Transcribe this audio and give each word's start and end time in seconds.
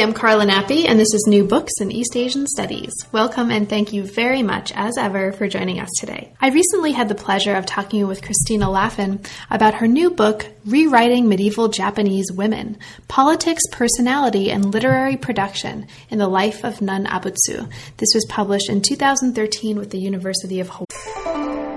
I'm 0.00 0.12
Carla 0.12 0.46
Nappi, 0.46 0.84
and 0.86 0.96
this 0.96 1.12
is 1.12 1.26
New 1.26 1.42
Books 1.42 1.72
in 1.80 1.90
East 1.90 2.14
Asian 2.14 2.46
Studies. 2.46 2.92
Welcome 3.10 3.50
and 3.50 3.68
thank 3.68 3.92
you 3.92 4.04
very 4.04 4.44
much, 4.44 4.70
as 4.76 4.96
ever, 4.96 5.32
for 5.32 5.48
joining 5.48 5.80
us 5.80 5.88
today. 5.98 6.32
I 6.40 6.50
recently 6.50 6.92
had 6.92 7.08
the 7.08 7.16
pleasure 7.16 7.56
of 7.56 7.66
talking 7.66 8.06
with 8.06 8.22
Christina 8.22 8.66
Laffin 8.66 9.26
about 9.50 9.74
her 9.74 9.88
new 9.88 10.10
book, 10.10 10.46
Rewriting 10.64 11.28
Medieval 11.28 11.66
Japanese 11.66 12.30
Women 12.30 12.78
Politics, 13.08 13.62
Personality, 13.72 14.52
and 14.52 14.72
Literary 14.72 15.16
Production 15.16 15.88
in 16.10 16.18
the 16.18 16.28
Life 16.28 16.64
of 16.64 16.80
Nun 16.80 17.06
Abutsu. 17.06 17.68
This 17.96 18.10
was 18.14 18.24
published 18.28 18.70
in 18.70 18.80
2013 18.80 19.78
with 19.78 19.90
the 19.90 19.98
University 19.98 20.60
of 20.60 20.68
Hawaii. 20.68 21.67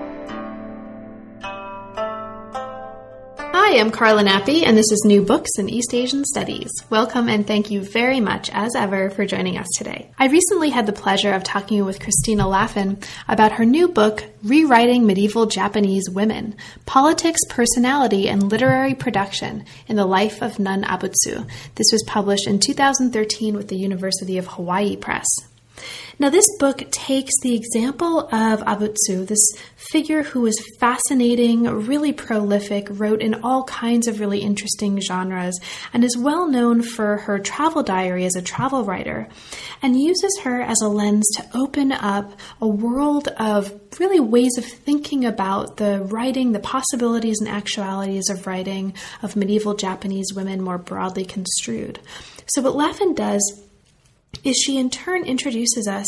Hi, 3.71 3.80
I'm 3.80 3.89
Carla 3.89 4.21
Nappi, 4.21 4.66
and 4.66 4.75
this 4.75 4.91
is 4.91 5.05
New 5.05 5.21
Books 5.21 5.52
in 5.57 5.70
East 5.70 5.93
Asian 5.93 6.25
Studies. 6.25 6.70
Welcome 6.89 7.30
and 7.30 7.48
thank 7.48 7.71
you 7.71 7.80
very 7.81 8.20
much, 8.20 8.49
as 8.52 8.75
ever, 8.75 9.09
for 9.09 9.25
joining 9.25 9.57
us 9.57 9.67
today. 9.77 10.11
I 10.20 10.27
recently 10.27 10.72
had 10.72 10.88
the 10.88 10.91
pleasure 10.91 11.31
of 11.31 11.45
talking 11.45 11.86
with 11.86 12.02
Christina 12.02 12.44
Laffin 12.44 13.02
about 13.30 13.53
her 13.53 13.64
new 13.64 13.88
book, 13.88 14.25
Rewriting 14.44 15.05
Medieval 15.05 15.45
Japanese 15.45 16.09
Women 16.09 16.58
Politics, 16.86 17.39
Personality, 17.47 18.27
and 18.27 18.52
Literary 18.52 18.94
Production 18.94 19.64
in 19.88 19.95
the 19.95 20.05
Life 20.05 20.42
of 20.42 20.59
Nun 20.59 20.83
Abutsu. 20.83 21.49
This 21.75 21.94
was 21.94 22.03
published 22.05 22.47
in 22.47 22.59
2013 22.59 23.55
with 23.55 23.69
the 23.69 23.77
University 23.77 24.38
of 24.38 24.47
Hawaii 24.47 24.97
Press. 24.97 25.25
Now, 26.22 26.30
this 26.30 26.45
book 26.59 26.83
takes 26.91 27.33
the 27.41 27.55
example 27.55 28.19
of 28.19 28.59
Abutsu, 28.59 29.25
this 29.25 29.53
figure 29.75 30.22
who 30.22 30.41
was 30.41 30.55
fascinating, 30.80 31.64
really 31.64 32.14
prolific, 32.14 32.88
wrote 32.91 33.23
in 33.23 33.41
all 33.44 33.64
kinds 33.64 34.05
of 34.05 34.19
really 34.19 34.38
interesting 34.38 35.02
genres, 35.02 35.59
and 35.92 36.03
is 36.03 36.16
well 36.16 36.47
known 36.47 36.83
for 36.83 37.17
her 37.17 37.39
travel 37.39 37.81
diary 37.81 38.25
as 38.25 38.36
a 38.36 38.42
travel 38.44 38.83
writer, 38.83 39.30
and 39.81 39.99
uses 39.99 40.42
her 40.44 40.61
as 40.61 40.80
a 40.83 40.88
lens 40.88 41.27
to 41.38 41.58
open 41.58 41.92
up 41.92 42.39
a 42.61 42.67
world 42.67 43.30
of 43.39 43.73
really 43.99 44.19
ways 44.19 44.59
of 44.59 44.66
thinking 44.66 45.25
about 45.25 45.77
the 45.77 46.03
writing, 46.03 46.52
the 46.52 46.59
possibilities 46.59 47.39
and 47.39 47.49
actualities 47.49 48.30
of 48.30 48.45
writing 48.45 48.94
of 49.23 49.36
medieval 49.36 49.73
Japanese 49.73 50.36
women 50.36 50.61
more 50.61 50.77
broadly 50.77 51.25
construed. 51.25 51.99
So, 52.45 52.61
what 52.61 52.75
Laffin 52.75 53.16
does 53.16 53.42
is 54.44 54.58
she 54.58 54.78
in 54.78 54.89
turn 54.89 55.25
introduces 55.25 55.88
us 55.88 56.08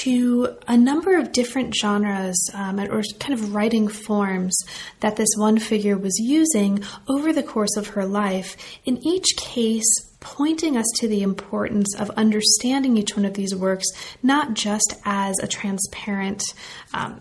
to 0.00 0.56
a 0.68 0.76
number 0.76 1.18
of 1.18 1.32
different 1.32 1.74
genres 1.74 2.50
um, 2.54 2.78
or 2.80 3.02
kind 3.18 3.34
of 3.34 3.54
writing 3.54 3.88
forms 3.88 4.56
that 5.00 5.16
this 5.16 5.28
one 5.36 5.58
figure 5.58 5.98
was 5.98 6.18
using 6.18 6.82
over 7.08 7.32
the 7.32 7.42
course 7.42 7.76
of 7.76 7.88
her 7.88 8.06
life, 8.06 8.56
in 8.84 9.04
each 9.06 9.36
case, 9.36 9.84
pointing 10.20 10.76
us 10.76 10.86
to 10.96 11.08
the 11.08 11.22
importance 11.22 11.94
of 11.96 12.10
understanding 12.10 12.96
each 12.96 13.16
one 13.16 13.24
of 13.24 13.34
these 13.34 13.54
works, 13.54 13.86
not 14.22 14.54
just 14.54 14.94
as 15.04 15.36
a 15.40 15.48
transparent 15.48 16.42
um, 16.94 17.20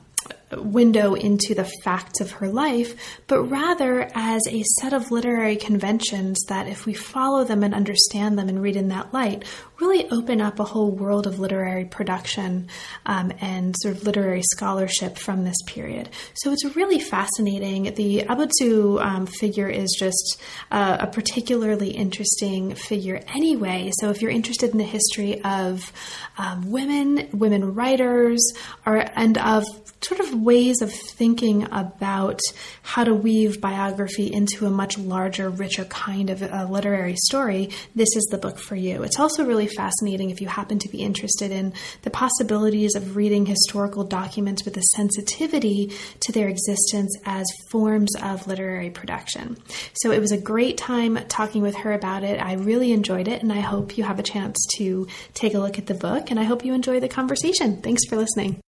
window 0.58 1.14
into 1.14 1.54
the 1.56 1.70
facts 1.84 2.22
of 2.22 2.32
her 2.32 2.48
life, 2.48 2.96
but 3.28 3.44
rather 3.44 4.10
as 4.14 4.42
a 4.50 4.64
set 4.80 4.94
of 4.94 5.12
literary 5.12 5.56
conventions 5.56 6.40
that, 6.48 6.68
if 6.68 6.86
we 6.86 6.94
follow 6.94 7.44
them 7.44 7.64
and 7.64 7.74
understand 7.74 8.38
them 8.38 8.50
and 8.50 8.62
read 8.62 8.76
in 8.76 8.90
that 8.90 9.14
light, 9.14 9.44
really 9.80 10.10
open 10.12 10.42
up 10.42 10.60
a 10.60 10.64
whole 10.64 10.92
world 10.92 11.26
of 11.26 11.40
literary 11.40 11.86
production 11.86 12.68
um, 13.06 13.32
and 13.42 13.76
sort 13.80 13.96
of 13.96 14.04
literary 14.04 14.44
scholarship 14.44 15.18
from 15.18 15.44
this 15.44 15.60
period. 15.66 16.10
So 16.36 16.52
it's 16.52 16.76
really 16.76 17.00
fascinating. 17.00 17.94
The 17.96 18.20
Abutsu 18.30 19.04
um, 19.04 19.26
figure 19.26 19.68
is 19.68 19.96
just 19.98 20.42
uh, 20.70 20.98
a 21.00 21.08
particularly 21.08 21.90
interesting 21.90 22.76
figure 22.76 23.22
anyway. 23.34 23.92
So 24.00 24.10
if 24.12 24.22
you're 24.22 24.32
interested 24.32 24.72
in 24.72 24.78
the 24.78 24.84
history 24.84 25.42
of 25.44 25.92
um, 26.38 26.72
women, 26.72 27.30
women 27.34 27.74
writers, 27.74 28.54
or 28.86 29.04
and 29.16 29.38
of 29.38 29.64
sort 30.02 30.20
of 30.20 30.41
ways 30.44 30.82
of 30.82 30.92
thinking 30.92 31.68
about 31.72 32.40
how 32.82 33.04
to 33.04 33.14
weave 33.14 33.62
biography 33.62 34.32
into 34.32 34.66
a 34.66 34.70
much 34.70 34.98
larger, 34.98 35.50
richer 35.50 35.86
kind 35.86 36.30
of 36.30 36.42
a 36.42 36.68
literary 36.70 37.16
story, 37.16 37.70
this 37.96 38.16
is 38.16 38.28
the 38.32 38.38
book 38.38 38.58
for 38.58 38.76
you. 38.76 39.04
It's 39.04 39.20
also 39.20 39.46
really 39.46 39.68
fascinating 39.68 40.30
if 40.30 40.42
you 40.42 40.48
happen 40.48 40.80
to 40.80 40.90
be 40.90 41.02
interested 41.02 41.52
in 41.52 41.74
the 42.02 42.10
possibilities 42.10 42.96
of 42.96 43.16
reading 43.16 43.46
historical 43.46 44.04
documents 44.04 44.66
with 44.66 44.78
a 44.78 44.84
sensitivity 44.96 45.92
to 46.22 46.32
their 46.32 46.48
existence 46.48 47.16
as 47.26 47.46
forms 47.70 48.14
of 48.22 48.48
literary 48.48 48.90
production. 48.90 49.58
So 49.94 50.12
it 50.12 50.20
was 50.20 50.32
a 50.32 50.42
great 50.42 50.78
time 50.78 51.18
talking 51.28 51.62
with 51.62 51.76
her 51.76 51.94
about 51.94 52.24
it. 52.24 52.40
I 52.42 52.54
really 52.54 52.92
enjoyed 52.92 53.28
it, 53.28 53.42
and 53.42 53.52
I 53.52 53.60
hope 53.60 53.98
you 53.98 54.04
have 54.04 54.20
a 54.20 54.24
chance 54.24 54.58
to 54.78 55.08
take 55.34 55.54
a 55.54 55.60
look 55.60 55.78
at 55.78 55.88
the 55.88 55.94
book, 55.94 56.32
and 56.32 56.40
I 56.40 56.44
hope 56.44 56.66
you 56.66 56.74
enjoy 56.74 57.00
the 57.00 57.08
conversation. 57.08 57.82
Thanks 57.82 58.06
for 58.06 58.16
listening. 58.16 58.62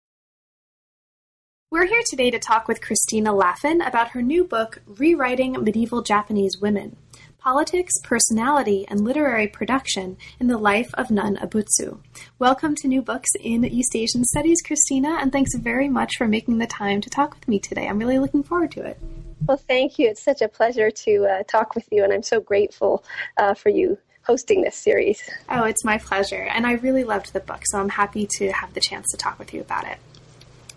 We're 1.73 1.87
here 1.87 2.03
today 2.07 2.29
to 2.29 2.37
talk 2.37 2.67
with 2.67 2.81
Christina 2.81 3.33
Laffin 3.33 3.81
about 3.81 4.09
her 4.09 4.21
new 4.21 4.43
book, 4.43 4.83
Rewriting 4.85 5.53
Medieval 5.53 6.03
Japanese 6.03 6.59
Women 6.61 6.97
Politics, 7.39 7.93
Personality, 8.03 8.85
and 8.87 9.03
Literary 9.03 9.47
Production 9.47 10.17
in 10.39 10.45
the 10.45 10.59
Life 10.59 10.93
of 10.93 11.09
Nun 11.09 11.35
Abutsu. 11.37 11.97
Welcome 12.37 12.75
to 12.75 12.87
New 12.87 13.01
Books 13.01 13.31
in 13.39 13.65
East 13.65 13.95
Asian 13.95 14.23
Studies, 14.23 14.61
Christina, 14.61 15.17
and 15.19 15.31
thanks 15.31 15.55
very 15.57 15.89
much 15.89 16.11
for 16.15 16.27
making 16.27 16.59
the 16.59 16.67
time 16.67 17.01
to 17.01 17.09
talk 17.09 17.33
with 17.33 17.47
me 17.47 17.57
today. 17.57 17.87
I'm 17.87 17.97
really 17.97 18.19
looking 18.19 18.43
forward 18.43 18.69
to 18.73 18.85
it. 18.85 18.99
Well, 19.47 19.57
thank 19.57 19.97
you. 19.97 20.09
It's 20.09 20.23
such 20.23 20.43
a 20.43 20.47
pleasure 20.47 20.91
to 20.91 21.25
uh, 21.25 21.43
talk 21.47 21.73
with 21.73 21.87
you, 21.91 22.03
and 22.03 22.13
I'm 22.13 22.21
so 22.21 22.39
grateful 22.39 23.03
uh, 23.37 23.55
for 23.55 23.69
you 23.69 23.97
hosting 24.21 24.61
this 24.61 24.75
series. 24.75 25.27
Oh, 25.49 25.63
it's 25.63 25.83
my 25.83 25.97
pleasure. 25.97 26.43
And 26.43 26.67
I 26.67 26.73
really 26.73 27.03
loved 27.03 27.33
the 27.33 27.39
book, 27.39 27.63
so 27.65 27.79
I'm 27.79 27.89
happy 27.89 28.27
to 28.37 28.51
have 28.51 28.75
the 28.75 28.79
chance 28.79 29.07
to 29.09 29.17
talk 29.17 29.39
with 29.39 29.55
you 29.55 29.61
about 29.61 29.87
it. 29.87 29.97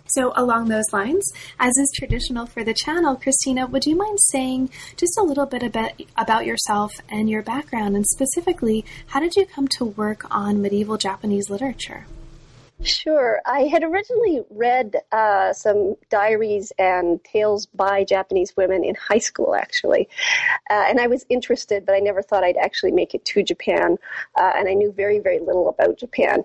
So, 0.07 0.31
along 0.35 0.69
those 0.69 0.91
lines, 0.93 1.31
as 1.59 1.77
is 1.77 1.91
traditional 1.95 2.45
for 2.45 2.63
the 2.63 2.73
channel, 2.73 3.15
Christina, 3.15 3.67
would 3.67 3.85
you 3.85 3.95
mind 3.95 4.17
saying 4.31 4.69
just 4.95 5.17
a 5.17 5.23
little 5.23 5.45
bit 5.45 5.63
about, 5.63 6.45
yourself 6.45 6.91
and 7.09 7.29
your 7.29 7.41
background, 7.41 7.95
and 7.95 8.05
specifically, 8.05 8.85
how 9.07 9.19
did 9.19 9.35
you 9.35 9.45
come 9.45 9.67
to 9.69 9.85
work 9.85 10.23
on 10.29 10.61
medieval 10.61 10.97
Japanese 10.97 11.49
literature? 11.49 12.05
Sure. 12.83 13.41
I 13.45 13.61
had 13.61 13.83
originally 13.83 14.41
read 14.51 14.97
uh, 15.11 15.51
some 15.51 15.95
diaries 16.09 16.71
and 16.77 17.23
tales 17.23 17.65
by 17.65 18.03
Japanese 18.03 18.55
women 18.55 18.83
in 18.83 18.93
high 18.93 19.17
school, 19.17 19.55
actually. 19.55 20.07
Uh, 20.69 20.85
and 20.87 20.99
I 20.99 21.07
was 21.07 21.25
interested, 21.29 21.87
but 21.87 21.95
I 21.95 21.99
never 21.99 22.21
thought 22.21 22.43
I'd 22.43 22.57
actually 22.57 22.91
make 22.91 23.15
it 23.15 23.25
to 23.25 23.41
Japan. 23.41 23.97
Uh, 24.39 24.51
and 24.55 24.69
I 24.69 24.75
knew 24.75 24.91
very, 24.91 25.17
very 25.17 25.39
little 25.39 25.69
about 25.69 25.97
Japan. 25.97 26.43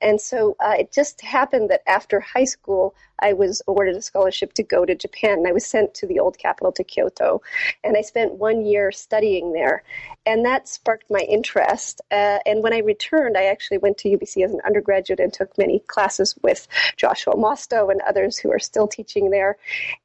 And 0.00 0.18
so 0.18 0.56
uh, 0.58 0.76
it 0.78 0.90
just 0.90 1.20
happened 1.20 1.68
that 1.68 1.82
after 1.86 2.18
high 2.18 2.44
school, 2.44 2.94
I 3.18 3.32
was 3.32 3.62
awarded 3.66 3.96
a 3.96 4.02
scholarship 4.02 4.52
to 4.54 4.62
go 4.62 4.84
to 4.84 4.94
Japan. 4.94 5.38
And 5.38 5.46
I 5.48 5.52
was 5.52 5.66
sent 5.66 5.94
to 5.94 6.06
the 6.06 6.20
old 6.20 6.38
capital, 6.38 6.72
to 6.72 6.84
Kyoto. 6.84 7.42
And 7.82 7.96
I 7.96 8.02
spent 8.02 8.34
one 8.34 8.64
year 8.64 8.92
studying 8.92 9.52
there. 9.52 9.82
And 10.26 10.44
that 10.44 10.68
sparked 10.68 11.10
my 11.10 11.20
interest. 11.20 12.00
Uh, 12.10 12.38
and 12.46 12.62
when 12.62 12.72
I 12.72 12.78
returned, 12.78 13.36
I 13.36 13.44
actually 13.44 13.78
went 13.78 13.98
to 13.98 14.08
UBC 14.08 14.44
as 14.44 14.52
an 14.52 14.60
undergraduate 14.64 15.20
and 15.20 15.32
took 15.32 15.56
many 15.58 15.80
classes 15.80 16.34
with 16.42 16.66
Joshua 16.96 17.34
Mostow 17.34 17.90
and 17.90 18.00
others 18.02 18.38
who 18.38 18.50
are 18.50 18.58
still 18.58 18.88
teaching 18.88 19.30
there. 19.30 19.58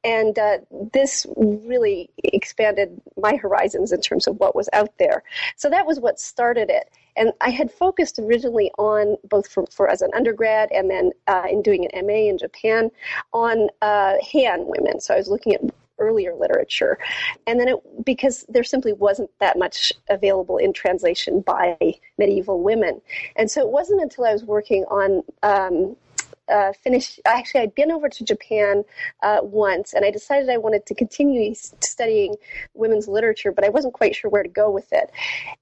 And 0.04 0.38
uh, 0.38 0.58
this 0.92 1.26
really 1.36 2.10
expanded 2.18 3.00
my 3.16 3.36
horizons 3.36 3.92
in 3.92 4.00
terms 4.00 4.26
of 4.26 4.38
what 4.38 4.54
was 4.54 4.68
out 4.72 4.96
there. 4.98 5.22
So 5.56 5.70
that 5.70 5.86
was 5.86 6.00
what 6.00 6.20
started 6.20 6.70
it. 6.70 6.90
And 7.20 7.34
I 7.42 7.50
had 7.50 7.70
focused 7.70 8.18
originally 8.18 8.70
on 8.78 9.16
both 9.28 9.46
for, 9.46 9.66
for 9.70 9.90
as 9.90 10.00
an 10.00 10.10
undergrad 10.16 10.72
and 10.72 10.90
then 10.90 11.12
uh, 11.26 11.44
in 11.50 11.60
doing 11.60 11.86
an 11.86 12.06
MA 12.06 12.30
in 12.30 12.38
Japan 12.38 12.90
on 13.34 13.68
uh, 13.82 14.14
Heian 14.24 14.64
women. 14.64 15.00
So 15.00 15.12
I 15.12 15.18
was 15.18 15.28
looking 15.28 15.54
at 15.54 15.60
earlier 15.98 16.34
literature. 16.34 16.98
And 17.46 17.60
then 17.60 17.68
it, 17.68 18.04
because 18.06 18.46
there 18.48 18.64
simply 18.64 18.94
wasn't 18.94 19.30
that 19.38 19.58
much 19.58 19.92
available 20.08 20.56
in 20.56 20.72
translation 20.72 21.42
by 21.42 21.76
medieval 22.16 22.62
women. 22.62 23.02
And 23.36 23.50
so 23.50 23.60
it 23.60 23.68
wasn't 23.68 24.00
until 24.00 24.24
I 24.24 24.32
was 24.32 24.42
working 24.42 24.84
on 24.86 25.22
um, 25.42 25.96
uh, 26.50 26.72
finish. 26.72 27.18
Actually, 27.24 27.62
I'd 27.62 27.74
been 27.74 27.90
over 27.90 28.08
to 28.08 28.24
Japan 28.24 28.84
uh, 29.22 29.38
once, 29.42 29.92
and 29.92 30.04
I 30.04 30.10
decided 30.10 30.48
I 30.48 30.56
wanted 30.58 30.86
to 30.86 30.94
continue 30.94 31.54
studying 31.54 32.36
women's 32.74 33.08
literature, 33.08 33.52
but 33.52 33.64
I 33.64 33.68
wasn't 33.68 33.94
quite 33.94 34.14
sure 34.14 34.30
where 34.30 34.42
to 34.42 34.48
go 34.48 34.70
with 34.70 34.92
it. 34.92 35.10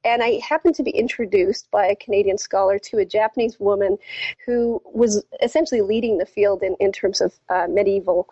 And 0.04 0.22
I 0.22 0.40
happened 0.46 0.74
to 0.76 0.82
be 0.82 0.90
introduced 0.90 1.70
by 1.70 1.86
a 1.86 1.96
Canadian 1.96 2.38
scholar 2.38 2.78
to 2.78 2.98
a 2.98 3.04
Japanese 3.04 3.58
woman 3.60 3.98
who 4.46 4.80
was 4.84 5.22
essentially 5.42 5.80
leading 5.80 6.18
the 6.18 6.26
field 6.26 6.62
in, 6.62 6.76
in 6.80 6.92
terms 6.92 7.20
of 7.20 7.34
uh, 7.48 7.66
medieval 7.68 8.28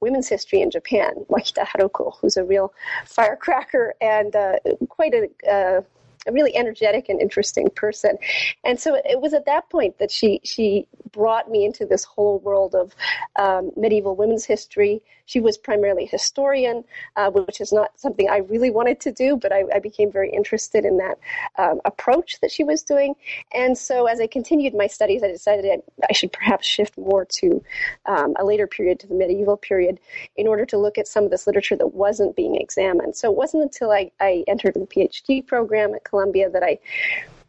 women's 0.00 0.28
history 0.28 0.60
in 0.60 0.70
Japan, 0.70 1.14
Wakita 1.30 1.66
Haruko, 1.66 2.12
who's 2.20 2.36
a 2.36 2.44
real 2.44 2.72
firecracker 3.06 3.94
and 4.00 4.36
uh, 4.36 4.58
quite 4.88 5.14
a 5.14 5.50
uh, 5.50 5.80
a 6.26 6.32
really 6.32 6.56
energetic 6.56 7.08
and 7.08 7.20
interesting 7.20 7.68
person. 7.70 8.18
And 8.64 8.78
so 8.78 8.94
it 8.94 9.20
was 9.20 9.34
at 9.34 9.46
that 9.46 9.68
point 9.70 9.98
that 9.98 10.10
she 10.10 10.40
she 10.44 10.86
brought 11.12 11.50
me 11.50 11.64
into 11.64 11.86
this 11.86 12.04
whole 12.04 12.38
world 12.40 12.74
of 12.74 12.94
um, 13.36 13.70
medieval 13.76 14.16
women's 14.16 14.44
history. 14.44 15.02
She 15.24 15.40
was 15.40 15.58
primarily 15.58 16.04
a 16.04 16.08
historian, 16.08 16.84
uh, 17.16 17.30
which 17.30 17.60
is 17.60 17.72
not 17.72 17.98
something 17.98 18.28
I 18.28 18.38
really 18.38 18.70
wanted 18.70 19.00
to 19.00 19.12
do, 19.12 19.36
but 19.36 19.52
I, 19.52 19.64
I 19.74 19.78
became 19.80 20.12
very 20.12 20.30
interested 20.30 20.84
in 20.84 20.98
that 20.98 21.18
um, 21.58 21.80
approach 21.84 22.40
that 22.40 22.52
she 22.52 22.64
was 22.64 22.82
doing. 22.82 23.14
And 23.52 23.76
so 23.76 24.06
as 24.06 24.20
I 24.20 24.26
continued 24.26 24.74
my 24.74 24.86
studies, 24.86 25.22
I 25.22 25.28
decided 25.28 25.82
I, 26.08 26.12
should 26.12 26.32
perhaps 26.32 26.66
shift 26.66 26.96
more 26.96 27.24
to 27.24 27.62
um, 28.06 28.34
a 28.38 28.44
later 28.44 28.66
period, 28.66 29.00
to 29.00 29.06
the 29.06 29.14
medieval 29.14 29.56
period, 29.56 29.98
in 30.36 30.46
order 30.46 30.64
to 30.66 30.78
look 30.78 30.96
at 30.96 31.08
some 31.08 31.24
of 31.24 31.30
this 31.30 31.46
literature 31.46 31.76
that 31.76 31.94
wasn't 31.94 32.36
being 32.36 32.56
examined. 32.56 33.16
So 33.16 33.30
it 33.30 33.36
wasn't 33.36 33.64
until 33.64 33.90
I, 33.90 34.10
I 34.20 34.44
entered 34.46 34.74
the 34.74 34.80
PhD 34.80 35.46
program 35.46 35.94
at 35.94 36.04
Columbia 36.04 36.15
that 36.50 36.62
I 36.62 36.78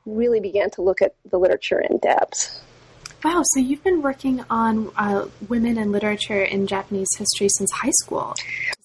really 0.06 0.40
began 0.40 0.69
to 0.72 0.81
look 0.81 1.02
at 1.02 1.14
the 1.30 1.38
literature 1.38 1.80
in 1.80 1.98
depth. 1.98 2.64
Wow, 3.24 3.42
so 3.44 3.60
you've 3.60 3.84
been 3.84 4.04
working 4.04 4.46
on 4.52 4.92
uh, 4.96 5.25
women 5.50 5.80
and 5.80 5.92
literature 5.92 6.44
in 6.44 6.68
Japanese 6.68 7.08
history 7.18 7.50
since 7.50 7.72
high 7.72 7.92
school. 8.02 8.36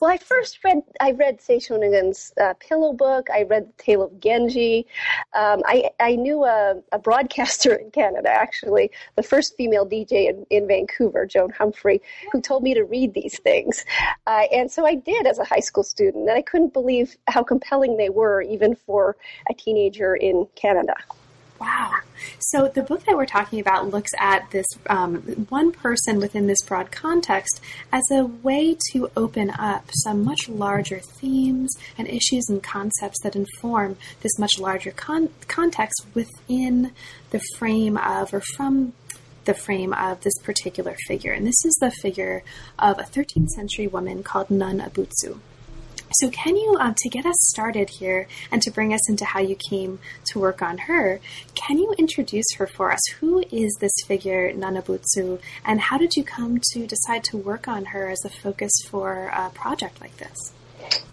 Well, 0.01 0.11
I 0.11 0.17
first 0.17 0.65
read 0.65 0.83
I 1.01 1.11
read 1.11 1.43
Sei 1.43 1.59
Shonagon's 1.59 2.33
uh, 2.41 2.55
Pillow 2.59 2.95
Book. 2.95 3.29
I 3.31 3.43
read 3.43 3.69
The 3.69 3.83
Tale 3.83 4.03
of 4.03 4.19
Genji. 4.21 4.87
Um, 5.35 5.61
I 5.67 5.91
I 6.01 6.17
knew 6.17 6.45
a, 6.45 6.77
a, 6.93 6.99
broadcaster 6.99 7.75
in 7.83 7.91
Canada, 7.91 8.31
actually, 8.31 8.91
the 9.17 9.23
first 9.23 9.55
female 9.57 9.87
DJ 9.87 10.31
in, 10.31 10.47
in 10.49 10.67
Vancouver, 10.67 11.27
Joan 11.27 11.51
Humphrey, 11.51 12.01
who 12.33 12.41
told 12.41 12.63
me 12.63 12.73
to 12.73 12.85
read 12.85 13.13
these 13.13 13.39
things, 13.39 13.85
uh, 14.27 14.45
and 14.51 14.71
so 14.73 14.87
I 14.87 14.95
did 14.95 15.27
as 15.27 15.39
a 15.39 15.45
high 15.45 15.61
school 15.61 15.85
student, 15.85 16.29
and 16.29 16.39
I 16.39 16.43
couldn't 16.43 16.73
believe 16.73 17.17
how 17.29 17.43
compelling 17.43 17.99
they 17.99 18.09
were, 18.09 18.41
even 18.41 18.77
for 18.77 19.17
a 19.51 19.55
teenager 19.55 20.17
in 20.17 20.47
Canada. 20.55 20.95
Wow. 21.63 21.93
So 22.41 22.67
the 22.67 22.83
book 22.83 23.05
that 23.05 23.17
we're 23.17 23.25
talking 23.25 23.61
about 23.61 23.89
looks 23.89 24.11
at 24.19 24.51
this 24.51 24.67
um, 24.89 25.47
one 25.49 25.71
person 25.71 26.19
within 26.19 26.49
this 26.49 26.61
broad 26.63 26.91
context 26.91 27.61
as 27.93 28.03
a 28.11 28.25
way 28.25 28.77
to 28.91 29.09
open 29.17 29.51
up 29.51 29.89
some 30.03 30.25
much 30.25 30.49
larger 30.49 30.99
themes 30.99 31.73
and 31.97 32.09
issues 32.09 32.49
and 32.49 32.61
concepts 32.61 33.21
that 33.23 33.37
inform 33.37 33.97
this 34.23 34.37
much 34.41 34.59
larger 34.59 34.91
con- 34.91 35.29
context 35.47 36.05
within 36.15 36.91
the 37.31 37.41
frame 37.59 37.97
of 37.97 38.35
or 38.35 38.41
from 38.41 38.93
the 39.45 39.55
frame 39.55 39.93
of 39.93 40.21
this 40.23 40.35
particular 40.43 40.97
figure. 41.07 41.31
And 41.31 41.47
this 41.47 41.65
is 41.65 41.77
the 41.81 41.93
figure 41.93 42.43
of 42.77 42.99
a 42.99 43.05
13th 43.05 43.51
century 43.51 43.87
woman 43.87 44.25
called 44.25 44.51
Nun 44.51 44.81
Abutsu. 44.81 45.39
So, 46.15 46.31
can 46.31 46.57
you, 46.57 46.77
um, 46.79 46.95
to 46.99 47.09
get 47.09 47.27
us 47.27 47.37
started 47.41 47.91
here 47.91 48.27
and 48.51 48.61
to 48.63 48.71
bring 48.71 48.93
us 48.93 49.09
into 49.09 49.25
how 49.25 49.41
you 49.41 49.57
came 49.57 49.99
to 50.27 50.39
work 50.39 50.63
on 50.63 50.79
her, 50.79 51.21
can 51.55 51.79
you 51.79 51.95
introduce 51.99 52.55
her 52.57 52.67
for 52.67 52.93
us? 52.93 53.01
Who 53.21 53.45
is 53.51 53.77
this 53.81 53.93
figure, 54.07 54.53
Nun 54.53 54.77
Abutsu, 54.77 55.41
and 55.65 55.81
how 55.81 55.99
did 55.99 56.17
you 56.17 56.25
come 56.25 56.61
to 56.73 56.87
decide 56.87 57.25
to 57.25 57.37
work 57.37 57.69
on 57.69 57.87
her 57.87 58.09
as 58.09 58.25
a 58.25 58.31
focus 58.31 58.73
for 58.89 59.31
a 59.35 59.51
project 59.51 60.01
like 60.01 60.17
this? 60.17 60.53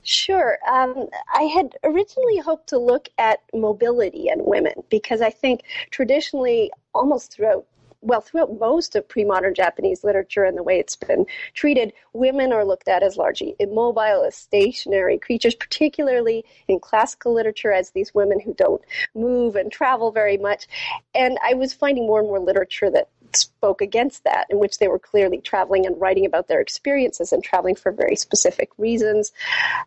Sure. 0.03 0.57
Um, 0.67 1.07
I 1.33 1.43
had 1.43 1.75
originally 1.83 2.37
hoped 2.37 2.69
to 2.69 2.79
look 2.79 3.09
at 3.17 3.41
mobility 3.53 4.29
and 4.29 4.41
women 4.43 4.73
because 4.89 5.21
I 5.21 5.29
think 5.29 5.61
traditionally, 5.91 6.71
almost 6.93 7.31
throughout 7.31 7.65
well, 8.01 8.21
throughout 8.21 8.59
most 8.59 8.95
of 8.95 9.07
pre-modern 9.07 9.53
Japanese 9.53 10.03
literature 10.03 10.43
and 10.43 10.57
the 10.57 10.63
way 10.63 10.79
it's 10.79 10.95
been 10.95 11.25
treated, 11.53 11.93
women 12.13 12.53
are 12.53 12.63
looked 12.63 12.87
at 12.87 13.03
as 13.03 13.17
largely 13.17 13.55
immobile, 13.59 14.23
as 14.25 14.35
stationary 14.35 15.17
creatures, 15.17 15.55
particularly 15.55 16.45
in 16.67 16.79
classical 16.79 17.33
literature 17.33 17.71
as 17.71 17.91
these 17.91 18.13
women 18.13 18.39
who 18.39 18.53
don't 18.53 18.81
move 19.15 19.55
and 19.55 19.71
travel 19.71 20.11
very 20.11 20.37
much. 20.37 20.67
And 21.13 21.37
I 21.43 21.53
was 21.55 21.73
finding 21.73 22.07
more 22.07 22.19
and 22.19 22.27
more 22.27 22.39
literature 22.39 22.89
that 22.91 23.09
spoke 23.35 23.81
against 23.81 24.23
that, 24.23 24.47
in 24.49 24.59
which 24.59 24.79
they 24.79 24.87
were 24.87 24.99
clearly 24.99 25.39
traveling 25.39 25.85
and 25.85 25.99
writing 25.99 26.25
about 26.25 26.47
their 26.47 26.61
experiences 26.61 27.31
and 27.31 27.43
traveling 27.43 27.75
for 27.75 27.91
very 27.91 28.15
specific 28.15 28.69
reasons. 28.77 29.31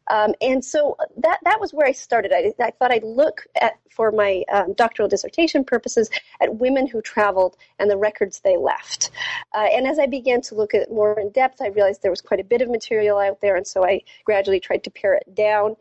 Um, 0.08 0.34
and 0.40 0.64
so 0.64 0.96
that 1.18 1.38
that 1.44 1.60
was 1.60 1.72
where 1.72 1.86
I 1.86 1.92
started. 1.92 2.32
I, 2.32 2.52
I 2.62 2.70
thought 2.70 2.92
I'd 2.92 3.04
look 3.04 3.46
at 3.60 3.78
for 3.90 4.10
my 4.10 4.42
um, 4.50 4.72
doctoral 4.72 5.08
dissertation 5.08 5.64
purposes 5.64 6.10
at 6.40 6.56
women 6.56 6.86
who 6.86 7.02
traveled 7.02 7.56
and 7.78 7.90
the 7.90 7.96
records 7.96 8.40
they 8.40 8.56
left. 8.56 9.10
Uh, 9.54 9.68
and 9.70 9.86
as 9.86 9.98
I 9.98 10.06
began 10.06 10.40
to 10.42 10.54
look 10.54 10.74
at 10.74 10.82
it 10.82 10.90
more 10.90 11.18
in 11.20 11.30
depth, 11.30 11.60
I 11.60 11.68
realized 11.68 12.02
there 12.02 12.10
was 12.10 12.20
quite 12.20 12.40
a 12.40 12.44
bit 12.44 12.62
of 12.62 12.70
material 12.70 13.18
out 13.18 13.40
there, 13.40 13.56
and 13.56 13.66
so 13.66 13.84
I 13.84 14.02
gradually 14.24 14.60
tried 14.60 14.84
to 14.84 14.90
pare 14.90 15.14
it 15.14 15.34
down. 15.34 15.76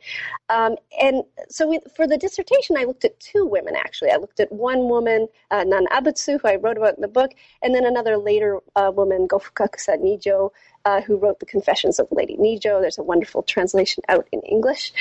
Um, 0.49 0.75
and 1.01 1.23
so 1.49 1.67
we, 1.67 1.79
for 1.95 2.07
the 2.07 2.17
dissertation, 2.17 2.77
I 2.77 2.83
looked 2.83 3.05
at 3.05 3.19
two 3.19 3.45
women 3.45 3.75
actually. 3.75 4.11
I 4.11 4.17
looked 4.17 4.39
at 4.39 4.51
one 4.51 4.89
woman, 4.89 5.27
uh, 5.49 5.63
Nun 5.63 5.87
Abutsu, 5.87 6.39
who 6.41 6.47
I 6.47 6.55
wrote 6.55 6.77
about 6.77 6.95
in 6.95 7.01
the 7.01 7.07
book, 7.07 7.31
and 7.62 7.74
then 7.75 7.86
another 7.86 8.18
later 8.18 8.59
uh, 8.75 8.92
woman, 8.94 9.27
Gofukakusa 9.27 9.98
Nijo, 9.98 10.51
uh, 10.86 11.01
who 11.01 11.18
wrote 11.18 11.39
the 11.39 11.45
Confessions 11.45 12.00
of 12.00 12.07
Lady 12.12 12.38
Nijo. 12.38 12.81
There's 12.81 12.98
a 12.98 13.04
wonderful 13.04 13.44
translation 13.44 14.04
out 14.10 14.28
in 14.31 14.42
English, 14.42 14.94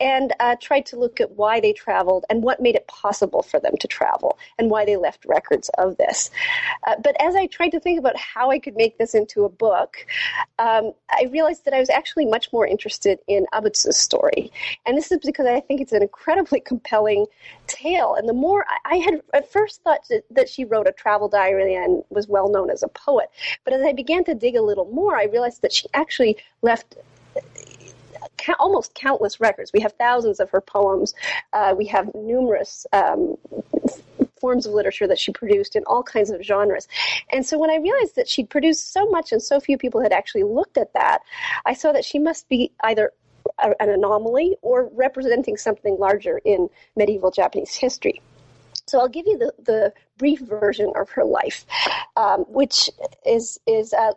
and 0.00 0.32
uh, 0.40 0.56
tried 0.60 0.86
to 0.86 0.98
look 0.98 1.20
at 1.20 1.32
why 1.32 1.60
they 1.60 1.72
traveled 1.72 2.24
and 2.28 2.42
what 2.42 2.60
made 2.60 2.74
it 2.74 2.86
possible 2.86 3.42
for 3.42 3.60
them 3.60 3.76
to 3.78 3.88
travel 3.88 4.38
and 4.58 4.70
why 4.70 4.84
they 4.84 4.96
left 4.96 5.24
records 5.24 5.70
of 5.78 5.96
this. 5.96 6.30
Uh, 6.86 6.96
but 7.02 7.16
as 7.20 7.34
I 7.34 7.46
tried 7.46 7.70
to 7.70 7.80
think 7.80 7.98
about 7.98 8.16
how 8.16 8.50
I 8.50 8.58
could 8.58 8.76
make 8.76 8.98
this 8.98 9.14
into 9.14 9.44
a 9.44 9.48
book, 9.48 9.96
um, 10.58 10.92
I 11.10 11.28
realized 11.30 11.64
that 11.64 11.74
I 11.74 11.80
was 11.80 11.90
actually 11.90 12.26
much 12.26 12.52
more 12.52 12.66
interested 12.66 13.18
in 13.26 13.46
Abutsu's 13.52 13.96
story, 13.96 14.52
and 14.86 14.96
this 14.96 15.10
is 15.10 15.18
because 15.24 15.46
I 15.46 15.60
think 15.60 15.80
it's 15.80 15.92
an 15.92 16.02
incredibly 16.02 16.60
compelling 16.74 17.26
tale. 17.66 18.14
And 18.14 18.28
the 18.28 18.34
more 18.34 18.64
I, 18.68 18.94
I 18.94 18.96
had 18.98 19.22
at 19.32 19.50
first 19.50 19.82
thought 19.82 20.00
that, 20.10 20.24
that 20.30 20.48
she 20.48 20.64
wrote 20.64 20.86
a 20.86 20.92
travel 20.92 21.28
diary 21.28 21.74
and 21.74 22.02
was 22.10 22.28
well 22.28 22.48
known 22.48 22.70
as 22.70 22.82
a 22.82 22.88
poet, 22.88 23.30
but 23.64 23.72
as 23.72 23.82
I 23.82 23.92
began 23.92 24.24
to 24.24 24.34
dig 24.34 24.56
a 24.56 24.62
little 24.62 24.86
more 24.86 25.13
I 25.16 25.24
realized 25.24 25.62
that 25.62 25.72
she 25.72 25.88
actually 25.94 26.36
left 26.62 26.96
almost 28.58 28.94
countless 28.94 29.40
records. 29.40 29.72
We 29.72 29.80
have 29.80 29.92
thousands 29.92 30.40
of 30.40 30.50
her 30.50 30.60
poems. 30.60 31.14
Uh, 31.52 31.74
we 31.76 31.86
have 31.86 32.14
numerous 32.14 32.86
um, 32.92 33.36
forms 34.38 34.66
of 34.66 34.74
literature 34.74 35.06
that 35.06 35.18
she 35.18 35.32
produced 35.32 35.76
in 35.76 35.84
all 35.86 36.02
kinds 36.02 36.30
of 36.30 36.42
genres. 36.42 36.86
And 37.32 37.46
so 37.46 37.58
when 37.58 37.70
I 37.70 37.76
realized 37.76 38.16
that 38.16 38.28
she'd 38.28 38.50
produced 38.50 38.92
so 38.92 39.06
much 39.06 39.32
and 39.32 39.42
so 39.42 39.60
few 39.60 39.78
people 39.78 40.02
had 40.02 40.12
actually 40.12 40.44
looked 40.44 40.76
at 40.76 40.92
that, 40.92 41.20
I 41.64 41.72
saw 41.72 41.92
that 41.92 42.04
she 42.04 42.18
must 42.18 42.48
be 42.48 42.70
either 42.82 43.12
an 43.62 43.88
anomaly 43.88 44.56
or 44.62 44.90
representing 44.92 45.56
something 45.56 45.96
larger 45.98 46.40
in 46.44 46.68
medieval 46.96 47.30
Japanese 47.30 47.74
history. 47.74 48.20
So 48.86 49.00
I'll 49.00 49.08
give 49.08 49.26
you 49.26 49.38
the, 49.38 49.54
the 49.62 49.92
brief 50.18 50.40
version 50.40 50.92
of 50.94 51.08
her 51.10 51.24
life, 51.24 51.64
um, 52.16 52.40
which 52.40 52.90
is 53.26 53.58
is 53.66 53.94
uh, 53.94 54.12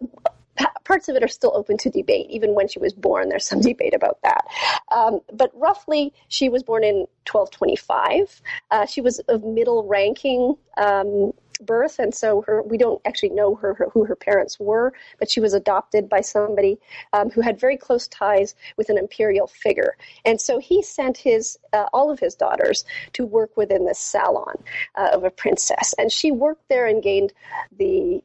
parts 0.83 1.09
of 1.09 1.15
it 1.15 1.23
are 1.23 1.27
still 1.27 1.51
open 1.55 1.77
to 1.77 1.89
debate. 1.89 2.27
Even 2.29 2.55
when 2.55 2.67
she 2.67 2.79
was 2.79 2.93
born, 2.93 3.29
there's 3.29 3.45
some 3.45 3.61
debate 3.61 3.93
about 3.93 4.19
that. 4.23 4.45
Um, 4.91 5.19
but 5.33 5.51
roughly, 5.53 6.13
she 6.27 6.49
was 6.49 6.63
born 6.63 6.83
in 6.83 7.07
1225. 7.29 8.41
Uh, 8.71 8.85
she 8.85 9.01
was 9.01 9.19
of 9.27 9.43
middle 9.43 9.87
ranking. 9.87 10.55
Um, 10.77 11.33
birth, 11.61 11.97
and 11.97 12.13
so 12.13 12.43
her, 12.43 12.61
we 12.61 12.77
don't 12.77 13.01
actually 13.05 13.29
know 13.29 13.55
her, 13.55 13.73
her, 13.73 13.89
who 13.91 14.05
her 14.05 14.15
parents 14.15 14.59
were, 14.59 14.93
but 15.19 15.29
she 15.29 15.39
was 15.39 15.53
adopted 15.53 16.07
by 16.07 16.21
somebody 16.21 16.77
um, 17.13 17.31
who 17.31 17.41
had 17.41 17.59
very 17.59 17.77
close 17.77 18.07
ties 18.07 18.55
with 18.77 18.89
an 18.89 18.97
imperial 18.99 19.47
figure, 19.47 19.95
and 20.25 20.39
so 20.39 20.59
he 20.59 20.83
sent 20.83 21.17
his 21.17 21.57
uh, 21.73 21.85
all 21.93 22.11
of 22.11 22.19
his 22.19 22.35
daughters 22.35 22.85
to 23.13 23.25
work 23.25 23.57
within 23.57 23.85
the 23.85 23.95
salon 23.95 24.63
uh, 24.95 25.09
of 25.13 25.23
a 25.23 25.31
princess, 25.31 25.95
and 25.97 26.11
she 26.11 26.31
worked 26.31 26.67
there 26.69 26.85
and 26.85 27.01
gained 27.01 27.33
the 27.77 28.21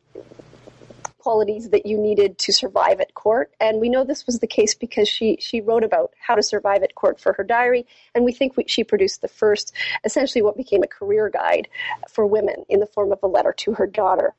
qualities 1.23 1.71
that 1.71 1.87
you 1.87 1.97
needed 1.97 2.37
to 2.39 2.53
survive 2.53 3.01
at 3.01 3.15
court. 3.15 3.53
And 3.61 3.81
we 3.81 3.89
know 3.89 4.03
this 4.03 4.27
was 4.27 4.41
the 4.41 4.47
case 4.49 4.75
because 4.75 5.09
she, 5.09 5.37
she 5.41 5.61
wrote 5.61 5.85
about 5.85 6.11
how 6.19 6.35
to 6.35 6.43
survive 6.43 6.83
at 6.83 6.97
court 6.97 7.21
for 7.21 7.33
her 7.35 7.45
diary. 7.45 7.87
And 8.15 8.25
we 8.25 8.33
think 8.33 8.57
we, 8.57 8.65
she 8.67 8.83
produced 8.83 9.23
the 9.23 9.29
first, 9.29 9.73
essentially 10.05 10.43
what 10.43 10.57
became 10.57 10.83
a 10.83 10.89
career 10.89 11.31
guide 11.31 11.69
for 12.09 12.27
women 12.27 12.65
in 12.69 12.81
the 12.81 12.87
form 12.87 13.13
of 13.13 13.21
a 13.23 13.29
letter 13.29 13.55
to 13.59 13.73
her 13.75 13.87
daughter. 13.87 14.35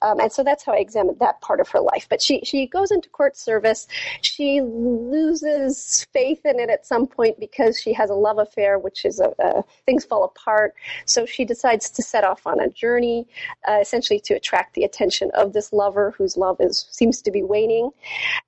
Um, 0.00 0.20
and 0.20 0.30
so 0.30 0.44
that's 0.44 0.64
how 0.64 0.74
I 0.74 0.78
examined 0.78 1.18
that 1.18 1.40
part 1.40 1.58
of 1.58 1.68
her 1.70 1.80
life. 1.80 2.06
But 2.08 2.22
she, 2.22 2.42
she 2.44 2.66
goes 2.66 2.92
into 2.92 3.08
court 3.08 3.36
service. 3.36 3.88
She 4.22 4.60
loses 4.60 6.06
faith 6.12 6.42
in 6.44 6.60
it 6.60 6.70
at 6.70 6.86
some 6.86 7.08
point 7.08 7.40
because 7.40 7.80
she 7.80 7.92
has 7.94 8.10
a 8.10 8.14
love 8.14 8.38
affair, 8.38 8.78
which 8.78 9.04
is 9.04 9.18
a, 9.18 9.34
a 9.40 9.64
things 9.86 10.04
fall 10.04 10.22
apart. 10.22 10.74
So 11.04 11.26
she 11.26 11.44
decides 11.44 11.90
to 11.90 12.02
set 12.02 12.22
off 12.22 12.46
on 12.46 12.60
a 12.60 12.68
journey, 12.68 13.26
uh, 13.68 13.78
essentially 13.80 14.20
to 14.20 14.34
attract 14.34 14.74
the 14.74 14.84
attention 14.84 15.32
of 15.34 15.52
this 15.52 15.72
lover 15.72 16.14
whose 16.28 16.36
love 16.36 16.56
is 16.60 16.86
seems 16.90 17.22
to 17.22 17.30
be 17.30 17.42
waning. 17.42 17.90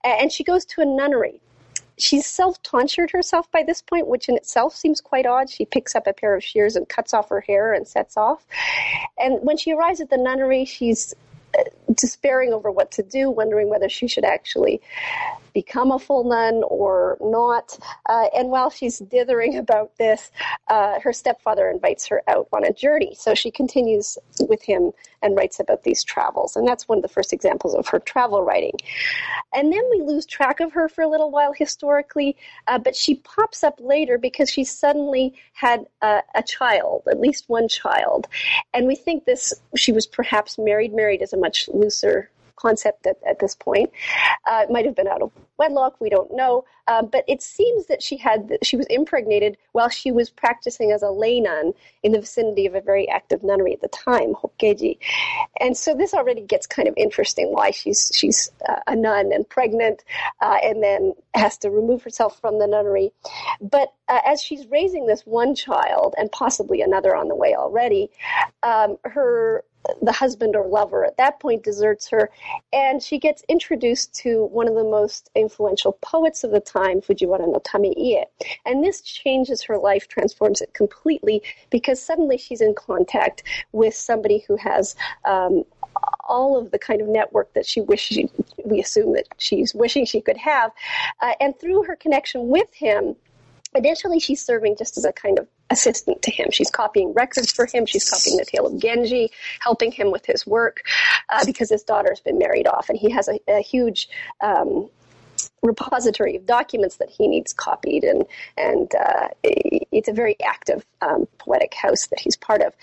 And 0.05 0.31
she 0.31 0.45
goes 0.45 0.65
to 0.67 0.83
a 0.83 0.85
nunnery 0.85 1.41
she's 1.99 2.25
self 2.25 2.63
tonsured 2.63 3.11
herself 3.11 3.51
by 3.53 3.63
this 3.63 3.83
point, 3.83 4.07
which 4.07 4.29
in 4.29 4.35
itself 4.35 4.75
seems 4.75 5.03
quite 5.03 5.27
odd. 5.27 5.51
She 5.51 5.67
picks 5.67 5.95
up 5.95 6.07
a 6.07 6.15
pair 6.15 6.35
of 6.35 6.43
shears 6.43 6.75
and 6.75 6.89
cuts 6.89 7.13
off 7.13 7.29
her 7.29 7.43
hair 7.43 7.75
and 7.75 7.87
sets 7.87 8.17
off. 8.17 8.47
And 9.19 9.39
when 9.43 9.59
she 9.59 9.73
arrives 9.73 10.01
at 10.01 10.09
the 10.09 10.17
nunnery, 10.17 10.65
she's 10.65 11.15
uh, 11.59 11.65
despairing 11.95 12.55
over 12.55 12.71
what 12.71 12.91
to 12.93 13.03
do, 13.03 13.29
wondering 13.29 13.69
whether 13.69 13.91
she 13.91 14.09
should 14.09 14.25
actually 14.25 14.81
become 15.53 15.91
a 15.91 15.99
full 15.99 16.25
nun 16.25 16.63
or 16.67 17.17
not. 17.21 17.79
Uh, 18.07 18.27
and 18.35 18.51
while 18.51 18.71
she's 18.71 18.99
dithering 18.99 19.57
about 19.57 19.97
this, 19.99 20.31
uh, 20.69 21.01
her 21.01 21.13
stepfather 21.13 21.71
invites 21.71 22.07
her 22.07 22.23
out 22.29 22.49
on 22.53 22.65
a 22.65 22.73
journey. 22.73 23.15
So 23.19 23.35
she 23.35 23.51
continues 23.51 24.19
with 24.49 24.63
him 24.63 24.93
and 25.23 25.37
writes 25.37 25.61
about 25.61 25.83
these 25.85 26.03
travels. 26.03 26.57
And 26.57 26.67
that's 26.67 26.89
one 26.89 26.99
of 26.99 27.03
the 27.03 27.09
first 27.09 27.33
examples 27.33 27.75
of 27.75 27.89
her 27.89 27.99
travel 27.99 28.43
writing. 28.43 28.75
And 29.53 29.73
then 29.73 29.83
we 29.91 30.01
lose 30.03 30.25
track 30.27 30.61
of 30.61 30.73
her 30.73 30.89
for 30.89 31.03
a 31.03 31.09
little 31.09 31.31
while 31.31 31.53
historically, 31.53 32.37
uh, 32.67 32.79
but 32.79 32.97
she 32.97 33.17
pops 33.17 33.63
up 33.63 33.79
later 33.81 34.17
because 34.19 34.49
she 34.49 34.65
suddenly 34.65 35.35
had 35.53 35.87
a 36.01 36.43
child, 36.47 37.03
at 37.11 37.21
least 37.21 37.49
one 37.49 37.69
child. 37.69 38.27
And 38.73 38.87
we 38.87 38.97
think 38.97 39.25
this, 39.25 39.53
she 39.77 39.93
was 39.93 40.07
perhaps 40.07 40.59
married. 40.59 40.95
Married 40.95 41.23
is 41.23 41.33
a 41.33 41.37
much 41.37 41.69
looser 41.73 42.31
concept 42.61 43.07
at, 43.07 43.17
at 43.27 43.39
this 43.39 43.55
point. 43.55 43.91
Uh, 44.47 44.65
it 44.65 44.71
might 44.71 44.85
have 44.85 44.95
been 44.95 45.09
out 45.09 45.23
of 45.23 45.31
wedlock, 45.59 46.01
we 46.01 46.09
don't 46.09 46.35
know. 46.35 46.65
Um, 46.89 47.07
but 47.07 47.25
it 47.29 47.43
seems 47.43 47.87
that 47.87 48.03
she 48.03 48.17
had 48.17 48.59
she 48.63 48.77
was 48.77 48.87
impregnated 48.87 49.57
while 49.73 49.89
she 49.89 50.11
was 50.11 50.29
practicing 50.29 50.91
as 50.91 51.03
a 51.03 51.11
lay 51.11 51.39
nun 51.39 51.73
in 52.03 52.13
the 52.13 52.21
vicinity 52.21 52.67
of 52.67 52.75
a 52.75 52.81
very 52.81 53.09
active 53.09 53.45
nunnery 53.45 53.75
at 53.75 53.81
the 53.81 53.89
time, 53.89 54.35
Hokkeji. 54.35 54.99
And 55.61 55.77
so 55.77 55.95
this 55.95 56.15
already 56.15 56.41
gets 56.41 56.67
kind 56.67 56.89
of 56.89 56.95
interesting 56.97 57.53
why 57.53 57.71
she's 57.71 58.11
she's 58.15 58.51
uh, 58.69 58.81
a 58.89 58.97
nun 58.97 59.33
and 59.33 59.49
pregnant 59.49 60.03
uh, 60.41 60.59
and 60.63 60.83
then 60.83 61.13
has 61.35 61.59
to 61.59 61.71
remove 61.71 62.03
herself 62.03 62.41
from 62.41 62.59
the 62.59 62.67
nunnery. 62.67 63.13
But 63.61 63.93
uh, 64.09 64.21
as 64.27 64.43
she's 64.43 64.67
raising 64.67 65.07
this 65.07 65.23
one 65.23 65.55
child 65.55 66.15
and 66.19 66.33
possibly 66.33 66.83
another 66.83 67.15
on 67.15 67.29
the 67.29 67.37
way 67.37 67.55
already, 67.55 68.11
um, 68.65 68.97
her 69.05 69.65
the 70.03 70.13
husband 70.13 70.57
or 70.57 70.67
lover 70.67 71.05
at 71.05 71.17
that 71.17 71.41
point 71.41 71.63
deserts 71.63 72.09
her, 72.09 72.31
and 72.73 73.03
she 73.03 73.19
gets 73.19 73.43
introduced 73.49 74.15
to 74.15 74.45
one 74.47 74.69
of 74.69 74.75
the 74.75 74.85
most 74.85 75.31
influential 75.35 75.93
poets 76.03 76.45
of 76.45 76.51
the 76.51 76.61
time, 76.61 77.01
Fujiwara 77.01 77.51
no 77.51 77.61
Tame-ie. 77.65 78.25
And 78.67 78.85
this 78.85 79.01
changes 79.01 79.63
her 79.63 79.79
life, 79.79 80.09
transforms 80.09 80.61
it 80.61 80.75
completely, 80.75 81.43
because 81.71 82.01
suddenly 82.01 82.37
she's 82.39 82.61
in 82.61 82.75
contact 82.75 83.43
with 83.73 83.95
somebody 83.95 84.45
who 84.47 84.57
has 84.57 84.97
um, 85.25 85.65
all 86.29 86.57
of 86.57 86.71
the 86.71 86.79
kind 86.79 87.01
of 87.01 87.09
network 87.09 87.53
that 87.55 87.67
she 87.67 87.81
wishes 87.81 88.17
she, 88.17 88.31
we 88.65 88.81
assume 88.81 89.13
that 89.15 89.27
she's 89.39 89.75
wishing 89.75 90.05
she 90.05 90.21
could 90.21 90.37
have. 90.37 90.73
Uh, 91.21 91.33
and 91.41 91.59
through 91.59 91.83
her 91.83 91.97
connection 91.97 92.49
with 92.49 92.73
him, 92.75 93.17
Initially, 93.75 94.19
she's 94.19 94.45
serving 94.45 94.77
just 94.77 94.99
as 94.99 95.05
a 95.05 95.13
kind 95.13 95.39
of 95.39 95.47
assistant 95.71 96.23
to 96.23 96.31
him. 96.31 96.49
She's 96.51 96.71
copying 96.71 97.13
records 97.13 97.53
for 97.53 97.67
him. 97.67 97.87
She's 97.87 98.09
copying 98.09 98.37
the 98.37 98.45
tale 98.45 98.67
of 98.67 98.79
Genji, 98.81 99.31
helping 99.61 99.93
him 99.93 100.11
with 100.11 100.27
his 100.27 100.47
work 100.47 100.83
uh, 101.29 101.45
because 101.45 101.71
his 101.71 101.85
daughter's 101.85 102.21
been 102.21 102.39
married 102.39 102.67
off, 102.67 102.89
and 102.89 102.99
he 102.99 103.11
has 103.11 103.29
a, 103.29 103.39
a 103.49 103.61
huge 103.61 104.09
um, 104.41 104.91
repository 105.63 106.37
of 106.37 106.47
documents 106.47 106.97
that 106.97 107.11
he 107.11 107.29
needs 107.29 107.53
copied, 107.53 108.03
and 108.03 108.25
and 108.57 108.93
uh, 108.95 109.29
it's 109.45 110.09
a 110.09 110.13
very 110.13 110.37
active 110.43 110.85
um, 111.01 111.27
poetic 111.39 111.75
house 111.75 112.07
that 112.09 112.19
he's 112.19 112.37
part 112.37 112.63
of. 112.63 112.75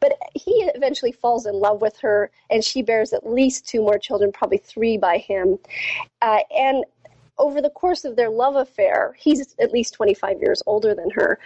But 0.00 0.18
he 0.34 0.70
eventually 0.74 1.12
falls 1.12 1.46
in 1.46 1.54
love 1.54 1.80
with 1.80 1.98
her, 1.98 2.30
and 2.50 2.64
she 2.64 2.82
bears 2.82 3.12
at 3.12 3.28
least 3.28 3.68
two 3.68 3.82
more 3.82 3.98
children, 3.98 4.32
probably 4.32 4.58
three 4.58 4.96
by 4.96 5.18
him, 5.18 5.58
uh, 6.20 6.40
and 6.56 6.84
over 7.38 7.60
the 7.60 7.70
course 7.70 8.04
of 8.04 8.16
their 8.16 8.30
love 8.30 8.56
affair, 8.56 9.14
he's 9.18 9.54
at 9.60 9.72
least 9.72 9.94
25 9.94 10.40
years 10.40 10.62
older 10.66 10.94
than 10.94 11.10
her, 11.10 11.38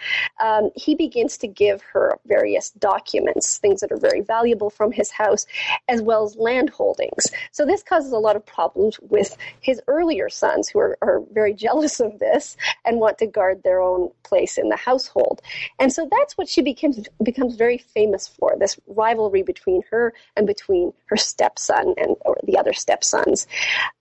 um, 0.43 0.71
he 0.75 0.95
begins 0.95 1.39
to 1.39 1.47
give 1.47 1.83
her 1.83 2.19
various 2.27 2.71
documents, 2.71 3.59
things 3.59 3.81
that 3.81 3.93
are 3.93 3.99
very 3.99 4.21
valuable 4.21 4.71
from 4.71 4.93
his 4.93 5.11
house, 5.11 5.47
as 5.89 6.03
well 6.03 6.25
as 6.25 6.37
land 6.37 6.71
holdings. 6.71 7.27
So 7.53 7.65
this 7.65 7.83
causes 7.83 8.13
a 8.13 8.19
lot 8.19 8.37
of 8.37 8.45
problems 8.45 8.99
with 9.01 9.37
his 9.61 9.81
earlier 9.87 10.29
sons 10.29 10.69
who 10.69 10.79
are, 10.81 10.99
are 11.03 11.23
very 11.33 11.55
jealous 11.55 12.01
of 12.01 12.19
this 12.19 12.57
and 12.85 13.01
want 13.01 13.19
to 13.19 13.27
guard 13.27 13.63
their 13.63 13.81
own 13.81 14.11
place 14.23 14.59
in 14.59 14.69
the 14.69 14.77
household. 14.77 15.41
And 15.79 15.93
so 15.93 16.09
that's 16.11 16.37
what 16.37 16.49
she 16.49 16.63
becomes, 16.63 17.09
becomes 17.23 17.57
very 17.57 17.79
famous 17.79 18.27
for, 18.27 18.57
this 18.59 18.79
rivalry 18.87 19.43
between 19.43 19.83
her 19.91 20.13
and 20.37 20.47
between 20.47 20.93
her 21.07 21.17
stepson 21.17 21.95
and 21.97 22.17
or 22.25 22.37
the 22.45 22.59
other 22.59 22.73
stepsons. 22.73 23.47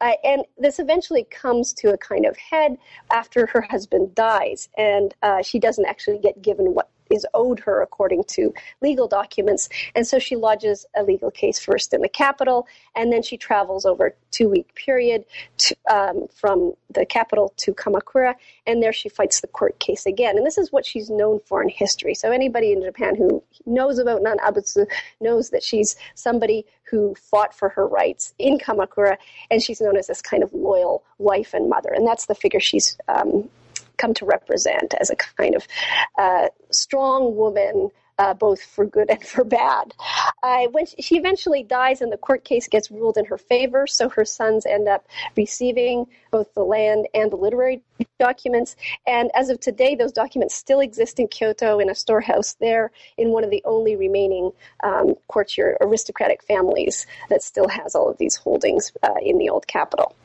Uh, 0.01 0.13
and 0.23 0.43
this 0.57 0.79
eventually 0.79 1.23
comes 1.23 1.73
to 1.77 1.93
a 1.93 1.97
kind 1.97 2.25
of 2.25 2.35
head 2.37 2.77
after 3.11 3.45
her 3.47 3.61
husband 3.61 4.15
dies, 4.15 4.69
and 4.77 5.13
uh, 5.21 5.41
she 5.41 5.59
doesn't 5.59 5.85
actually 5.85 6.19
get 6.19 6.41
given 6.41 6.73
what 6.73 6.89
is 7.11 7.25
owed 7.33 7.59
her 7.61 7.81
according 7.81 8.23
to 8.25 8.53
legal 8.81 9.07
documents. 9.07 9.69
And 9.95 10.05
so 10.07 10.19
she 10.19 10.35
lodges 10.35 10.85
a 10.95 11.03
legal 11.03 11.31
case 11.31 11.59
first 11.59 11.93
in 11.93 12.01
the 12.01 12.09
capital, 12.09 12.67
and 12.95 13.11
then 13.11 13.23
she 13.23 13.37
travels 13.37 13.85
over 13.85 14.07
a 14.07 14.11
two 14.31 14.49
week 14.49 14.73
period 14.75 15.25
to, 15.57 15.75
um, 15.89 16.27
from 16.33 16.73
the 16.89 17.05
capital 17.05 17.53
to 17.57 17.73
Kamakura, 17.73 18.35
and 18.65 18.81
there 18.81 18.93
she 18.93 19.09
fights 19.09 19.41
the 19.41 19.47
court 19.47 19.79
case 19.79 20.05
again. 20.05 20.37
And 20.37 20.45
this 20.45 20.57
is 20.57 20.71
what 20.71 20.85
she's 20.85 21.09
known 21.09 21.39
for 21.45 21.61
in 21.61 21.69
history. 21.69 22.15
So 22.15 22.31
anybody 22.31 22.71
in 22.71 22.81
Japan 22.81 23.15
who 23.15 23.43
knows 23.65 23.99
about 23.99 24.21
Nun 24.21 24.37
Abutsu 24.39 24.85
knows 25.21 25.49
that 25.49 25.63
she's 25.63 25.95
somebody 26.15 26.65
who 26.83 27.15
fought 27.15 27.53
for 27.53 27.69
her 27.69 27.87
rights 27.87 28.33
in 28.37 28.57
Kamakura, 28.57 29.17
and 29.49 29.61
she's 29.61 29.81
known 29.81 29.97
as 29.97 30.07
this 30.07 30.21
kind 30.21 30.43
of 30.43 30.53
loyal 30.53 31.03
wife 31.17 31.53
and 31.53 31.69
mother. 31.69 31.91
And 31.93 32.05
that's 32.07 32.27
the 32.27 32.35
figure 32.35 32.59
she's 32.59 32.97
um, 33.07 33.49
come 33.97 34.13
to 34.15 34.25
represent 34.25 34.93
as 34.99 35.09
a 35.09 35.15
kind 35.15 35.55
of 35.55 35.67
uh, 36.17 36.47
strong 36.71 37.35
woman. 37.35 37.89
Uh, 38.17 38.33
both 38.33 38.63
for 38.63 38.85
good 38.85 39.09
and 39.09 39.21
for 39.27 39.43
bad. 39.43 39.93
Uh, 40.41 40.67
when 40.71 40.85
she 40.85 41.17
eventually 41.17 41.63
dies 41.63 41.99
and 42.01 42.13
the 42.13 42.17
court 42.17 42.45
case 42.45 42.65
gets 42.69 42.89
ruled 42.89 43.17
in 43.17 43.25
her 43.25 43.37
favor, 43.37 43.85
so 43.85 44.07
her 44.07 44.23
sons 44.23 44.65
end 44.65 44.87
up 44.87 45.05
receiving 45.35 46.07
both 46.31 46.53
the 46.53 46.63
land 46.63 47.09
and 47.13 47.29
the 47.29 47.35
literary 47.35 47.83
documents. 48.17 48.77
And 49.05 49.31
as 49.35 49.49
of 49.49 49.59
today, 49.59 49.95
those 49.95 50.13
documents 50.13 50.55
still 50.55 50.79
exist 50.79 51.19
in 51.19 51.27
Kyoto 51.27 51.79
in 51.79 51.89
a 51.89 51.95
storehouse 51.95 52.53
there 52.53 52.91
in 53.17 53.31
one 53.31 53.43
of 53.43 53.49
the 53.49 53.61
only 53.65 53.97
remaining 53.97 54.51
um, 54.81 55.15
courtier 55.27 55.77
aristocratic 55.81 56.41
families 56.41 57.05
that 57.29 57.43
still 57.43 57.67
has 57.67 57.95
all 57.95 58.09
of 58.09 58.17
these 58.17 58.37
holdings 58.37 58.93
uh, 59.03 59.15
in 59.21 59.37
the 59.39 59.49
old 59.49 59.67
capital. 59.67 60.15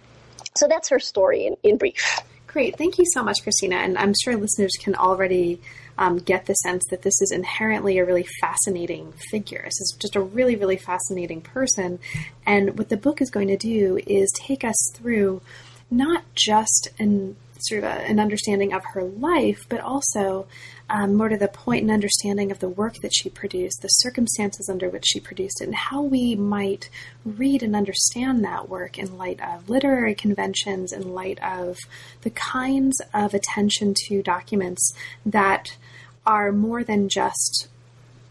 So 0.54 0.68
that's 0.68 0.88
her 0.90 1.00
story 1.00 1.46
in, 1.46 1.56
in 1.64 1.76
brief. 1.76 2.20
Great. 2.52 2.76
Thank 2.76 2.98
you 2.98 3.04
so 3.12 3.22
much, 3.22 3.44
Christina. 3.44 3.76
And 3.76 3.96
I'm 3.96 4.12
sure 4.24 4.36
listeners 4.36 4.72
can 4.80 4.96
already 4.96 5.60
um, 5.96 6.18
get 6.18 6.46
the 6.46 6.54
sense 6.54 6.84
that 6.90 7.02
this 7.02 7.22
is 7.22 7.30
inherently 7.30 7.98
a 7.98 8.04
really 8.04 8.26
fascinating 8.40 9.12
figure. 9.30 9.62
This 9.62 9.80
is 9.80 9.96
just 10.00 10.16
a 10.16 10.20
really, 10.20 10.56
really 10.56 10.76
fascinating 10.76 11.42
person. 11.42 12.00
And 12.44 12.76
what 12.76 12.88
the 12.88 12.96
book 12.96 13.22
is 13.22 13.30
going 13.30 13.46
to 13.48 13.56
do 13.56 14.00
is 14.04 14.32
take 14.34 14.64
us 14.64 14.90
through 14.94 15.42
not 15.92 16.24
just 16.34 16.88
an 16.98 17.36
sort 17.62 17.84
of 17.84 17.90
a, 17.90 17.94
an 18.06 18.18
understanding 18.18 18.72
of 18.72 18.84
her 18.92 19.04
life, 19.04 19.66
but 19.68 19.80
also 19.80 20.46
um, 20.88 21.14
more 21.14 21.28
to 21.28 21.36
the 21.36 21.48
point, 21.48 21.84
an 21.84 21.90
understanding 21.90 22.50
of 22.50 22.58
the 22.58 22.68
work 22.68 22.96
that 23.02 23.14
she 23.14 23.30
produced, 23.30 23.80
the 23.80 23.88
circumstances 23.88 24.68
under 24.68 24.88
which 24.88 25.04
she 25.06 25.20
produced 25.20 25.60
it, 25.60 25.66
and 25.66 25.74
how 25.74 26.02
we 26.02 26.34
might 26.34 26.90
read 27.24 27.62
and 27.62 27.76
understand 27.76 28.44
that 28.44 28.68
work 28.68 28.98
in 28.98 29.16
light 29.16 29.40
of 29.40 29.68
literary 29.70 30.14
conventions, 30.14 30.92
in 30.92 31.14
light 31.14 31.40
of 31.42 31.78
the 32.22 32.30
kinds 32.30 33.00
of 33.14 33.34
attention 33.34 33.94
to 34.08 34.22
documents 34.22 34.92
that 35.24 35.76
are 36.26 36.50
more 36.50 36.82
than 36.82 37.08
just 37.08 37.68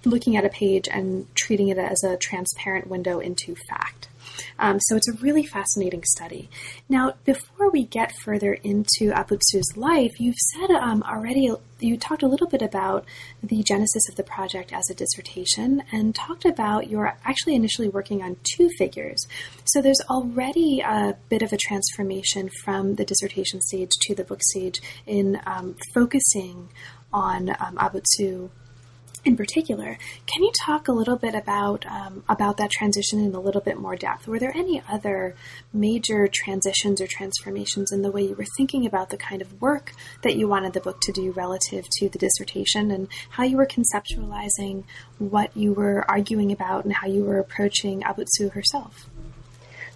looking 0.05 0.35
at 0.35 0.45
a 0.45 0.49
page 0.49 0.87
and 0.89 1.27
treating 1.35 1.69
it 1.69 1.77
as 1.77 2.03
a 2.03 2.17
transparent 2.17 2.87
window 2.87 3.19
into 3.19 3.55
fact. 3.69 4.08
Um, 4.57 4.79
so 4.79 4.95
it's 4.95 5.07
a 5.07 5.13
really 5.21 5.45
fascinating 5.45 6.03
study. 6.03 6.49
Now, 6.87 7.13
before 7.25 7.69
we 7.71 7.85
get 7.85 8.13
further 8.23 8.53
into 8.53 9.11
Abutsu's 9.13 9.75
life, 9.75 10.19
you've 10.19 10.35
said 10.35 10.71
um, 10.71 11.03
already, 11.03 11.51
you 11.79 11.97
talked 11.97 12.23
a 12.23 12.27
little 12.27 12.47
bit 12.47 12.61
about 12.61 13.05
the 13.43 13.63
genesis 13.63 14.07
of 14.09 14.15
the 14.15 14.23
project 14.23 14.73
as 14.73 14.89
a 14.89 14.93
dissertation 14.93 15.83
and 15.91 16.13
talked 16.15 16.45
about 16.45 16.89
you're 16.89 17.17
actually 17.23 17.55
initially 17.55 17.89
working 17.89 18.21
on 18.21 18.37
two 18.43 18.69
figures. 18.77 19.27
So 19.65 19.81
there's 19.81 20.01
already 20.09 20.81
a 20.81 21.15
bit 21.29 21.41
of 21.41 21.53
a 21.53 21.57
transformation 21.57 22.49
from 22.63 22.95
the 22.95 23.05
dissertation 23.05 23.61
stage 23.61 23.91
to 24.01 24.15
the 24.15 24.23
book 24.23 24.41
stage 24.43 24.81
in 25.05 25.39
um, 25.45 25.75
focusing 25.93 26.69
on 27.11 27.49
um, 27.49 27.75
Abutsu 27.77 28.49
in 29.25 29.35
particular. 29.35 29.97
Can 30.25 30.43
you 30.43 30.51
talk 30.65 30.87
a 30.87 30.91
little 30.91 31.17
bit 31.17 31.35
about 31.35 31.85
um, 31.85 32.23
about 32.29 32.57
that 32.57 32.71
transition 32.71 33.19
in 33.19 33.33
a 33.35 33.39
little 33.39 33.61
bit 33.61 33.77
more 33.77 33.95
depth? 33.95 34.27
Were 34.27 34.39
there 34.39 34.55
any 34.55 34.81
other 34.89 35.35
major 35.73 36.29
transitions 36.31 37.01
or 37.01 37.07
transformations 37.07 37.91
in 37.91 38.01
the 38.01 38.11
way 38.11 38.21
you 38.21 38.35
were 38.35 38.45
thinking 38.57 38.85
about 38.85 39.09
the 39.09 39.17
kind 39.17 39.41
of 39.41 39.61
work 39.61 39.93
that 40.23 40.35
you 40.35 40.47
wanted 40.47 40.73
the 40.73 40.79
book 40.79 41.01
to 41.01 41.11
do 41.11 41.31
relative 41.31 41.85
to 41.97 42.09
the 42.09 42.17
dissertation, 42.17 42.91
and 42.91 43.07
how 43.31 43.43
you 43.43 43.57
were 43.57 43.67
conceptualizing 43.67 44.83
what 45.17 45.55
you 45.55 45.73
were 45.73 46.05
arguing 46.09 46.51
about 46.51 46.85
and 46.85 46.93
how 46.93 47.07
you 47.07 47.23
were 47.23 47.39
approaching 47.39 48.01
Abutsu 48.01 48.51
herself? 48.53 49.08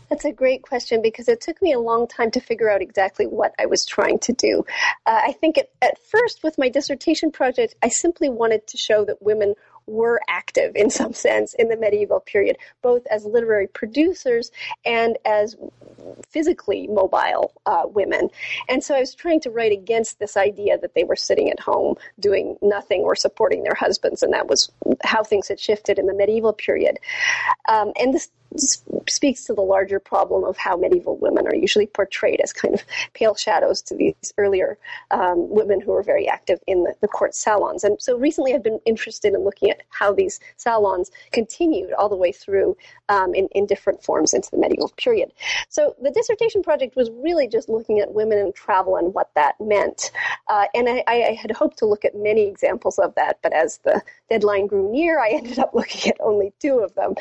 That's 0.10 0.26
a 0.26 0.32
great 0.32 0.62
question 0.62 1.02
because 1.02 1.28
it 1.28 1.42
took 1.42 1.62
me 1.62 1.74
a 1.74 1.80
long 1.80 2.08
time 2.08 2.32
to 2.32 2.40
figure 2.40 2.70
out 2.70 2.82
exactly 2.82 3.26
what 3.26 3.54
I 3.60 3.66
was 3.66 3.86
trying 3.86 4.20
to 4.20 4.34
do. 4.34 4.66
Uh, 5.06 5.22
I 5.24 5.32
think 5.34 5.58
at, 5.58 5.70
at 5.82 5.98
first, 6.00 6.44
with 6.44 6.58
my 6.58 6.70
dissertation 6.70 7.32
project, 7.32 7.76
I 7.82 7.90
simply 7.90 8.30
wanted 8.30 8.68
to 8.68 8.78
show 8.78 9.06
that 9.06 9.22
women 9.22 9.56
were 9.86 10.22
active 10.30 10.76
in 10.76 10.90
some 10.90 11.14
sense 11.14 11.54
in 11.56 11.68
the 11.70 11.78
medieval 11.78 12.20
period, 12.20 12.58
both 12.82 13.06
as 13.08 13.26
literary 13.26 13.68
producers 13.68 14.52
and 14.86 15.18
as 15.26 15.56
physically 16.30 16.88
mobile 16.88 17.54
uh, 17.66 17.84
women. 17.86 18.30
And 18.70 18.84
so 18.84 18.96
I 18.96 19.00
was 19.00 19.14
trying 19.14 19.42
to 19.42 19.52
write 19.52 19.72
against 19.72 20.20
this 20.20 20.38
idea 20.38 20.78
that 20.78 20.94
they 20.94 21.04
were 21.04 21.16
sitting 21.16 21.50
at 21.50 21.60
home 21.60 21.96
doing 22.20 22.58
nothing 22.62 23.02
or 23.02 23.16
supporting 23.16 23.64
their 23.64 23.76
husbands, 23.76 24.24
and 24.24 24.34
that 24.34 24.48
was 24.48 24.72
how 25.04 25.24
things 25.24 25.48
had 25.48 25.60
shifted 25.60 26.00
in 26.00 26.06
the 26.06 26.14
medieval 26.14 26.54
period. 26.54 27.00
Um, 27.68 27.92
and 28.00 28.14
this 28.14 28.30
speaks 28.58 29.46
to 29.46 29.54
the 29.54 29.62
larger 29.62 30.00
problem 30.00 30.44
of 30.44 30.58
how 30.58 30.76
medieval 30.76 31.18
women 31.18 31.48
are 31.48 31.56
usually 31.56 31.88
portrayed 31.88 32.40
as 32.42 32.54
kind 32.54 32.74
of 32.74 32.84
pale 33.14 33.36
shadows 33.36 33.82
to 33.82 33.96
these 33.96 34.34
earlier 34.38 34.78
um, 35.12 35.50
women 35.50 35.82
who 35.82 35.92
were 35.92 36.04
very 36.04 36.28
active 36.28 36.60
in 36.68 36.84
the, 36.84 36.96
the, 37.02 37.08
court 37.08 37.36
salons. 37.36 37.84
And 37.84 38.02
so 38.02 38.18
recently 38.18 38.54
I've 38.54 38.64
been 38.64 38.80
interested 38.86 39.34
in 39.34 39.44
looking 39.44 39.70
at 39.70 39.82
how 39.90 40.14
these 40.14 40.40
salons 40.58 41.12
continued 41.32 41.94
all 41.94 42.10
the 42.10 42.16
way 42.16 42.32
through 42.32 42.76
um, 43.10 43.36
in, 43.36 43.48
in 43.50 43.66
different 43.66 44.04
forms 44.04 44.34
into 44.34 44.50
the 44.52 44.58
medieval 44.58 44.92
period. 44.98 45.32
So 45.70 45.96
the 46.02 46.12
dissertation 46.12 46.64
project 46.64 46.96
was 46.96 47.12
really 47.12 47.48
just 47.48 47.70
looking 47.70 48.00
at 48.00 48.14
women 48.14 48.38
in 48.40 48.54
travel 48.54 48.96
and 48.96 49.14
what 49.14 49.30
that 49.36 49.56
meant. 49.60 50.12
Uh, 50.48 50.66
and 50.74 50.90
I, 50.90 51.04
I, 51.08 51.38
had 51.40 51.52
hoped 51.52 51.78
to 51.80 51.86
look 51.86 52.06
at 52.06 52.16
many 52.16 52.48
examples 52.48 53.00
of 53.00 53.14
that, 53.16 53.40
but 53.42 53.54
as 53.54 53.80
the 53.80 54.02
deadline 54.34 54.68
grew 54.68 54.92
near, 54.92 55.20
I 55.20 55.30
ended 55.34 55.60
up 55.60 55.74
looking 55.74 56.12
at 56.12 56.18
only 56.20 56.54
two 56.60 56.80
of 56.80 56.94
them. 56.96 57.14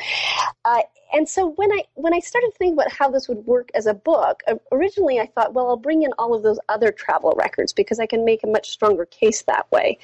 Uh, 0.65 0.81
and 1.13 1.29
so 1.29 1.51
when 1.51 1.71
I 1.71 1.83
when 1.93 2.13
I 2.13 2.19
started 2.19 2.51
thinking 2.57 2.73
about 2.73 2.91
how 2.91 3.09
this 3.09 3.27
would 3.29 3.45
work 3.45 3.69
as 3.75 3.85
a 3.85 3.93
book, 3.93 4.41
originally 4.71 5.19
I 5.19 5.27
thought, 5.27 5.53
well, 5.53 5.67
I'll 5.67 5.77
bring 5.77 6.01
in 6.01 6.11
all 6.17 6.33
of 6.33 6.41
those 6.41 6.59
other 6.69 6.91
travel 6.91 7.33
records 7.37 7.71
because 7.71 7.99
I 7.99 8.07
can 8.07 8.25
make 8.25 8.43
a 8.43 8.47
much 8.47 8.71
stronger 8.71 9.05
case 9.05 9.43
that 9.43 9.71
way, 9.71 9.99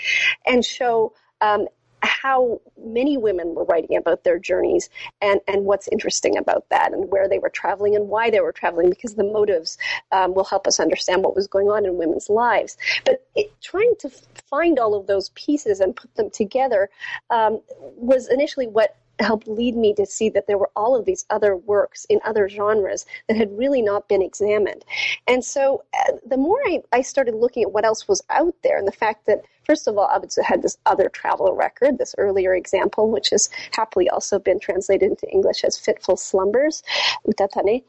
and 0.46 0.64
show. 0.64 1.14
Um, 1.42 1.70
how 2.02 2.62
many 2.78 3.18
women 3.18 3.54
were 3.56 3.66
writing 3.66 3.98
about 3.98 4.24
their 4.24 4.40
journeys 4.40 4.90
and, 5.22 5.40
and 5.48 5.66
what's 5.66 5.88
interesting 5.90 6.38
about 6.38 6.68
that 6.70 6.94
and 6.94 7.12
where 7.12 7.28
they 7.28 7.40
were 7.40 7.50
traveling 7.50 7.96
and 7.96 8.08
why 8.08 8.30
they 8.30 8.40
were 8.40 8.52
traveling 8.52 8.90
because 8.90 9.16
the 9.16 9.24
motives 9.24 9.78
um, 10.12 10.34
will 10.34 10.44
help 10.44 10.68
us 10.68 10.80
understand 10.80 11.24
what 11.24 11.36
was 11.36 11.48
going 11.48 11.70
on 11.70 11.86
in 11.86 11.98
women's 11.98 12.30
lives. 12.30 12.78
But 13.06 13.26
it, 13.36 13.54
trying 13.62 13.94
to 14.00 14.10
find 14.50 14.80
all 14.80 14.96
of 14.96 15.08
those 15.08 15.30
pieces 15.30 15.80
and 15.80 15.96
put 15.96 16.14
them 16.16 16.30
together 16.30 16.90
um, 17.30 17.62
was 17.78 18.28
initially 18.30 18.68
what 18.68 18.96
helped 19.20 19.48
lead 19.48 19.76
me 19.76 19.94
to 19.94 20.06
see 20.06 20.30
that 20.30 20.48
there 20.48 20.58
were 20.58 20.72
all 20.76 20.96
of 20.96 21.06
these 21.06 21.26
other 21.30 21.56
works 21.56 22.06
in 22.06 22.20
other 22.24 22.48
genres 22.48 23.06
that 23.28 23.38
had 23.38 23.58
really 23.58 23.82
not 23.82 24.08
been 24.08 24.22
examined. 24.22 24.86
And 25.28 25.44
so 25.44 25.84
uh, 25.94 26.14
the 26.26 26.38
more 26.38 26.60
I, 26.66 26.82
I 26.92 27.02
started 27.02 27.36
looking 27.36 27.64
at 27.64 27.72
what 27.72 27.86
else 27.86 28.08
was 28.08 28.24
out 28.30 28.56
there 28.64 28.78
and 28.78 28.88
the 28.88 28.94
fact 28.94 29.26
that 29.28 29.44
First 29.70 29.88
of 29.88 30.00
all, 30.00 30.08
Abutsu 30.08 30.42
had 30.44 30.64
this 30.64 30.80
other 30.88 31.10
travel 31.10 31.54
record, 31.54 32.00
this 32.00 32.16
earlier 32.18 32.56
example, 32.56 33.12
which 33.12 33.30
has 33.30 33.52
happily 33.72 34.10
also 34.10 34.40
been 34.40 34.60
translated 34.60 35.12
into 35.12 35.30
English 35.32 35.64
as 35.64 35.78
Fitful 35.78 36.18
Slumbers, 36.18 36.82
Utatane. 37.28 37.84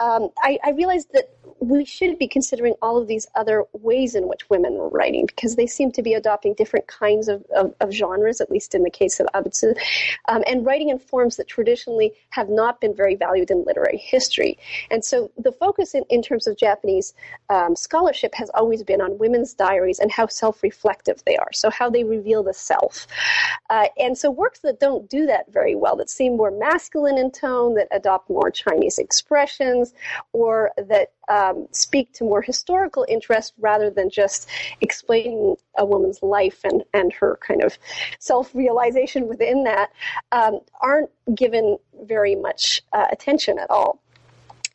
Um, 0.00 0.30
I, 0.42 0.58
I 0.64 0.72
realized 0.72 1.12
that 1.12 1.30
we 1.60 1.84
should 1.84 2.18
be 2.18 2.26
considering 2.26 2.74
all 2.82 2.96
of 2.96 3.06
these 3.06 3.28
other 3.36 3.64
ways 3.72 4.14
in 4.14 4.26
which 4.26 4.48
women 4.48 4.74
were 4.74 4.88
writing 4.88 5.26
because 5.26 5.56
they 5.56 5.66
seem 5.66 5.92
to 5.92 6.02
be 6.02 6.14
adopting 6.14 6.54
different 6.54 6.86
kinds 6.86 7.28
of, 7.28 7.44
of, 7.54 7.74
of 7.80 7.92
genres, 7.92 8.40
at 8.40 8.50
least 8.50 8.74
in 8.74 8.82
the 8.82 8.90
case 8.90 9.20
of 9.20 9.26
Abutsu, 9.34 9.78
um, 10.28 10.42
and 10.46 10.64
writing 10.64 10.88
in 10.88 10.98
forms 10.98 11.36
that 11.36 11.46
traditionally 11.46 12.12
have 12.30 12.48
not 12.48 12.80
been 12.80 12.94
very 12.94 13.14
valued 13.14 13.50
in 13.50 13.62
literary 13.64 13.98
history. 13.98 14.58
And 14.90 15.04
so 15.04 15.30
the 15.36 15.52
focus 15.52 15.94
in, 15.94 16.04
in 16.08 16.22
terms 16.22 16.46
of 16.46 16.56
Japanese 16.56 17.14
um, 17.50 17.76
scholarship 17.76 18.34
has 18.34 18.50
always 18.54 18.82
been 18.82 19.00
on 19.00 19.18
women's 19.18 19.54
diaries 19.54 19.98
and 19.98 20.10
how 20.10 20.26
self 20.26 20.62
reflective 20.62 21.19
they 21.22 21.36
are, 21.36 21.52
so 21.52 21.70
how 21.70 21.90
they 21.90 22.04
reveal 22.04 22.42
the 22.42 22.54
self. 22.54 23.06
Uh, 23.68 23.86
and 23.98 24.16
so 24.16 24.30
works 24.30 24.60
that 24.60 24.80
don't 24.80 25.08
do 25.08 25.26
that 25.26 25.52
very 25.52 25.74
well, 25.74 25.96
that 25.96 26.10
seem 26.10 26.36
more 26.36 26.50
masculine 26.50 27.18
in 27.18 27.30
tone, 27.30 27.74
that 27.74 27.88
adopt 27.90 28.28
more 28.30 28.50
Chinese 28.50 28.98
expressions, 28.98 29.94
or 30.32 30.72
that 30.76 31.12
um, 31.28 31.68
speak 31.70 32.12
to 32.12 32.24
more 32.24 32.42
historical 32.42 33.06
interest 33.08 33.54
rather 33.58 33.90
than 33.90 34.10
just 34.10 34.48
explaining 34.80 35.56
a 35.78 35.86
woman's 35.86 36.22
life 36.22 36.60
and, 36.64 36.84
and 36.92 37.12
her 37.12 37.38
kind 37.46 37.62
of 37.62 37.78
self 38.18 38.54
realization 38.54 39.28
within 39.28 39.64
that, 39.64 39.90
um, 40.32 40.60
aren't 40.80 41.10
given 41.34 41.78
very 42.02 42.34
much 42.34 42.82
uh, 42.92 43.06
attention 43.10 43.58
at 43.58 43.70
all. 43.70 44.00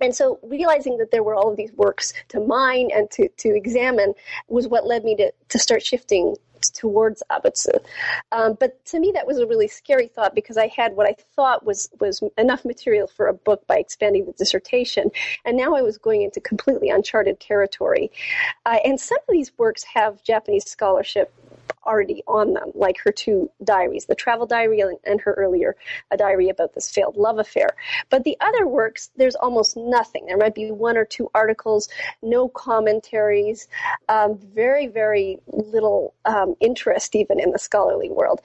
And 0.02 0.16
so 0.16 0.40
realizing 0.44 0.98
that 0.98 1.12
there 1.12 1.24
were 1.24 1.36
all 1.36 1.52
of 1.52 1.58
these 1.58 1.74
works 1.74 2.14
to 2.30 2.40
mine 2.40 2.90
and 2.94 3.10
to, 3.12 3.30
to 3.30 3.56
examine 3.56 4.14
was 4.48 4.68
what 4.68 4.86
led 4.86 5.04
me 5.04 5.16
to, 5.18 5.32
to 5.50 5.60
start 5.60 5.86
shifting 5.86 6.36
towards 6.74 7.22
Abutsu. 7.30 7.84
Um, 8.32 8.58
but 8.60 8.84
to 8.86 9.00
me, 9.00 9.12
that 9.14 9.28
was 9.28 9.38
a 9.38 9.48
really 9.48 9.68
scary 9.68 10.08
thought 10.08 10.36
because 10.36 10.58
I 10.58 10.68
had 10.68 10.96
what 10.96 11.08
I 11.08 11.16
thought 11.36 11.66
was 11.66 11.90
was 12.00 12.24
enough 12.38 12.66
material 12.66 13.08
for 13.08 13.28
a 13.28 13.34
book 13.34 13.66
by 13.68 13.78
expanding 13.78 14.26
the 14.26 14.32
dissertation, 14.34 15.12
and 15.44 15.58
now 15.58 15.76
I 15.76 15.82
was 15.82 15.98
going 15.98 16.22
into 16.22 16.40
completely 16.40 16.90
uncharted 16.90 17.40
territory. 17.40 18.12
Uh, 18.66 18.78
and 18.84 19.00
some 19.00 19.18
of 19.18 19.32
these 19.32 19.52
works 19.58 19.84
have 19.84 20.24
Japanese 20.24 20.70
scholarship 20.70 21.34
already 21.86 22.24
on 22.28 22.54
them, 22.54 22.72
like 22.74 22.98
her 23.04 23.12
two 23.12 23.50
diaries, 23.64 24.06
the 24.06 24.16
travel 24.16 24.46
diary 24.46 24.82
and 25.06 25.22
her 25.22 25.34
earlier 25.34 25.76
a 26.12 26.18
diary 26.18 26.50
about 26.50 26.74
this 26.74 26.90
failed 26.90 27.18
love 27.18 27.40
affair. 27.40 27.76
But 28.10 28.24
the 28.24 28.38
other 28.40 28.68
works, 28.68 29.12
there's 29.16 29.36
almost 29.36 29.78
nothing. 29.78 30.26
There 30.26 30.38
might 30.38 30.56
be 30.56 30.72
one 30.72 30.98
or 30.98 31.06
two 31.06 31.30
articles, 31.34 31.90
no 32.22 32.48
commentaries, 32.48 33.68
um, 34.10 34.38
very, 34.38 34.88
very 34.88 35.40
little 35.48 36.14
um, 36.26 36.56
interest 36.60 37.16
even 37.16 37.40
in 37.40 37.52
the 37.52 37.60
scholarly 37.60 38.10
world. 38.10 38.42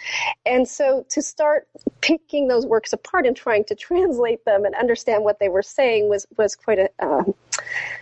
And 0.46 0.68
so 0.68 1.06
to 1.11 1.22
start 1.22 1.68
picking 2.00 2.48
those 2.48 2.66
works 2.66 2.92
apart 2.92 3.26
and 3.26 3.37
trying 3.37 3.64
to 3.64 3.74
translate 3.74 4.44
them 4.44 4.64
and 4.64 4.74
understand 4.74 5.24
what 5.24 5.38
they 5.38 5.48
were 5.48 5.62
saying 5.62 6.09
was, 6.09 6.26
was 6.37 6.54
quite 6.54 6.78
a, 6.78 6.90
um, 7.00 7.35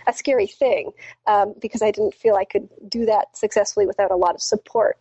a 0.07 0.13
scary 0.13 0.47
thing 0.47 0.91
um, 1.27 1.53
because 1.59 1.81
I 1.81 1.91
didn't 1.91 2.13
feel 2.13 2.35
I 2.35 2.45
could 2.45 2.69
do 2.87 3.05
that 3.05 3.35
successfully 3.37 3.85
without 3.85 4.11
a 4.11 4.15
lot 4.15 4.35
of 4.35 4.41
support. 4.41 4.97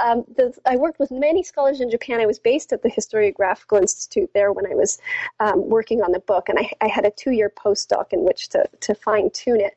Um, 0.00 0.24
the, 0.36 0.54
I 0.66 0.76
worked 0.76 0.98
with 0.98 1.10
many 1.10 1.42
scholars 1.42 1.80
in 1.80 1.90
Japan. 1.90 2.20
I 2.20 2.26
was 2.26 2.38
based 2.38 2.72
at 2.72 2.82
the 2.82 2.90
Historiographical 2.90 3.80
Institute 3.80 4.30
there 4.34 4.52
when 4.52 4.66
I 4.66 4.74
was 4.74 4.98
um, 5.40 5.68
working 5.68 6.02
on 6.02 6.12
the 6.12 6.20
book, 6.20 6.48
and 6.48 6.58
I, 6.58 6.72
I 6.80 6.88
had 6.88 7.04
a 7.04 7.10
two-year 7.10 7.50
postdoc 7.50 8.12
in 8.12 8.24
which 8.24 8.48
to, 8.50 8.64
to 8.80 8.94
fine-tune 8.94 9.60
it. 9.60 9.76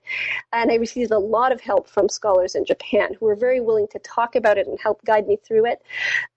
And 0.54 0.71
I 0.71 0.76
received 0.76 1.12
a 1.12 1.19
lot 1.19 1.52
of 1.52 1.62
help 1.62 1.88
from 1.88 2.10
scholars 2.10 2.56
in 2.56 2.65
Japan 2.65 3.15
who 3.19 3.26
were 3.26 3.36
very 3.36 3.62
willing 3.62 3.88
to 3.89 4.00
talk 4.00 4.36
about 4.36 4.58
it 4.58 4.67
and 4.67 4.80
help 4.80 5.04
guide 5.06 5.28
me 5.28 5.38
through 5.38 5.65
it. 5.65 5.82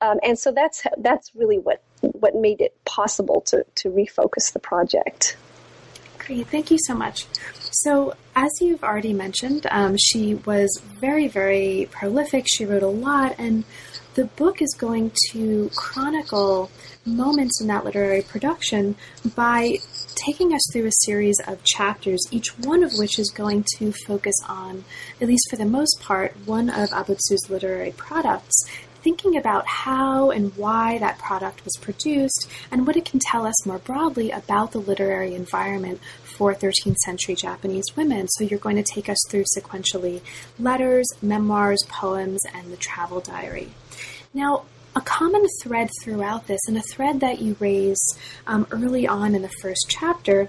Um, 0.01 0.19
and 0.23 0.39
so 0.39 0.53
that's 0.53 0.85
that's 0.99 1.35
really 1.35 1.59
what 1.59 1.83
what 2.01 2.35
made 2.35 2.61
it 2.61 2.77
possible 2.85 3.41
to 3.43 3.65
to 3.77 3.91
refocus 3.91 4.53
the 4.53 4.61
project. 4.61 5.37
Great, 6.29 6.47
thank 6.49 6.71
you 6.71 6.77
so 6.79 6.93
much. 6.93 7.25
So, 7.71 8.15
as 8.37 8.51
you've 8.61 8.85
already 8.85 9.15
mentioned, 9.15 9.67
um, 9.71 9.97
she 9.97 10.35
was 10.35 10.69
very, 11.01 11.27
very 11.27 11.89
prolific. 11.91 12.45
She 12.47 12.67
wrote 12.67 12.83
a 12.83 12.87
lot, 12.87 13.35
and 13.39 13.65
the 14.13 14.27
book 14.27 14.61
is 14.61 14.75
going 14.79 15.13
to 15.31 15.71
chronicle 15.75 16.71
moments 17.07 17.63
in 17.63 17.67
that 17.69 17.87
literary 17.87 18.21
production 18.21 18.95
by 19.35 19.79
taking 20.17 20.53
us 20.53 20.61
through 20.71 20.89
a 20.89 20.93
series 21.07 21.41
of 21.47 21.65
chapters, 21.65 22.21
each 22.31 22.59
one 22.59 22.83
of 22.83 22.93
which 22.99 23.19
is 23.19 23.31
going 23.31 23.65
to 23.79 23.91
focus 24.07 24.35
on, 24.47 24.85
at 25.23 25.29
least 25.29 25.49
for 25.49 25.57
the 25.57 25.65
most 25.65 25.99
part, 26.03 26.37
one 26.45 26.69
of 26.69 26.91
Abutsu's 26.91 27.49
literary 27.49 27.93
products 27.93 28.55
thinking 29.03 29.37
about 29.37 29.67
how 29.67 30.31
and 30.31 30.57
why 30.57 30.99
that 30.99 31.19
product 31.19 31.65
was 31.65 31.77
produced 31.81 32.49
and 32.71 32.87
what 32.87 32.97
it 32.97 33.05
can 33.05 33.21
tell 33.21 33.47
us 33.47 33.67
more 33.67 33.79
broadly 33.79 34.31
about 34.31 34.73
the 34.73 34.79
literary 34.79 35.35
environment 35.35 36.01
for 36.23 36.55
13th 36.55 36.97
century 36.99 37.35
Japanese 37.35 37.97
women. 37.97 38.29
So 38.29 38.45
you're 38.45 38.59
going 38.59 38.77
to 38.77 38.83
take 38.83 39.09
us 39.09 39.19
through 39.29 39.45
sequentially 39.57 40.21
letters, 40.59 41.07
memoirs, 41.21 41.83
poems, 41.89 42.41
and 42.55 42.73
the 42.73 42.77
travel 42.77 43.21
diary. 43.21 43.71
Now, 44.35 44.65
a 44.95 45.01
common 45.01 45.47
thread 45.63 45.91
throughout 46.03 46.47
this, 46.47 46.61
and 46.67 46.77
a 46.77 46.83
thread 46.83 47.21
that 47.21 47.41
you 47.41 47.57
raise 47.61 48.01
um, 48.47 48.67
early 48.71 49.07
on 49.07 49.35
in 49.35 49.43
the 49.43 49.53
first 49.63 49.87
chapter, 49.89 50.49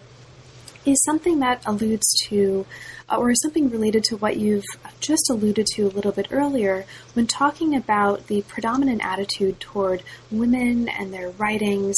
is 0.85 1.01
something 1.03 1.39
that 1.39 1.61
alludes 1.65 2.07
to, 2.27 2.65
uh, 3.09 3.17
or 3.17 3.33
something 3.35 3.69
related 3.69 4.03
to 4.05 4.17
what 4.17 4.37
you've 4.37 4.65
just 4.99 5.29
alluded 5.29 5.67
to 5.75 5.83
a 5.83 5.89
little 5.89 6.11
bit 6.11 6.27
earlier 6.31 6.85
when 7.13 7.27
talking 7.27 7.75
about 7.75 8.27
the 8.27 8.41
predominant 8.43 9.03
attitude 9.03 9.59
toward 9.59 10.03
women 10.31 10.87
and 10.87 11.13
their 11.13 11.29
writings 11.31 11.97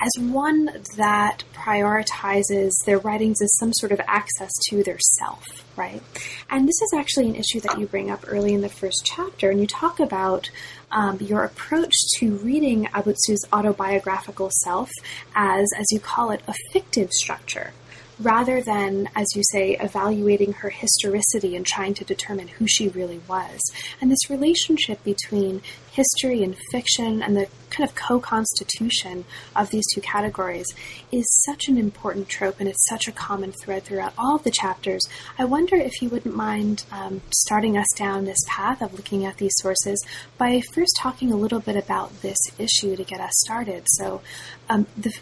as 0.00 0.22
one 0.22 0.66
that 0.96 1.42
prioritizes 1.54 2.70
their 2.84 2.98
writings 2.98 3.40
as 3.40 3.56
some 3.56 3.72
sort 3.72 3.92
of 3.92 4.00
access 4.06 4.50
to 4.68 4.82
their 4.82 4.98
self, 4.98 5.44
right? 5.76 6.02
And 6.50 6.68
this 6.68 6.82
is 6.82 6.92
actually 6.94 7.28
an 7.28 7.36
issue 7.36 7.60
that 7.60 7.78
you 7.78 7.86
bring 7.86 8.10
up 8.10 8.24
early 8.26 8.52
in 8.52 8.60
the 8.60 8.68
first 8.68 9.02
chapter, 9.04 9.50
and 9.50 9.60
you 9.60 9.66
talk 9.66 9.98
about 10.00 10.50
um, 10.90 11.18
your 11.20 11.44
approach 11.44 11.94
to 12.18 12.36
reading 12.36 12.86
Abutsu's 12.86 13.44
autobiographical 13.52 14.50
self 14.64 14.90
as, 15.34 15.66
as 15.78 15.86
you 15.90 16.00
call 16.00 16.30
it, 16.30 16.42
a 16.46 16.54
fictive 16.72 17.12
structure 17.12 17.72
rather 18.18 18.62
than, 18.62 19.08
as 19.14 19.26
you 19.34 19.42
say, 19.52 19.76
evaluating 19.76 20.52
her 20.54 20.70
historicity 20.70 21.54
and 21.54 21.66
trying 21.66 21.94
to 21.94 22.04
determine 22.04 22.48
who 22.48 22.66
she 22.66 22.88
really 22.88 23.20
was. 23.28 23.60
And 24.00 24.10
this 24.10 24.30
relationship 24.30 25.02
between 25.04 25.60
history 25.90 26.42
and 26.42 26.56
fiction 26.70 27.22
and 27.22 27.36
the 27.36 27.48
kind 27.70 27.88
of 27.88 27.94
co 27.94 28.20
constitution 28.20 29.24
of 29.54 29.70
these 29.70 29.84
two 29.94 30.00
categories 30.00 30.66
is 31.12 31.24
such 31.44 31.68
an 31.68 31.78
important 31.78 32.28
trope 32.28 32.60
and 32.60 32.68
it's 32.68 32.86
such 32.88 33.08
a 33.08 33.12
common 33.12 33.52
thread 33.52 33.82
throughout 33.82 34.12
all 34.16 34.36
of 34.36 34.44
the 34.44 34.50
chapters. 34.50 35.02
I 35.38 35.44
wonder 35.44 35.76
if 35.76 36.00
you 36.00 36.08
wouldn't 36.08 36.36
mind 36.36 36.84
um, 36.92 37.22
starting 37.30 37.76
us 37.76 37.88
down 37.96 38.24
this 38.24 38.38
path 38.46 38.82
of 38.82 38.94
looking 38.94 39.24
at 39.24 39.38
these 39.38 39.54
sources 39.56 40.02
by 40.38 40.60
first 40.72 40.92
talking 40.98 41.32
a 41.32 41.36
little 41.36 41.60
bit 41.60 41.76
about 41.76 42.22
this 42.22 42.38
issue 42.58 42.96
to 42.96 43.04
get 43.04 43.20
us 43.20 43.32
started. 43.44 43.84
So, 43.88 44.22
um, 44.68 44.86
the 44.96 45.12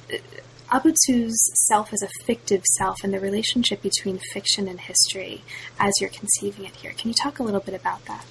Abutsu's 0.70 1.36
self 1.68 1.92
as 1.92 2.02
a 2.02 2.08
fictive 2.24 2.64
self 2.78 3.04
and 3.04 3.12
the 3.12 3.20
relationship 3.20 3.82
between 3.82 4.18
fiction 4.32 4.66
and 4.68 4.80
history 4.80 5.42
as 5.78 5.92
you're 6.00 6.10
conceiving 6.10 6.64
it 6.64 6.76
here. 6.76 6.92
Can 6.96 7.08
you 7.10 7.14
talk 7.14 7.38
a 7.38 7.42
little 7.42 7.60
bit 7.60 7.74
about 7.74 8.04
that? 8.06 8.24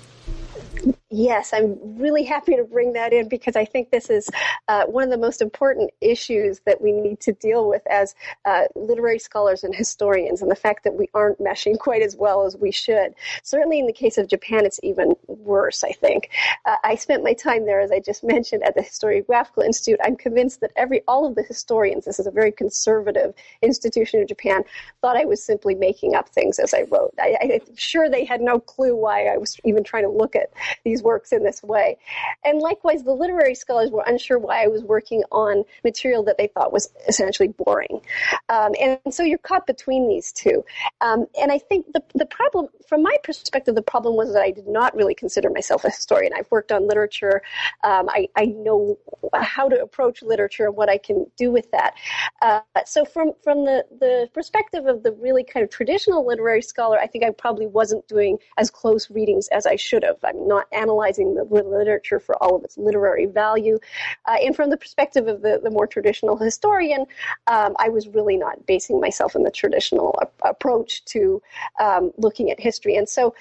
Yes, 1.15 1.54
I'm 1.54 1.78
really 1.99 2.23
happy 2.23 2.56
to 2.56 2.63
bring 2.63 2.93
that 2.93 3.13
in 3.13 3.30
because 3.30 3.56
I 3.56 3.65
think 3.65 3.91
this 3.91 4.10
is 4.10 4.32
uh, 4.67 4.86
one 4.86 5.04
of 5.04 5.12
the 5.12 5.17
most 5.19 5.43
important 5.43 5.91
issues 6.02 6.62
that 6.65 6.82
we 6.82 6.91
need 6.91 7.19
to 7.19 7.34
deal 7.34 7.69
with 7.69 7.86
as 7.86 8.15
uh, 8.45 8.63
literary 8.73 9.19
scholars 9.19 9.63
and 9.63 9.76
historians, 9.76 10.41
and 10.41 10.49
the 10.49 10.56
fact 10.56 10.84
that 10.86 10.95
we 10.95 11.12
aren't 11.13 11.38
meshing 11.38 11.78
quite 11.78 12.02
as 12.02 12.15
well 12.15 12.47
as 12.47 12.58
we 12.58 12.71
should. 12.71 13.13
Certainly, 13.43 13.78
in 13.78 13.86
the 13.86 13.93
case 13.93 14.17
of 14.17 14.28
Japan, 14.28 14.65
it's 14.65 14.80
even 14.82 15.13
worse, 15.28 15.84
I 15.84 15.91
think. 15.91 16.32
Uh, 16.65 16.78
I 16.84 16.95
spent 16.95 17.23
my 17.23 17.34
time 17.34 17.67
there, 17.67 17.80
as 17.80 17.91
I 17.91 17.99
just 17.99 18.23
mentioned, 18.23 18.63
at 18.63 18.73
the 18.73 18.82
Historiographical 18.82 19.63
Institute. 19.63 19.99
I'm 20.04 20.15
convinced 20.15 20.62
that 20.62 20.71
every 20.76 21.04
all 21.08 21.28
of 21.28 21.36
the 21.36 21.43
historians, 21.43 22.06
this 22.06 22.17
is 22.17 22.26
a 22.26 22.32
very 22.32 22.52
conservative 22.52 23.36
institution 23.62 24.19
in 24.19 24.26
Japan, 24.26 24.63
thought 25.02 25.15
I 25.15 25.26
was 25.26 25.43
simply 25.43 25.76
making 25.76 26.15
up 26.15 26.30
things 26.30 26.58
as 26.58 26.73
I 26.73 26.86
wrote. 26.89 27.13
I, 27.19 27.38
I'm 27.39 27.76
sure 27.76 28.10
they 28.10 28.26
had 28.26 28.41
no 28.41 28.60
clue 28.60 28.95
why 28.95 29.28
I 29.28 29.38
was 29.38 29.60
even 29.63 29.84
trying 29.84 30.06
to 30.06 30.10
look 30.10 30.36
at 30.36 30.49
these 30.84 31.03
works 31.04 31.32
in 31.32 31.44
this 31.44 31.62
way. 31.62 31.98
And 32.44 32.60
likewise, 32.60 33.04
the 33.04 33.13
literary 33.13 33.56
scholars 33.56 33.92
were 33.92 34.04
unsure 34.06 34.39
why 34.39 34.63
I 34.63 34.68
was 34.68 34.84
working 34.84 35.24
on 35.32 35.63
material 35.84 36.24
that 36.24 36.38
they 36.38 36.48
thought 36.48 36.74
was 36.74 36.89
essentially 37.08 37.50
boring. 37.50 38.02
Um, 38.50 38.74
and, 38.80 39.00
so 39.12 39.24
you're 39.24 39.38
caught 39.38 39.68
between 39.68 40.08
these 40.08 40.32
two. 40.32 40.63
Um, 41.02 41.28
and 41.39 41.52
I 41.52 41.60
think 41.60 41.92
the, 41.94 42.02
the 42.16 42.26
problem, 42.26 42.68
from 42.88 43.04
my 43.04 43.18
perspective, 43.24 43.76
the 43.76 43.82
problem 43.82 44.16
was 44.16 44.34
that 44.34 44.42
I 44.42 44.52
did 44.52 44.68
not 44.68 44.96
really 44.96 45.13
consider 45.13 45.50
myself 45.50 45.84
a 45.84 45.89
historian. 45.89 46.34
I've 46.36 46.50
worked 46.50 46.72
on 46.72 46.88
literature. 46.88 47.42
Um, 47.84 48.10
I, 48.10 48.30
I, 48.36 48.46
know 48.54 48.98
how 49.34 49.68
to 49.68 49.82
approach 49.82 50.22
literature 50.22 50.68
and 50.68 50.76
what 50.76 50.88
I 50.88 50.98
can 50.98 51.26
do 51.38 51.52
with 51.52 51.70
that. 51.72 51.96
Uh, 52.42 52.62
so 52.86 53.04
from, 53.04 53.32
from 53.44 53.66
the, 53.66 53.84
the 54.00 54.30
perspective 54.34 54.86
of 54.86 55.04
the 55.04 55.12
really 55.12 55.44
kind 55.44 55.63
of 55.63 55.70
traditional 55.70 56.26
literary 56.26 56.62
scholar, 56.62 56.98
I 57.00 57.08
think 57.08 57.24
I 57.24 57.32
probably 57.32 57.68
wasn't 57.68 58.08
doing 58.08 58.38
as 58.58 58.70
close 58.70 59.10
readings 59.10 59.48
as 59.50 59.66
I 59.66 59.76
should 59.76 60.04
have. 60.04 60.18
I'm 60.24 60.48
not 60.48 60.68
analyzing 60.72 60.93
analyzing 60.94 61.34
the 61.36 61.44
literature 61.44 62.20
for 62.20 62.42
all 62.42 62.56
of 62.56 62.64
its 62.64 62.78
literary 62.78 63.26
value. 63.26 63.80
Uh, 64.26 64.38
and 64.42 64.56
from 64.56 64.70
the 64.70 64.78
perspective 64.78 65.28
of 65.28 65.42
the, 65.42 65.60
the 65.64 65.70
more 65.70 65.88
traditional 65.88 66.38
historian, 66.38 67.06
um, 67.48 67.76
I 67.80 67.90
was 67.90 68.08
really 68.08 68.38
not 68.38 68.66
basing 68.66 69.00
myself 69.00 69.36
in 69.36 69.44
the 69.44 69.52
traditional 69.52 70.18
a- 70.22 70.50
approach 70.50 71.04
to 71.06 71.42
um, 71.80 72.12
looking 72.18 72.52
at 72.52 72.60
history. 72.60 72.96
And 72.96 73.08
so 73.08 73.34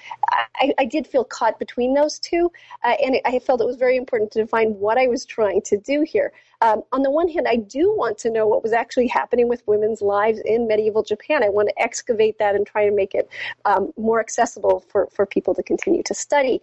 I, 0.56 0.72
I, 0.78 0.84
did 0.84 1.06
feel 1.06 1.24
caught 1.24 1.58
between 1.58 1.94
those 1.94 2.18
two. 2.18 2.50
Uh, 2.84 2.94
and 3.02 3.20
I 3.24 3.38
felt 3.38 3.60
it 3.60 3.66
was 3.66 3.76
very 3.76 3.96
important 3.96 4.30
to 4.32 4.40
define 4.40 4.70
what 4.78 4.98
I 4.98 5.06
was 5.06 5.24
trying 5.24 5.62
to 5.62 5.76
do 5.76 6.02
here. 6.02 6.32
Um, 6.62 6.82
on 6.92 7.02
the 7.02 7.10
one 7.10 7.28
hand, 7.28 7.46
I 7.48 7.56
do 7.56 7.92
want 7.94 8.16
to 8.18 8.30
know 8.30 8.46
what 8.46 8.62
was 8.62 8.72
actually 8.72 9.08
happening 9.08 9.48
with 9.48 9.66
women's 9.66 10.00
lives 10.00 10.40
in 10.44 10.68
medieval 10.68 11.02
Japan. 11.02 11.42
I 11.42 11.48
want 11.48 11.68
to 11.68 11.82
excavate 11.82 12.38
that 12.38 12.54
and 12.54 12.64
try 12.64 12.86
to 12.86 12.94
make 12.94 13.14
it 13.14 13.28
um, 13.64 13.92
more 13.98 14.20
accessible 14.20 14.84
for, 14.88 15.08
for 15.12 15.26
people 15.26 15.54
to 15.56 15.62
continue 15.62 16.04
to 16.04 16.14
study. 16.14 16.62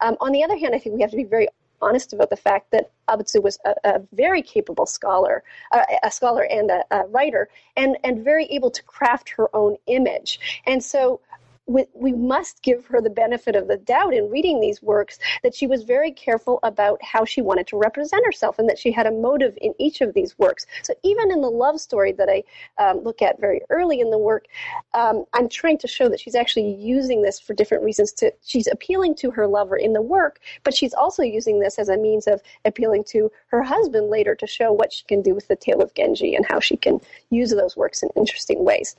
Um, 0.00 0.16
on 0.20 0.32
the 0.32 0.42
other 0.42 0.58
hand, 0.58 0.74
I 0.74 0.78
think 0.78 0.96
we 0.96 1.00
have 1.00 1.12
to 1.12 1.16
be 1.16 1.24
very 1.24 1.46
honest 1.80 2.12
about 2.12 2.30
the 2.30 2.36
fact 2.36 2.72
that 2.72 2.90
Abutsu 3.08 3.40
was 3.40 3.58
a, 3.64 3.74
a 3.84 4.02
very 4.12 4.42
capable 4.42 4.86
scholar, 4.86 5.44
uh, 5.70 5.84
a 6.02 6.10
scholar 6.10 6.44
and 6.50 6.70
a, 6.70 6.84
a, 6.90 7.06
writer, 7.06 7.48
and, 7.76 7.96
and 8.02 8.24
very 8.24 8.46
able 8.46 8.70
to 8.70 8.82
craft 8.82 9.28
her 9.28 9.54
own 9.54 9.76
image. 9.86 10.40
And 10.66 10.82
so 10.82 11.20
we, 11.66 11.84
we 11.94 12.12
must 12.12 12.62
give 12.62 12.86
her 12.86 13.00
the 13.00 13.10
benefit 13.10 13.56
of 13.56 13.66
the 13.66 13.76
doubt 13.76 14.14
in 14.14 14.30
reading 14.30 14.60
these 14.60 14.80
works 14.82 15.18
that 15.42 15.54
she 15.54 15.66
was 15.66 15.82
very 15.82 16.12
careful 16.12 16.60
about 16.62 17.02
how 17.02 17.24
she 17.24 17.42
wanted 17.42 17.66
to 17.66 17.76
represent 17.76 18.24
herself 18.24 18.58
and 18.58 18.68
that 18.68 18.78
she 18.78 18.92
had 18.92 19.06
a 19.06 19.10
motive 19.10 19.58
in 19.60 19.74
each 19.78 20.00
of 20.00 20.14
these 20.14 20.38
works. 20.38 20.66
So 20.82 20.94
even 21.02 21.32
in 21.32 21.40
the 21.40 21.50
love 21.50 21.80
story 21.80 22.12
that 22.12 22.28
I 22.28 22.44
um, 22.82 23.02
look 23.02 23.20
at 23.20 23.40
very 23.40 23.60
early 23.68 24.00
in 24.00 24.10
the 24.10 24.18
work, 24.18 24.46
um, 24.94 25.24
I'm 25.32 25.48
trying 25.48 25.78
to 25.78 25.88
show 25.88 26.08
that 26.08 26.20
she's 26.20 26.36
actually 26.36 26.74
using 26.74 27.22
this 27.22 27.40
for 27.40 27.52
different 27.54 27.82
reasons. 27.82 28.12
To 28.12 28.32
she's 28.44 28.68
appealing 28.68 29.16
to 29.16 29.30
her 29.32 29.46
lover 29.46 29.76
in 29.76 29.92
the 29.92 30.02
work, 30.02 30.40
but 30.62 30.74
she's 30.74 30.94
also 30.94 31.22
using 31.22 31.58
this 31.58 31.78
as 31.78 31.88
a 31.88 31.96
means 31.96 32.26
of 32.28 32.42
appealing 32.64 33.04
to 33.08 33.30
her 33.48 33.62
husband 33.62 34.08
later 34.08 34.34
to 34.36 34.46
show 34.46 34.72
what 34.72 34.92
she 34.92 35.04
can 35.04 35.20
do 35.20 35.34
with 35.34 35.48
the 35.48 35.56
tale 35.56 35.82
of 35.82 35.92
Genji 35.94 36.36
and 36.36 36.46
how 36.46 36.60
she 36.60 36.76
can 36.76 37.00
use 37.30 37.50
those 37.50 37.76
works 37.76 38.02
in 38.02 38.08
interesting 38.16 38.64
ways. 38.64 38.96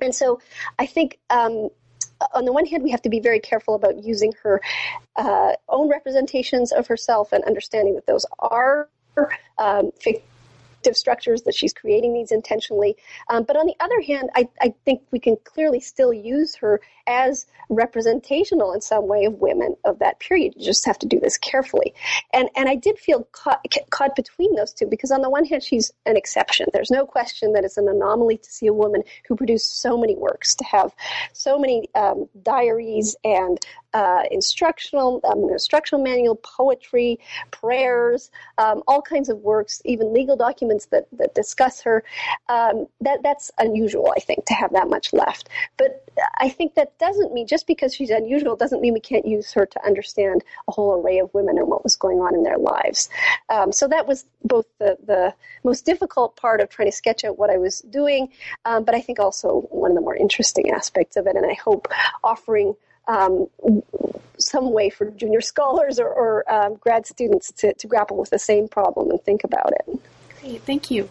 And 0.00 0.14
so 0.14 0.40
I 0.78 0.86
think 0.86 1.18
um, 1.30 1.70
on 2.32 2.44
the 2.44 2.52
one 2.52 2.66
hand, 2.66 2.82
we 2.82 2.90
have 2.90 3.02
to 3.02 3.08
be 3.08 3.20
very 3.20 3.40
careful 3.40 3.74
about 3.74 4.02
using 4.02 4.32
her 4.42 4.60
uh, 5.16 5.52
own 5.68 5.88
representations 5.88 6.72
of 6.72 6.86
herself 6.86 7.32
and 7.32 7.44
understanding 7.44 7.94
that 7.94 8.06
those 8.06 8.26
are 8.38 8.88
um, 9.58 9.90
structures 10.92 11.42
that 11.42 11.54
she's 11.54 11.72
creating 11.72 12.12
these 12.12 12.30
intentionally. 12.30 12.96
Um, 13.28 13.44
but 13.44 13.56
on 13.56 13.66
the 13.66 13.74
other 13.80 14.00
hand, 14.00 14.30
I, 14.34 14.48
I, 14.60 14.74
think 14.84 15.02
we 15.10 15.18
can 15.18 15.36
clearly 15.44 15.80
still 15.80 16.12
use 16.12 16.56
her 16.56 16.80
as 17.06 17.46
representational 17.68 18.72
in 18.72 18.80
some 18.80 19.08
way 19.08 19.24
of 19.24 19.34
women 19.34 19.76
of 19.84 19.98
that 20.00 20.20
period. 20.20 20.54
You 20.56 20.64
just 20.64 20.84
have 20.86 20.98
to 21.00 21.06
do 21.06 21.20
this 21.20 21.38
carefully. 21.38 21.94
And 22.32 22.48
and 22.56 22.68
I 22.68 22.76
did 22.76 22.98
feel 22.98 23.26
caught, 23.32 23.64
caught 23.90 24.16
between 24.16 24.54
those 24.54 24.72
two 24.72 24.86
because 24.86 25.10
on 25.10 25.22
the 25.22 25.30
one 25.30 25.44
hand, 25.44 25.62
she's 25.62 25.92
an 26.06 26.16
exception. 26.16 26.66
There's 26.72 26.90
no 26.90 27.06
question 27.06 27.52
that 27.52 27.64
it's 27.64 27.76
an 27.76 27.88
anomaly 27.88 28.38
to 28.38 28.50
see 28.50 28.66
a 28.66 28.72
woman 28.72 29.02
who 29.26 29.36
produced 29.36 29.80
so 29.80 29.96
many 29.96 30.16
works, 30.16 30.54
to 30.56 30.64
have 30.64 30.94
so 31.32 31.58
many 31.58 31.88
um, 31.94 32.28
diaries 32.42 33.16
and 33.24 33.58
uh, 33.94 34.24
instructional, 34.30 35.20
um, 35.24 35.48
instructional 35.50 36.02
manual, 36.02 36.34
poetry, 36.36 37.18
prayers, 37.52 38.30
um, 38.58 38.82
all 38.88 39.00
kinds 39.00 39.28
of 39.28 39.38
works, 39.38 39.80
even 39.84 40.12
legal 40.12 40.36
documents 40.36 40.86
that, 40.86 41.06
that 41.12 41.34
discuss 41.34 41.80
her. 41.80 42.02
Um, 42.48 42.86
that 43.00 43.22
that's 43.22 43.50
unusual, 43.58 44.12
I 44.16 44.20
think, 44.20 44.44
to 44.46 44.54
have 44.54 44.72
that 44.72 44.90
much 44.90 45.12
left. 45.12 45.48
But 45.76 46.04
I 46.40 46.48
think 46.48 46.74
that 46.74 46.98
doesn't 46.98 47.32
mean 47.32 47.46
just 47.46 47.66
because 47.66 47.94
she's 47.94 48.10
unusual 48.10 48.56
doesn't 48.56 48.80
mean 48.80 48.94
we 48.94 49.00
can't 49.00 49.26
use 49.26 49.52
her 49.52 49.64
to 49.64 49.86
understand 49.86 50.44
a 50.68 50.72
whole 50.72 51.00
array 51.00 51.18
of 51.18 51.32
women 51.32 51.56
and 51.58 51.68
what 51.68 51.84
was 51.84 51.96
going 51.96 52.18
on 52.18 52.34
in 52.34 52.42
their 52.42 52.58
lives. 52.58 53.08
Um, 53.48 53.72
so 53.72 53.88
that 53.88 54.06
was 54.06 54.24
both 54.42 54.66
the 54.78 54.96
the 55.06 55.34
most 55.62 55.86
difficult 55.86 56.36
part 56.36 56.60
of 56.60 56.68
trying 56.68 56.90
to 56.90 56.96
sketch 56.96 57.24
out 57.24 57.38
what 57.38 57.50
I 57.50 57.58
was 57.58 57.80
doing, 57.82 58.28
um, 58.64 58.84
but 58.84 58.94
I 58.94 59.00
think 59.00 59.20
also 59.20 59.68
one 59.70 59.92
of 59.92 59.94
the 59.94 60.00
more 60.00 60.16
interesting 60.16 60.70
aspects 60.70 61.16
of 61.16 61.26
it. 61.26 61.36
And 61.36 61.46
I 61.48 61.54
hope 61.54 61.88
offering 62.22 62.74
um, 63.08 63.48
some 64.38 64.72
way 64.72 64.90
for 64.90 65.10
junior 65.10 65.40
scholars 65.40 65.98
or, 65.98 66.08
or 66.08 66.52
um, 66.52 66.74
grad 66.76 67.06
students 67.06 67.52
to, 67.52 67.72
to 67.74 67.86
grapple 67.86 68.16
with 68.16 68.30
the 68.30 68.38
same 68.38 68.68
problem 68.68 69.10
and 69.10 69.20
think 69.22 69.44
about 69.44 69.72
it. 69.72 70.00
Great, 70.40 70.62
thank 70.62 70.90
you. 70.90 71.08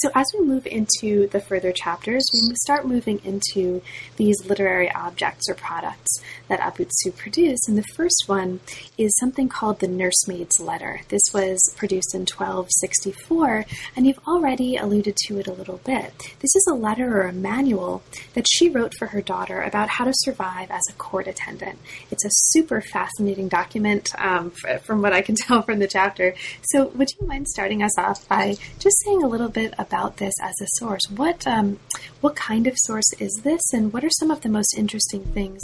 So, 0.00 0.10
as 0.14 0.24
we 0.32 0.46
move 0.46 0.66
into 0.66 1.26
the 1.26 1.40
further 1.40 1.72
chapters, 1.72 2.26
we 2.32 2.54
start 2.54 2.86
moving 2.86 3.20
into 3.22 3.82
these 4.16 4.34
literary 4.46 4.90
objects 4.92 5.46
or 5.46 5.54
products 5.54 6.22
that 6.48 6.58
Abutsu 6.60 7.14
produced. 7.14 7.68
And 7.68 7.76
the 7.76 7.84
first 7.94 8.24
one 8.26 8.60
is 8.96 9.14
something 9.20 9.50
called 9.50 9.80
the 9.80 9.88
Nursemaid's 9.88 10.58
Letter. 10.58 11.02
This 11.08 11.20
was 11.34 11.60
produced 11.76 12.14
in 12.14 12.22
1264, 12.22 13.66
and 13.94 14.06
you've 14.06 14.26
already 14.26 14.78
alluded 14.78 15.16
to 15.26 15.38
it 15.38 15.46
a 15.46 15.52
little 15.52 15.82
bit. 15.84 16.14
This 16.40 16.56
is 16.56 16.66
a 16.66 16.74
letter 16.74 17.20
or 17.20 17.26
a 17.26 17.32
manual 17.34 18.02
that 18.32 18.46
she 18.50 18.70
wrote 18.70 18.94
for 18.98 19.08
her 19.08 19.20
daughter 19.20 19.60
about 19.60 19.90
how 19.90 20.06
to 20.06 20.14
survive 20.14 20.70
as 20.70 20.82
a 20.88 20.94
court 20.94 21.26
attendant. 21.26 21.78
It's 22.10 22.24
a 22.24 22.30
super 22.30 22.80
fascinating 22.80 23.48
document 23.48 24.14
um, 24.16 24.50
from 24.82 25.02
what 25.02 25.12
I 25.12 25.20
can 25.20 25.34
tell 25.46 25.60
from 25.60 25.78
the 25.78 25.86
chapter. 25.86 26.34
So, 26.62 26.86
would 26.86 27.10
you 27.20 27.26
mind 27.26 27.48
starting 27.48 27.82
us 27.82 27.98
off 27.98 28.26
by 28.26 28.56
just 28.78 28.96
saying 29.04 29.22
a 29.22 29.28
little 29.28 29.50
bit 29.50 29.74
about 29.76 29.89
this 30.16 30.34
as 30.42 30.60
a 30.60 30.66
source. 30.78 31.02
What 31.14 31.46
um, 31.46 31.78
what 32.20 32.36
kind 32.36 32.66
of 32.66 32.74
source 32.76 33.12
is 33.18 33.40
this, 33.42 33.72
and 33.72 33.92
what 33.92 34.04
are 34.04 34.10
some 34.10 34.30
of 34.30 34.40
the 34.40 34.48
most 34.48 34.76
interesting 34.76 35.24
things 35.24 35.62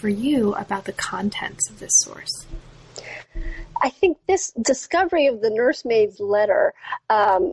for 0.00 0.08
you 0.08 0.54
about 0.54 0.84
the 0.84 0.92
contents 0.92 1.68
of 1.70 1.78
this 1.78 1.92
source? 1.98 2.46
I 3.82 3.90
think 3.90 4.18
this 4.26 4.52
discovery 4.52 5.26
of 5.26 5.42
the 5.42 5.50
nursemaid's 5.50 6.18
letter 6.20 6.72
um, 7.10 7.52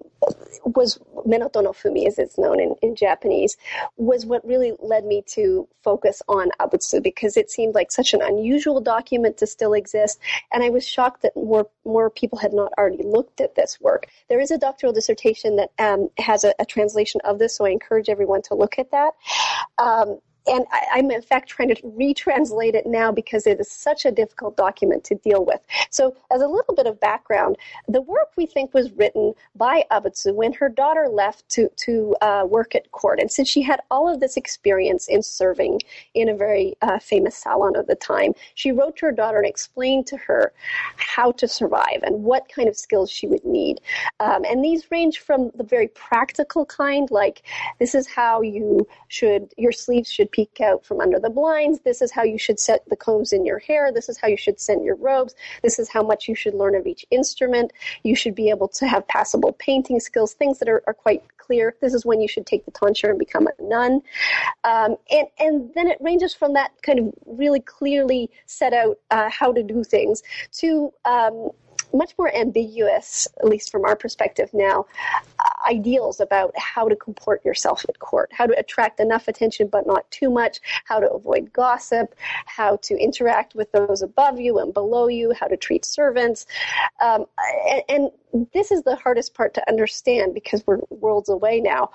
was 0.63 0.99
Menoto 1.25 1.63
no 1.63 1.71
Fumi, 1.71 2.07
as 2.07 2.19
it's 2.19 2.37
known 2.37 2.59
in, 2.59 2.75
in 2.81 2.95
Japanese, 2.95 3.57
was 3.97 4.25
what 4.25 4.45
really 4.45 4.73
led 4.81 5.05
me 5.05 5.23
to 5.27 5.67
focus 5.83 6.21
on 6.27 6.49
Abutsu 6.59 7.01
because 7.01 7.37
it 7.37 7.49
seemed 7.49 7.75
like 7.75 7.91
such 7.91 8.13
an 8.13 8.21
unusual 8.21 8.81
document 8.81 9.37
to 9.37 9.47
still 9.47 9.73
exist, 9.73 10.19
and 10.51 10.63
I 10.63 10.69
was 10.69 10.87
shocked 10.87 11.21
that 11.23 11.35
more 11.35 11.67
more 11.85 12.09
people 12.09 12.37
had 12.37 12.53
not 12.53 12.71
already 12.77 13.03
looked 13.03 13.41
at 13.41 13.55
this 13.55 13.79
work. 13.81 14.07
There 14.29 14.39
is 14.39 14.51
a 14.51 14.57
doctoral 14.57 14.93
dissertation 14.93 15.55
that 15.57 15.71
um, 15.79 16.09
has 16.17 16.43
a, 16.43 16.53
a, 16.59 16.65
translation 16.65 17.21
of 17.23 17.39
this, 17.39 17.55
so 17.55 17.65
I 17.65 17.69
encourage 17.69 18.09
everyone 18.09 18.41
to 18.43 18.55
look 18.55 18.79
at 18.79 18.91
that. 18.91 19.13
Um, 19.77 20.19
and 20.47 20.65
I, 20.71 20.99
am 20.99 21.11
in 21.11 21.21
fact 21.21 21.49
trying 21.49 21.73
to 21.73 21.81
retranslate 21.81 22.73
it 22.73 22.85
now 22.85 23.11
because 23.11 23.47
it 23.47 23.59
is 23.59 23.69
such 23.71 24.05
a 24.05 24.11
difficult 24.11 24.57
document 24.57 25.03
to 25.05 25.15
deal 25.15 25.45
with. 25.45 25.61
So, 25.89 26.15
as 26.31 26.41
a 26.41 26.47
little 26.47 26.75
bit 26.75 26.87
of 26.87 26.99
background, 26.99 27.57
the 27.87 28.01
work 28.01 28.31
we 28.35 28.45
think 28.45 28.73
was 28.73 28.91
written 28.93 29.33
by 29.55 29.85
Abutsu 29.91 30.33
when 30.33 30.53
her 30.53 30.69
daughter 30.69 31.07
left 31.09 31.47
to 31.49 31.69
to 31.77 32.15
uh, 32.21 32.45
work 32.47 32.75
at 32.75 32.91
court, 32.91 33.19
and 33.19 33.31
since 33.31 33.47
she 33.47 33.61
had 33.61 33.81
all 33.89 34.11
of 34.11 34.19
this 34.19 34.37
experience 34.37 35.07
in 35.07 35.21
serving 35.21 35.79
in 36.13 36.29
a 36.29 36.35
very 36.35 36.75
uh, 36.81 36.99
famous 36.99 37.37
salon 37.37 37.75
of 37.75 37.87
the 37.87 37.95
time, 37.95 38.33
she 38.55 38.71
wrote 38.71 38.97
to 38.97 39.05
her 39.05 39.11
daughter 39.11 39.37
and 39.37 39.47
explained 39.47 40.07
to 40.07 40.17
her 40.17 40.53
how 40.97 41.31
to 41.31 41.47
survive 41.47 42.01
and 42.03 42.23
what 42.23 42.49
kind 42.49 42.67
of 42.67 42.75
skills 42.75 43.09
she 43.09 43.27
would 43.27 43.45
need. 43.45 43.79
Um, 44.19 44.43
and 44.45 44.63
these 44.63 44.91
range 44.91 45.19
from 45.19 45.51
the 45.55 45.63
very 45.63 45.87
practical 45.89 46.65
kind, 46.65 47.09
like 47.11 47.43
this 47.79 47.95
is 47.95 48.07
how 48.07 48.41
you 48.41 48.87
should 49.07 49.53
your 49.57 49.71
sleeves 49.71 50.11
should 50.11 50.31
peek 50.33 50.59
out 50.59 50.83
from 50.85 50.99
under 50.99 51.19
the 51.19 51.29
blinds. 51.29 51.79
This 51.81 52.01
is 52.01 52.11
how 52.11 52.23
you 52.23 52.37
should 52.37 52.59
set 52.59 52.81
the 52.89 52.97
combs 52.97 53.31
in 53.31 53.45
your 53.45 53.59
hair. 53.59 53.91
This 53.93 54.09
is 54.09 54.17
how 54.17 54.27
you 54.27 54.35
should 54.35 54.59
scent 54.59 54.83
your 54.83 54.95
robes. 54.95 55.35
This 55.61 55.79
is 55.79 55.87
how 55.87 56.03
much 56.03 56.27
you 56.27 56.35
should 56.35 56.55
learn 56.55 56.75
of 56.75 56.85
each 56.85 57.05
instrument. 57.11 57.71
You 58.03 58.15
should 58.15 58.35
be 58.35 58.49
able 58.49 58.67
to 58.69 58.87
have 58.87 59.07
passable 59.07 59.53
painting 59.53 59.99
skills, 59.99 60.33
things 60.33 60.59
that 60.59 60.67
are, 60.67 60.83
are 60.87 60.93
quite 60.93 61.23
clear. 61.37 61.75
This 61.81 61.93
is 61.93 62.05
when 62.05 62.19
you 62.19 62.27
should 62.27 62.45
take 62.45 62.65
the 62.65 62.71
tonsure 62.71 63.11
and 63.11 63.19
become 63.19 63.47
a 63.47 63.63
nun. 63.63 64.01
Um, 64.63 64.95
and, 65.11 65.27
and 65.39 65.71
then 65.75 65.87
it 65.87 65.97
ranges 66.01 66.33
from 66.33 66.53
that 66.53 66.71
kind 66.81 66.99
of 66.99 67.13
really 67.25 67.59
clearly 67.59 68.29
set 68.45 68.73
out 68.73 68.97
uh, 69.11 69.29
how 69.29 69.53
to 69.53 69.61
do 69.61 69.83
things 69.83 70.23
to 70.53 70.91
um, 71.05 71.49
much 71.93 72.13
more 72.17 72.33
ambiguous, 72.35 73.27
at 73.39 73.45
least 73.45 73.71
from 73.71 73.85
our 73.85 73.95
perspective 73.95 74.49
now, 74.53 74.85
uh, 75.39 75.69
ideals 75.69 76.19
about 76.19 76.51
how 76.57 76.87
to 76.87 76.95
comport 76.95 77.43
yourself 77.45 77.85
at 77.87 77.99
court, 77.99 78.29
how 78.33 78.45
to 78.45 78.57
attract 78.57 78.99
enough 78.99 79.27
attention 79.27 79.67
but 79.67 79.85
not 79.85 80.09
too 80.11 80.29
much, 80.29 80.59
how 80.85 80.99
to 80.99 81.09
avoid 81.11 81.53
gossip, 81.53 82.15
how 82.45 82.77
to 82.77 82.95
interact 82.97 83.55
with 83.55 83.71
those 83.71 84.01
above 84.01 84.39
you 84.39 84.59
and 84.59 84.73
below 84.73 85.07
you, 85.07 85.33
how 85.33 85.47
to 85.47 85.57
treat 85.57 85.85
servants. 85.85 86.45
Um, 87.01 87.25
and, 87.69 87.83
and 87.89 88.11
this 88.51 88.71
is 88.71 88.81
the 88.83 88.95
hardest 88.95 89.33
part 89.33 89.53
to 89.53 89.69
understand 89.69 90.33
because 90.33 90.65
we're 90.65 90.79
worlds 90.89 91.29
away 91.29 91.59
now. 91.59 91.91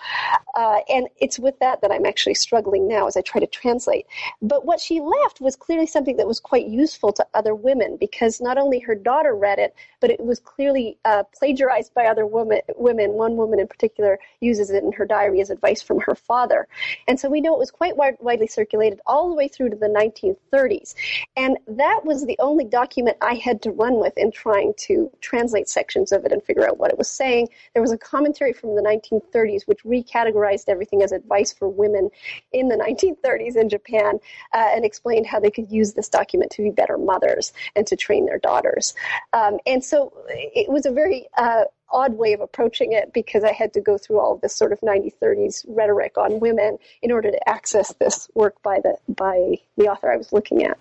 Uh, 0.54 0.78
and 0.88 1.08
it's 1.20 1.38
with 1.38 1.58
that 1.58 1.80
that 1.82 1.90
I'm 1.90 2.06
actually 2.06 2.34
struggling 2.34 2.86
now 2.86 3.06
as 3.06 3.16
I 3.16 3.22
try 3.22 3.40
to 3.40 3.46
translate. 3.46 4.06
But 4.40 4.64
what 4.64 4.80
she 4.80 5.00
left 5.00 5.40
was 5.40 5.56
clearly 5.56 5.86
something 5.86 6.16
that 6.16 6.26
was 6.26 6.40
quite 6.40 6.68
useful 6.68 7.12
to 7.14 7.26
other 7.34 7.54
women 7.54 7.96
because 7.96 8.40
not 8.40 8.58
only 8.58 8.78
her 8.80 8.94
daughter 8.94 9.34
read 9.34 9.58
it, 9.58 9.74
but 10.00 10.10
it 10.10 10.20
was 10.20 10.38
clearly 10.38 10.96
uh, 11.04 11.24
plagiarized 11.36 11.92
by 11.94 12.06
other 12.06 12.26
women, 12.26 12.60
women. 12.76 13.12
One 13.12 13.36
woman 13.36 13.58
in 13.58 13.66
particular 13.66 14.18
uses 14.40 14.70
it 14.70 14.84
in 14.84 14.92
her 14.92 15.06
diary 15.06 15.40
as 15.40 15.50
advice 15.50 15.82
from 15.82 16.00
her 16.00 16.14
father. 16.14 16.68
And 17.08 17.18
so 17.18 17.28
we 17.28 17.40
know 17.40 17.54
it 17.54 17.58
was 17.58 17.70
quite 17.70 17.96
wide, 17.96 18.16
widely 18.20 18.46
circulated 18.46 19.00
all 19.06 19.28
the 19.28 19.34
way 19.34 19.48
through 19.48 19.70
to 19.70 19.76
the 19.76 19.88
1930s. 19.88 20.94
And 21.36 21.58
that 21.66 22.04
was 22.04 22.24
the 22.24 22.36
only 22.38 22.64
document 22.64 23.16
I 23.20 23.34
had 23.34 23.60
to 23.62 23.72
run 23.72 23.98
with 23.98 24.16
in 24.16 24.30
trying 24.30 24.74
to 24.78 25.10
translate 25.20 25.68
sections 25.68 26.12
of 26.12 26.27
it 26.28 26.32
and 26.32 26.42
figure 26.42 26.66
out 26.66 26.78
what 26.78 26.90
it 26.90 26.98
was 26.98 27.10
saying. 27.10 27.48
There 27.74 27.82
was 27.82 27.92
a 27.92 27.98
commentary 27.98 28.52
from 28.52 28.76
the 28.76 28.82
1930s 28.82 29.66
which 29.66 29.82
recategorized 29.84 30.64
everything 30.68 31.02
as 31.02 31.12
advice 31.12 31.52
for 31.52 31.68
women 31.68 32.10
in 32.52 32.68
the 32.68 32.76
1930s 32.76 33.56
in 33.56 33.68
Japan 33.68 34.18
uh, 34.52 34.68
and 34.74 34.84
explained 34.84 35.26
how 35.26 35.40
they 35.40 35.50
could 35.50 35.70
use 35.70 35.94
this 35.94 36.08
document 36.08 36.50
to 36.52 36.62
be 36.62 36.70
better 36.70 36.98
mothers 36.98 37.52
and 37.74 37.86
to 37.86 37.96
train 37.96 38.26
their 38.26 38.38
daughters. 38.38 38.94
Um, 39.32 39.58
and 39.66 39.82
so 39.82 40.12
it 40.28 40.70
was 40.70 40.86
a 40.86 40.92
very 40.92 41.26
uh, 41.36 41.64
odd 41.90 42.14
way 42.14 42.32
of 42.32 42.40
approaching 42.40 42.92
it 42.92 43.12
because 43.12 43.44
I 43.44 43.52
had 43.52 43.72
to 43.74 43.80
go 43.80 43.98
through 43.98 44.20
all 44.20 44.36
this 44.36 44.54
sort 44.54 44.72
of 44.72 44.80
1930s 44.80 45.64
rhetoric 45.68 46.18
on 46.18 46.40
women 46.40 46.78
in 47.02 47.12
order 47.12 47.30
to 47.30 47.48
access 47.48 47.92
this 47.94 48.28
work 48.34 48.62
by 48.62 48.80
the 48.80 48.96
by 49.08 49.56
the 49.76 49.88
author 49.88 50.12
I 50.12 50.16
was 50.16 50.32
looking 50.32 50.64
at. 50.64 50.78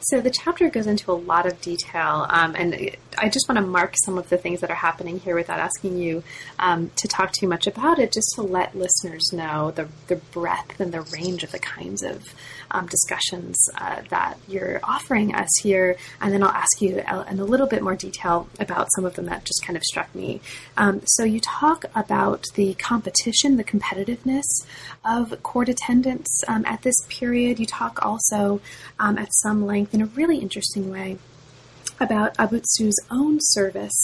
So 0.00 0.20
the 0.20 0.30
chapter 0.30 0.68
goes 0.70 0.86
into 0.86 1.10
a 1.10 1.14
lot 1.14 1.46
of 1.46 1.60
detail, 1.60 2.26
um, 2.28 2.54
and 2.56 2.96
I 3.18 3.28
just 3.28 3.48
want 3.48 3.58
to 3.58 3.66
mark 3.66 3.94
some 4.04 4.18
of 4.18 4.28
the 4.28 4.36
things 4.36 4.60
that 4.60 4.70
are 4.70 4.76
happening 4.76 5.20
here 5.20 5.34
without 5.34 5.60
asking 5.60 5.98
you 5.98 6.22
um, 6.58 6.90
to 6.96 7.08
talk 7.08 7.32
too 7.32 7.48
much 7.48 7.66
about 7.66 7.98
it, 7.98 8.12
just 8.12 8.32
to 8.34 8.42
let 8.42 8.76
listeners 8.76 9.32
know 9.32 9.70
the, 9.70 9.88
the 10.08 10.16
breadth 10.16 10.80
and 10.80 10.92
the 10.92 11.02
range 11.02 11.42
of 11.42 11.52
the 11.52 11.58
kinds 11.58 12.02
of 12.02 12.34
um, 12.74 12.86
discussions 12.86 13.56
uh, 13.76 14.02
that 14.10 14.36
you're 14.48 14.80
offering 14.82 15.34
us 15.34 15.48
here. 15.62 15.96
And 16.20 16.32
then 16.32 16.42
I'll 16.42 16.50
ask 16.50 16.82
you 16.82 16.98
in 17.30 17.38
a 17.38 17.44
little 17.44 17.66
bit 17.66 17.82
more 17.82 17.96
detail 17.96 18.48
about 18.58 18.88
some 18.94 19.04
of 19.04 19.14
them 19.14 19.26
that 19.26 19.44
just 19.44 19.64
kind 19.64 19.76
of 19.76 19.82
struck 19.82 20.14
me. 20.14 20.40
Um, 20.76 21.00
so 21.06 21.24
you 21.24 21.40
talk 21.40 21.84
about 21.94 22.44
the 22.54 22.74
competition, 22.74 23.56
the 23.56 23.64
competitiveness 23.64 24.44
of 25.04 25.42
court 25.42 25.68
attendance 25.68 26.42
um, 26.48 26.64
at 26.66 26.82
this 26.82 26.96
period. 27.08 27.58
You 27.58 27.66
talk 27.66 28.04
also 28.04 28.60
um, 28.98 29.16
at 29.16 29.32
some 29.32 29.64
length 29.64 29.94
in 29.94 30.02
a 30.02 30.06
really 30.06 30.38
interesting 30.38 30.90
way 30.90 31.18
about 32.00 32.34
Abutsu's 32.36 32.98
own 33.10 33.38
service 33.40 33.94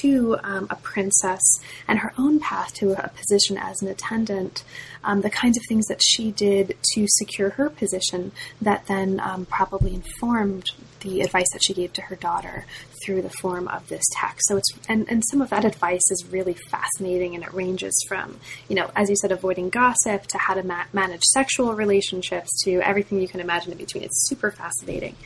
to 0.00 0.36
um, 0.42 0.66
a 0.70 0.76
princess 0.76 1.42
and 1.86 1.98
her 1.98 2.12
own 2.18 2.40
path 2.40 2.72
to 2.74 2.92
a 2.92 3.08
position 3.08 3.56
as 3.56 3.82
an 3.82 3.88
attendant, 3.88 4.64
um, 5.02 5.20
the 5.20 5.30
kinds 5.30 5.56
of 5.56 5.62
things 5.68 5.86
that 5.86 6.00
she 6.02 6.30
did 6.32 6.76
to 6.94 7.06
secure 7.08 7.50
her 7.50 7.68
position 7.68 8.32
that 8.60 8.86
then 8.86 9.20
um, 9.20 9.46
probably 9.46 9.94
informed 9.94 10.70
the 11.00 11.20
advice 11.20 11.50
that 11.52 11.62
she 11.62 11.74
gave 11.74 11.92
to 11.92 12.02
her 12.02 12.16
daughter 12.16 12.64
through 13.04 13.20
the 13.22 13.30
form 13.30 13.68
of 13.68 13.86
this 13.88 14.04
text. 14.12 14.48
So 14.48 14.56
it's 14.56 14.68
and, 14.88 15.08
and 15.10 15.22
some 15.30 15.42
of 15.42 15.50
that 15.50 15.64
advice 15.64 16.10
is 16.10 16.24
really 16.30 16.54
fascinating 16.70 17.34
and 17.34 17.44
it 17.44 17.52
ranges 17.52 17.94
from, 18.08 18.40
you 18.68 18.76
know, 18.76 18.90
as 18.96 19.10
you 19.10 19.16
said, 19.16 19.30
avoiding 19.30 19.68
gossip 19.68 20.26
to 20.28 20.38
how 20.38 20.54
to 20.54 20.62
ma- 20.62 20.86
manage 20.92 21.22
sexual 21.22 21.74
relationships 21.74 22.50
to 22.64 22.80
everything 22.80 23.20
you 23.20 23.28
can 23.28 23.40
imagine 23.40 23.72
in 23.72 23.78
between. 23.78 24.02
It's 24.04 24.28
super 24.28 24.50
fascinating. 24.50 25.16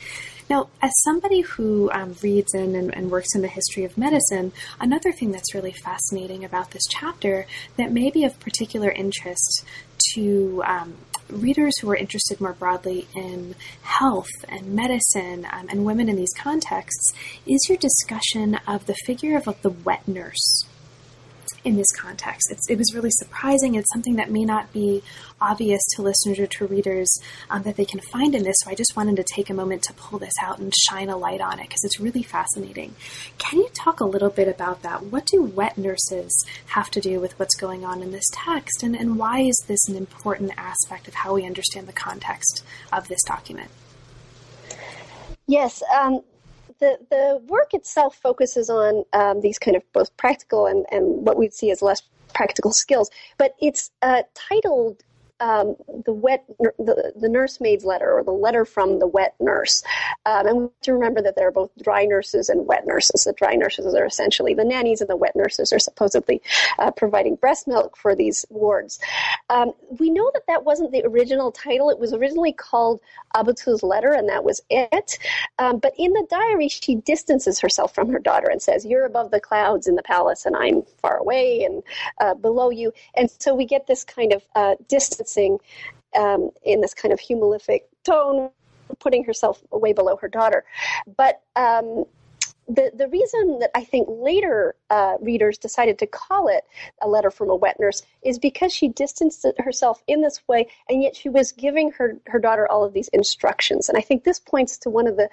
Now, 0.49 0.69
as 0.81 0.91
somebody 1.03 1.41
who 1.41 1.91
um, 1.91 2.15
reads 2.23 2.55
in 2.55 2.75
and, 2.75 2.93
and, 2.95 3.11
works 3.11 3.35
in 3.35 3.41
the 3.41 3.47
history 3.47 3.83
of 3.83 3.97
medicine, 3.97 4.51
another 4.79 5.11
thing 5.11 5.31
that's 5.31 5.53
really 5.53 5.73
fascinating 5.73 6.43
about 6.43 6.71
this 6.71 6.83
chapter 6.89 7.45
that 7.77 7.91
may 7.91 8.09
be 8.09 8.23
of 8.23 8.39
particular 8.39 8.89
interest 8.89 9.63
to 10.15 10.63
um, 10.65 10.95
readers 11.29 11.77
who 11.79 11.89
are 11.89 11.95
interested 11.95 12.41
more 12.41 12.53
broadly 12.53 13.07
in 13.15 13.53
health 13.83 14.31
and 14.47 14.73
medicine 14.73 15.45
um, 15.51 15.67
and 15.69 15.85
women 15.85 16.09
in 16.09 16.15
these 16.15 16.33
contexts 16.35 17.13
is 17.45 17.67
your 17.69 17.77
discussion 17.77 18.55
of 18.67 18.85
the 18.87 18.95
figure 19.05 19.37
of 19.37 19.45
like, 19.45 19.61
the 19.61 19.69
wet 19.69 20.07
nurse 20.07 20.65
in 21.63 21.75
this 21.75 21.91
context. 21.91 22.51
It's, 22.51 22.69
it 22.69 22.77
was 22.77 22.93
really 22.93 23.11
surprising. 23.11 23.75
It's 23.75 23.91
something 23.93 24.15
that 24.15 24.31
may 24.31 24.45
not 24.45 24.71
be 24.71 25.03
obvious 25.41 25.81
to 25.95 26.01
listeners 26.01 26.39
or 26.39 26.47
to 26.47 26.67
readers 26.67 27.09
um, 27.49 27.63
that 27.63 27.75
they 27.75 27.85
can 27.85 27.99
find 27.99 28.35
in 28.35 28.43
this. 28.43 28.55
So 28.63 28.71
I 28.71 28.75
just 28.75 28.95
wanted 28.95 29.15
to 29.17 29.23
take 29.23 29.49
a 29.49 29.53
moment 29.53 29.83
to 29.83 29.93
pull 29.93 30.19
this 30.19 30.33
out 30.41 30.59
and 30.59 30.73
shine 30.89 31.09
a 31.09 31.17
light 31.17 31.41
on 31.41 31.59
it 31.59 31.63
because 31.63 31.83
it's 31.83 31.99
really 31.99 32.23
fascinating. 32.23 32.95
Can 33.37 33.59
you 33.59 33.69
talk 33.73 33.99
a 33.99 34.05
little 34.05 34.29
bit 34.29 34.47
about 34.47 34.81
that? 34.83 35.03
What 35.03 35.25
do 35.25 35.41
wet 35.43 35.77
nurses 35.77 36.31
have 36.67 36.89
to 36.91 37.01
do 37.01 37.19
with 37.19 37.37
what's 37.39 37.55
going 37.55 37.85
on 37.85 38.01
in 38.01 38.11
this 38.11 38.25
text? 38.31 38.83
And, 38.83 38.95
and 38.95 39.17
why 39.17 39.41
is 39.41 39.57
this 39.67 39.87
an 39.87 39.95
important 39.95 40.51
aspect 40.57 41.07
of 41.07 41.13
how 41.13 41.33
we 41.33 41.45
understand 41.45 41.87
the 41.87 41.93
context 41.93 42.63
of 42.91 43.07
this 43.07 43.21
document? 43.25 43.69
Yes, 45.47 45.81
um, 45.99 46.21
the, 46.79 46.97
the 47.09 47.41
work 47.47 47.73
itself 47.73 48.15
focuses 48.15 48.69
on 48.69 49.03
um, 49.13 49.41
these 49.41 49.59
kind 49.59 49.75
of 49.75 49.83
both 49.93 50.15
practical 50.17 50.65
and, 50.65 50.85
and 50.91 51.25
what 51.25 51.37
we'd 51.37 51.53
see 51.53 51.71
as 51.71 51.81
less 51.81 52.01
practical 52.33 52.71
skills. 52.71 53.09
But 53.37 53.55
it's 53.59 53.91
uh, 54.01 54.23
titled 54.33 55.03
um, 55.39 55.75
the 56.05 56.13
wet 56.13 56.43
the, 56.57 57.13
the 57.15 57.29
nursemaid's 57.29 57.85
letter 57.85 58.11
or 58.11 58.23
the 58.23 58.31
letter 58.31 58.65
from 58.65 58.99
the 58.99 59.07
wet 59.07 59.35
nurse. 59.39 59.83
Um, 60.25 60.47
and 60.47 60.57
we 60.57 60.63
have 60.63 60.81
to 60.81 60.93
remember 60.93 61.21
that 61.21 61.35
there 61.35 61.47
are 61.47 61.51
both 61.51 61.71
dry 61.81 62.05
nurses 62.05 62.49
and 62.49 62.67
wet 62.67 62.85
nurses. 62.85 63.23
The 63.23 63.33
dry 63.33 63.55
nurses 63.55 63.93
are 63.93 64.05
essentially 64.05 64.53
the 64.53 64.65
nannies, 64.65 65.01
and 65.01 65.09
the 65.09 65.15
wet 65.15 65.35
nurses 65.35 65.71
are 65.71 65.79
supposedly 65.79 66.41
uh, 66.77 66.91
providing 66.91 67.35
breast 67.35 67.67
milk 67.67 67.97
for 67.97 68.15
these 68.15 68.45
wards. 68.49 68.99
Um, 69.49 69.71
we 69.99 70.09
know 70.09 70.29
that 70.33 70.43
that 70.47 70.65
wasn't 70.65 70.91
the 70.91 71.05
original 71.05 71.51
title. 71.51 71.89
It 71.89 71.99
was 71.99 72.13
originally 72.13 72.53
called 72.53 72.99
Abutsu's 73.35 73.83
letter, 73.83 74.11
and 74.11 74.29
that 74.29 74.43
was 74.43 74.61
it. 74.69 75.17
Um, 75.57 75.79
but 75.79 75.93
in 75.97 76.13
the 76.13 76.25
diary, 76.29 76.67
she 76.67 76.95
distances 76.95 77.59
herself 77.59 77.93
from 77.93 78.09
her 78.09 78.19
daughter 78.19 78.49
and 78.49 78.61
says, 78.61 78.85
"You're 78.85 79.05
above 79.05 79.31
the 79.31 79.39
clouds 79.39 79.87
in 79.87 79.95
the 79.95 80.03
palace, 80.03 80.45
and 80.45 80.55
I'm 80.55 80.83
far 81.01 81.17
away 81.17 81.63
and 81.63 81.83
uh, 82.19 82.33
below 82.33 82.69
you." 82.69 82.91
And 83.15 83.29
so 83.39 83.55
we 83.55 83.65
get 83.65 83.87
this 83.87 84.03
kind 84.03 84.33
of 84.33 84.43
uh, 84.55 84.75
distance 84.87 85.28
um, 86.15 86.51
in 86.63 86.81
this 86.81 86.93
kind 86.93 87.13
of 87.13 87.19
humilific 87.19 87.81
tone, 88.03 88.49
putting 88.99 89.23
herself 89.23 89.61
way 89.71 89.93
below 89.93 90.17
her 90.17 90.27
daughter. 90.27 90.63
But 91.17 91.41
um, 91.55 92.05
the, 92.69 92.91
the 92.95 93.07
reason 93.07 93.59
that 93.59 93.71
I 93.73 93.83
think 93.83 94.07
later 94.09 94.75
uh, 94.91 95.15
readers 95.19 95.57
decided 95.57 95.97
to 95.99 96.07
call 96.07 96.47
it 96.47 96.63
a 97.01 97.07
letter 97.07 97.31
from 97.31 97.49
a 97.49 97.55
wet 97.55 97.77
nurse 97.79 98.03
is 98.23 98.37
because 98.37 98.71
she 98.71 98.87
distanced 98.87 99.45
herself 99.57 100.03
in 100.07 100.21
this 100.21 100.39
way, 100.47 100.67
and 100.87 101.01
yet 101.01 101.15
she 101.15 101.29
was 101.29 101.51
giving 101.51 101.91
her, 101.93 102.17
her 102.27 102.39
daughter 102.39 102.67
all 102.69 102.83
of 102.83 102.93
these 102.93 103.07
instructions. 103.09 103.89
And 103.89 103.97
I 103.97 104.01
think 104.01 104.23
this 104.23 104.39
points 104.39 104.77
to 104.79 104.89
one 104.89 105.07
of 105.07 105.17
the 105.17 105.29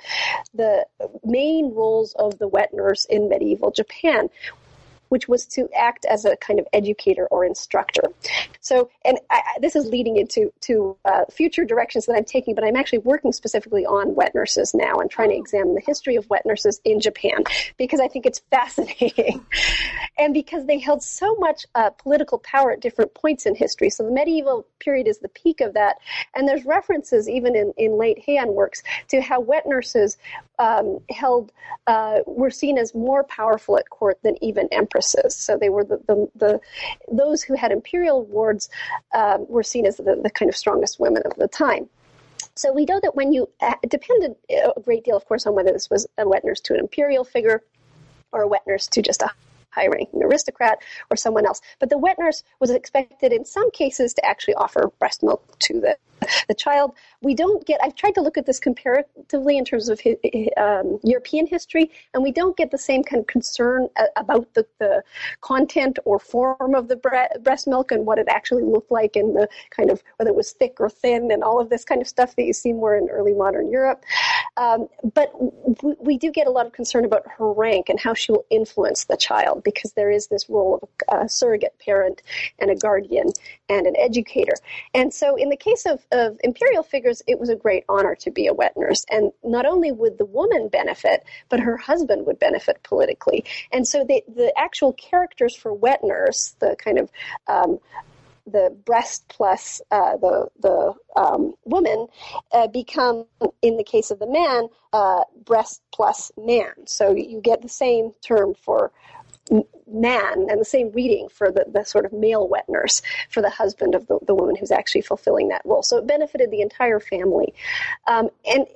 the 0.54 0.86
main 1.24 1.74
roles 1.74 2.14
of 2.14 2.38
the 2.38 2.48
wet 2.48 2.72
nurse 2.72 3.04
in 3.04 3.28
medieval 3.28 3.70
Japan, 3.70 4.30
which 5.08 5.28
was 5.28 5.46
to 5.46 5.68
act 5.76 6.04
as 6.04 6.24
a 6.24 6.36
kind 6.36 6.58
of 6.58 6.66
educator 6.72 7.26
or 7.26 7.44
instructor. 7.44 8.02
So, 8.60 8.90
and 9.04 9.18
I, 9.30 9.42
this 9.60 9.76
is 9.76 9.86
leading 9.86 10.16
into 10.16 10.52
to 10.62 10.96
uh, 11.04 11.24
future 11.30 11.64
directions 11.64 12.06
that 12.06 12.14
I'm 12.14 12.24
taking, 12.24 12.54
but 12.54 12.64
I'm 12.64 12.76
actually 12.76 12.98
working 12.98 13.32
specifically 13.32 13.86
on 13.86 14.14
wet 14.14 14.34
nurses 14.34 14.74
now 14.74 14.96
and 14.96 15.10
trying 15.10 15.30
to 15.30 15.36
examine 15.36 15.74
the 15.74 15.82
history 15.84 16.16
of 16.16 16.28
wet 16.28 16.44
nurses 16.44 16.80
in 16.84 17.00
Japan 17.00 17.44
because 17.76 18.00
I 18.00 18.08
think 18.08 18.26
it's 18.26 18.40
fascinating. 18.50 19.44
and 20.18 20.34
because 20.34 20.66
they 20.66 20.78
held 20.78 21.02
so 21.02 21.34
much 21.36 21.66
uh, 21.74 21.90
political 21.90 22.38
power 22.38 22.72
at 22.72 22.80
different 22.80 23.14
points 23.14 23.46
in 23.46 23.54
history. 23.54 23.90
So 23.90 24.04
the 24.04 24.10
medieval 24.10 24.66
period 24.78 25.06
is 25.06 25.18
the 25.18 25.28
peak 25.28 25.60
of 25.60 25.74
that. 25.74 25.96
And 26.34 26.48
there's 26.48 26.64
references 26.64 27.28
even 27.28 27.54
in, 27.54 27.72
in 27.76 27.98
late 27.98 28.24
Heian 28.26 28.54
works 28.54 28.82
to 29.08 29.20
how 29.20 29.40
wet 29.40 29.66
nurses 29.66 30.16
um, 30.58 30.98
held 31.10 31.52
uh, 31.86 32.20
were 32.26 32.50
seen 32.50 32.78
as 32.78 32.94
more 32.94 33.24
powerful 33.24 33.78
at 33.78 33.88
court 33.90 34.18
than 34.22 34.42
even 34.42 34.68
empresses. 34.72 35.34
So 35.34 35.56
they 35.56 35.68
were 35.68 35.84
the, 35.84 35.98
the, 36.06 36.28
the 36.34 36.60
those 37.10 37.42
who 37.42 37.54
had 37.54 37.72
imperial 37.72 38.24
wards 38.24 38.68
um, 39.14 39.46
were 39.48 39.62
seen 39.62 39.86
as 39.86 39.96
the, 39.96 40.20
the 40.22 40.30
kind 40.30 40.48
of 40.48 40.56
strongest 40.56 40.98
women 40.98 41.22
of 41.24 41.34
the 41.36 41.48
time. 41.48 41.88
So 42.54 42.72
we 42.72 42.86
know 42.86 43.00
that 43.02 43.14
when 43.14 43.32
you 43.32 43.48
uh, 43.60 43.74
it 43.82 43.90
depended 43.90 44.36
a 44.50 44.80
great 44.80 45.04
deal, 45.04 45.16
of 45.16 45.26
course, 45.26 45.46
on 45.46 45.54
whether 45.54 45.72
this 45.72 45.90
was 45.90 46.06
a 46.16 46.26
wet 46.26 46.44
nurse 46.44 46.60
to 46.62 46.74
an 46.74 46.80
imperial 46.80 47.24
figure 47.24 47.62
or 48.32 48.42
a 48.42 48.48
wet 48.48 48.62
nurse 48.66 48.86
to 48.88 49.02
just 49.02 49.22
a 49.22 49.30
high 49.70 49.86
ranking 49.86 50.22
aristocrat 50.22 50.78
or 51.10 51.16
someone 51.16 51.46
else. 51.46 51.60
But 51.78 51.90
the 51.90 51.98
wet 51.98 52.18
nurse 52.18 52.42
was 52.60 52.70
expected 52.70 53.32
in 53.32 53.44
some 53.44 53.70
cases 53.70 54.14
to 54.14 54.24
actually 54.24 54.54
offer 54.54 54.90
breast 54.98 55.22
milk 55.22 55.58
to 55.60 55.80
the 55.80 55.96
the 56.48 56.54
child. 56.54 56.94
We 57.22 57.34
don't 57.34 57.64
get, 57.66 57.80
I've 57.82 57.94
tried 57.94 58.14
to 58.14 58.20
look 58.20 58.38
at 58.38 58.46
this 58.46 58.60
comparatively 58.60 59.58
in 59.58 59.64
terms 59.64 59.88
of 59.88 60.00
um, 60.56 60.98
European 61.02 61.46
history, 61.46 61.90
and 62.14 62.22
we 62.22 62.32
don't 62.32 62.56
get 62.56 62.70
the 62.70 62.78
same 62.78 63.02
kind 63.02 63.20
of 63.20 63.26
concern 63.26 63.88
about 64.16 64.52
the, 64.54 64.66
the 64.78 65.02
content 65.40 65.98
or 66.04 66.18
form 66.18 66.74
of 66.74 66.88
the 66.88 66.96
bre- 66.96 67.38
breast 67.42 67.66
milk 67.66 67.92
and 67.92 68.06
what 68.06 68.18
it 68.18 68.26
actually 68.28 68.62
looked 68.62 68.90
like 68.90 69.16
and 69.16 69.36
the 69.36 69.48
kind 69.70 69.90
of 69.90 70.02
whether 70.16 70.30
it 70.30 70.36
was 70.36 70.52
thick 70.52 70.76
or 70.80 70.88
thin 70.88 71.30
and 71.30 71.42
all 71.42 71.60
of 71.60 71.70
this 71.70 71.84
kind 71.84 72.00
of 72.00 72.08
stuff 72.08 72.36
that 72.36 72.44
you 72.44 72.52
see 72.52 72.72
more 72.72 72.96
in 72.96 73.08
early 73.10 73.34
modern 73.34 73.70
Europe. 73.70 74.04
Um, 74.56 74.88
but 75.14 75.32
we, 75.82 75.94
we, 76.00 76.16
do 76.16 76.30
get 76.30 76.46
a 76.46 76.50
lot 76.50 76.64
of 76.64 76.72
concern 76.72 77.04
about 77.04 77.24
her 77.36 77.52
rank 77.52 77.90
and 77.90 78.00
how 78.00 78.14
she 78.14 78.32
will 78.32 78.46
influence 78.48 79.04
the 79.04 79.16
child 79.16 79.62
because 79.62 79.92
there 79.92 80.10
is 80.10 80.28
this 80.28 80.48
role 80.48 80.80
of 80.82 80.88
a, 81.20 81.24
a 81.24 81.28
surrogate 81.28 81.74
parent 81.78 82.22
and 82.58 82.70
a 82.70 82.74
guardian 82.74 83.28
and 83.68 83.86
an 83.86 83.94
educator. 83.98 84.54
And 84.94 85.12
so 85.12 85.36
in 85.36 85.50
the 85.50 85.56
case 85.58 85.84
of 85.84 86.05
of 86.12 86.38
imperial 86.42 86.82
figures, 86.82 87.22
it 87.26 87.38
was 87.38 87.48
a 87.48 87.56
great 87.56 87.84
honor 87.88 88.14
to 88.16 88.30
be 88.30 88.46
a 88.46 88.54
wet 88.54 88.76
nurse. 88.76 89.04
And 89.10 89.32
not 89.42 89.66
only 89.66 89.92
would 89.92 90.18
the 90.18 90.24
woman 90.24 90.68
benefit, 90.68 91.24
but 91.48 91.60
her 91.60 91.76
husband 91.76 92.26
would 92.26 92.38
benefit 92.38 92.82
politically. 92.82 93.44
And 93.72 93.86
so 93.86 94.04
the, 94.04 94.22
the 94.26 94.52
actual 94.56 94.92
characters 94.92 95.54
for 95.54 95.72
wet 95.72 96.00
nurse, 96.02 96.56
the 96.58 96.76
kind 96.76 96.98
of 96.98 97.10
um, 97.46 97.78
the 98.46 98.74
breast 98.84 99.24
plus 99.28 99.82
uh, 99.90 100.16
the 100.18 100.48
the 100.60 100.94
um, 101.16 101.54
woman 101.64 102.06
uh, 102.52 102.68
become, 102.68 103.26
in 103.60 103.76
the 103.76 103.84
case 103.84 104.10
of 104.10 104.18
the 104.18 104.26
man, 104.26 104.68
uh, 104.92 105.24
breast 105.44 105.82
plus 105.92 106.30
man. 106.36 106.72
So 106.86 107.10
you 107.10 107.40
get 107.40 107.62
the 107.62 107.68
same 107.68 108.12
term 108.22 108.54
for 108.54 108.92
man 109.86 110.46
and 110.50 110.60
the 110.60 110.64
same 110.64 110.90
reading 110.92 111.28
for 111.28 111.50
the, 111.50 111.64
the 111.72 111.84
sort 111.84 112.04
of 112.04 112.12
male 112.12 112.48
wet 112.48 112.68
nurse 112.68 113.02
for 113.30 113.40
the 113.40 113.50
husband 113.50 113.94
of 113.94 114.06
the, 114.08 114.18
the 114.26 114.34
woman 114.34 114.56
who's 114.56 114.72
actually 114.72 115.00
fulfilling 115.00 115.48
that 115.48 115.62
role. 115.64 115.82
So 115.82 115.98
it 115.98 116.06
benefited 116.06 116.50
the 116.50 116.60
entire 116.60 117.00
family. 117.00 117.54
Um, 118.06 118.28
and 118.44 118.66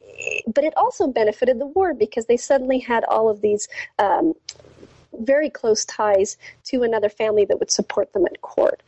but 0.47 0.65
it 0.65 0.77
also 0.77 1.07
benefited 1.07 1.59
the 1.59 1.67
ward 1.67 1.99
because 1.99 2.27
they 2.27 2.37
suddenly 2.37 2.79
had 2.79 3.05
all 3.05 3.29
of 3.29 3.41
these 3.41 3.69
um, 3.99 4.35
very 5.19 5.51
close 5.51 5.85
ties 5.85 6.37
to 6.65 6.83
another 6.83 7.09
family 7.09 7.45
that 7.45 7.59
would 7.59 7.71
support 7.71 8.13
them 8.13 8.27
at 8.27 8.41
court. 8.41 8.83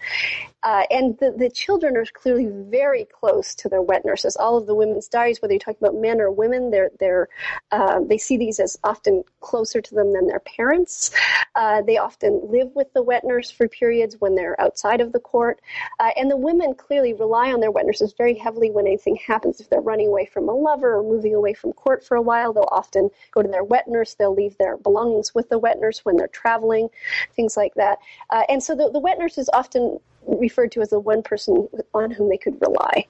Uh, 0.62 0.84
and 0.90 1.18
the, 1.18 1.32
the 1.32 1.50
children 1.50 1.96
are 1.96 2.04
clearly 2.12 2.46
very 2.46 3.04
close 3.04 3.54
to 3.56 3.68
their 3.68 3.82
wet 3.82 4.04
nurses. 4.04 4.36
All 4.36 4.56
of 4.56 4.66
the 4.66 4.74
women's 4.74 5.08
diaries, 5.08 5.42
whether 5.42 5.52
you're 5.52 5.58
talking 5.58 5.78
about 5.80 6.00
men 6.00 6.20
or 6.20 6.30
women, 6.30 6.70
they're, 6.70 6.90
they're, 7.00 7.28
uh, 7.72 8.00
they 8.06 8.18
see 8.18 8.36
these 8.36 8.60
as 8.60 8.78
often 8.84 9.24
closer 9.40 9.80
to 9.80 9.94
them 9.94 10.12
than 10.12 10.28
their 10.28 10.40
parents. 10.40 11.10
Uh, 11.56 11.82
they 11.82 11.98
often 11.98 12.40
live 12.44 12.70
with 12.74 12.92
the 12.92 13.02
wet 13.02 13.24
nurse 13.24 13.50
for 13.50 13.66
periods 13.66 14.16
when 14.20 14.36
they're 14.36 14.60
outside 14.60 15.00
of 15.00 15.12
the 15.12 15.18
court. 15.18 15.60
Uh, 15.98 16.10
and 16.16 16.30
the 16.30 16.36
women 16.36 16.74
clearly 16.74 17.12
rely 17.12 17.52
on 17.52 17.58
their 17.58 17.72
wet 17.72 17.84
nurses 17.84 18.14
very 18.16 18.34
heavily 18.34 18.70
when 18.70 18.86
anything 18.86 19.16
happens. 19.16 19.60
If 19.60 19.68
they're 19.68 19.80
running 19.80 20.08
away 20.08 20.26
from 20.26 20.48
a 20.48 20.54
lover 20.54 20.96
or 20.96 21.02
moving 21.02 21.34
away 21.34 21.54
from 21.54 21.72
court 21.72 22.04
for 22.04 22.16
a 22.16 22.22
while, 22.22 22.52
they'll 22.52 22.68
often 22.70 23.10
go 23.32 23.42
to 23.42 23.48
their 23.48 23.64
wet 23.64 23.88
nurse. 23.88 24.14
They'll 24.14 24.34
leave 24.34 24.56
their 24.58 24.76
belongings 24.76 25.34
with 25.34 25.48
the 25.48 25.58
wet 25.58 25.80
nurse 25.80 26.04
when 26.04 26.11
they're 26.18 26.28
traveling, 26.28 26.88
things 27.34 27.56
like 27.56 27.74
that. 27.74 27.98
Uh, 28.30 28.42
and 28.48 28.62
so 28.62 28.74
the, 28.74 28.90
the 28.90 28.98
wet 28.98 29.18
nurse 29.18 29.38
is 29.38 29.48
often 29.52 29.98
referred 30.26 30.70
to 30.72 30.80
as 30.80 30.90
the 30.90 31.00
one 31.00 31.22
person 31.22 31.68
on 31.94 32.10
whom 32.10 32.28
they 32.28 32.36
could 32.36 32.60
rely. 32.60 33.06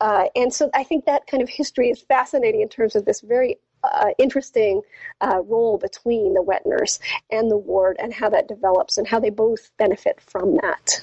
Uh, 0.00 0.24
and 0.36 0.52
so 0.52 0.70
I 0.74 0.84
think 0.84 1.04
that 1.06 1.26
kind 1.26 1.42
of 1.42 1.48
history 1.48 1.90
is 1.90 2.00
fascinating 2.02 2.60
in 2.60 2.68
terms 2.68 2.94
of 2.94 3.04
this 3.04 3.20
very 3.20 3.58
uh, 3.82 4.10
interesting 4.18 4.82
uh, 5.20 5.40
role 5.42 5.78
between 5.78 6.34
the 6.34 6.42
wet 6.42 6.62
nurse 6.66 6.98
and 7.30 7.50
the 7.50 7.56
ward 7.56 7.96
and 7.98 8.12
how 8.12 8.28
that 8.30 8.48
develops 8.48 8.98
and 8.98 9.06
how 9.06 9.20
they 9.20 9.30
both 9.30 9.70
benefit 9.78 10.20
from 10.20 10.56
that 10.56 11.02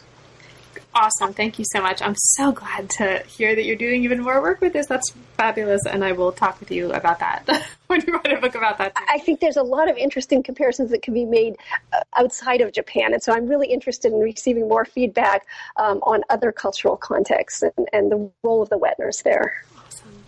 awesome. 0.96 1.34
Thank 1.34 1.60
you 1.60 1.66
so 1.72 1.82
much. 1.82 2.02
I'm 2.02 2.16
so 2.16 2.52
glad 2.52 2.90
to 2.92 3.24
hear 3.28 3.56
that 3.56 3.64
you're 3.66 3.76
doing 3.76 4.04
even 4.04 4.22
more 4.22 4.42
work 4.42 4.62
with 4.62 4.74
this. 4.74 4.88
That's 4.88 5.12
fabulous. 5.38 5.82
And 5.86 6.04
I 6.04 6.12
will 6.12 6.32
talk 6.32 6.60
with 6.60 6.72
you 6.72 6.92
about 6.92 7.20
that 7.20 7.68
when 7.88 8.02
you 8.06 8.14
write 8.14 8.34
a 8.34 8.40
book 8.40 8.56
about 8.56 8.78
that. 8.78 8.96
Too. 8.96 9.04
I 9.08 9.20
think 9.20 9.40
there's 9.40 9.58
a 9.58 9.64
lot 9.64 9.90
of 9.90 9.98
interesting 9.98 10.44
comparisons 10.44 10.92
that 10.92 11.02
can 11.02 11.14
be 11.14 11.26
made 11.26 11.56
uh, 11.92 12.02
outside 12.16 12.62
of 12.62 12.72
Japan. 12.72 13.14
And 13.14 13.22
so 13.22 13.34
I'm 13.34 13.48
really 13.48 13.68
interested 13.68 14.12
in 14.12 14.20
receiving 14.20 14.68
more 14.68 14.86
feedback 14.86 15.46
um, 15.78 16.00
on 16.04 16.24
other 16.30 16.52
cultural 16.52 16.98
contexts 16.98 17.64
and, 17.64 17.88
and 17.92 18.12
the 18.12 18.32
role 18.44 18.62
of 18.62 18.70
the 18.70 18.78
wet 18.78 18.98
nurse 19.00 19.22
there. 19.22 19.64
Awesome. 19.78 20.24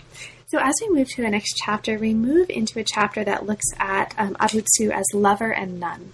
So, 0.47 0.59
as 0.59 0.75
we 0.81 0.89
move 0.89 1.09
to 1.09 1.21
the 1.21 1.29
next 1.29 1.55
chapter, 1.57 1.97
we 1.97 2.13
move 2.13 2.49
into 2.49 2.79
a 2.79 2.83
chapter 2.83 3.23
that 3.23 3.45
looks 3.45 3.65
at 3.77 4.13
um, 4.17 4.35
Abutsu 4.35 4.91
as 4.91 5.05
lover 5.13 5.51
and 5.51 5.79
nun. 5.79 6.13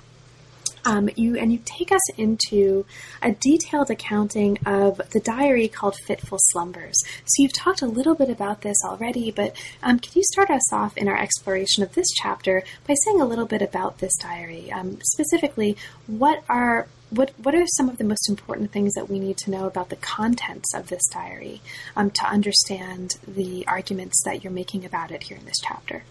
Um, 0.86 1.10
you 1.16 1.36
and 1.38 1.52
you 1.52 1.60
take 1.64 1.92
us 1.92 2.02
into 2.18 2.86
a 3.22 3.32
detailed 3.32 3.92
accounting 3.92 4.58
of 4.66 4.98
the 5.12 5.20
diary 5.20 5.68
called 5.68 5.96
Fitful 6.06 6.40
Slumbers. 6.52 6.96
So 7.26 7.44
you've 7.44 7.54
talked 7.54 7.82
a 7.82 7.88
little 7.88 8.16
bit 8.16 8.30
about 8.30 8.62
this 8.62 8.78
already, 8.84 9.32
but 9.32 9.56
um, 9.84 10.00
can 10.00 10.12
you 10.16 10.24
start 10.24 10.50
us 10.50 10.74
off 10.74 10.98
in 10.98 11.08
our 11.08 11.18
exploration 11.18 11.84
of 11.84 11.94
this 11.94 12.08
chapter 12.12 12.64
by 12.88 12.96
saying 13.06 13.22
a 13.22 13.26
little 13.26 13.46
bit 13.46 13.62
about 13.62 14.00
this 14.00 14.16
diary? 14.18 14.72
Um, 14.72 15.00
specifically, 15.02 15.78
what 16.08 16.44
are 16.50 16.88
what 17.12 17.32
what 17.44 17.54
are 17.54 17.66
some 17.68 17.90
of 17.90 17.98
the 17.98 18.04
most 18.04 18.30
important 18.30 18.72
things 18.72 18.94
that 18.94 19.10
we 19.10 19.20
need 19.20 19.38
to 19.38 19.52
know 19.52 19.68
about 19.68 19.90
the 19.90 19.96
contents 19.98 20.74
of 20.74 20.88
this 20.88 21.06
diary 21.12 21.62
um, 21.96 22.10
to 22.12 22.26
understand 22.26 23.18
the 23.28 23.66
arguments 23.68 24.22
that 24.24 24.44
you're 24.44 24.54
making 24.54 24.86
about 24.86 25.12
it 25.12 25.24
here 25.24 25.38
in 25.38 25.46
this 25.46 25.60
chapter? 25.62 26.04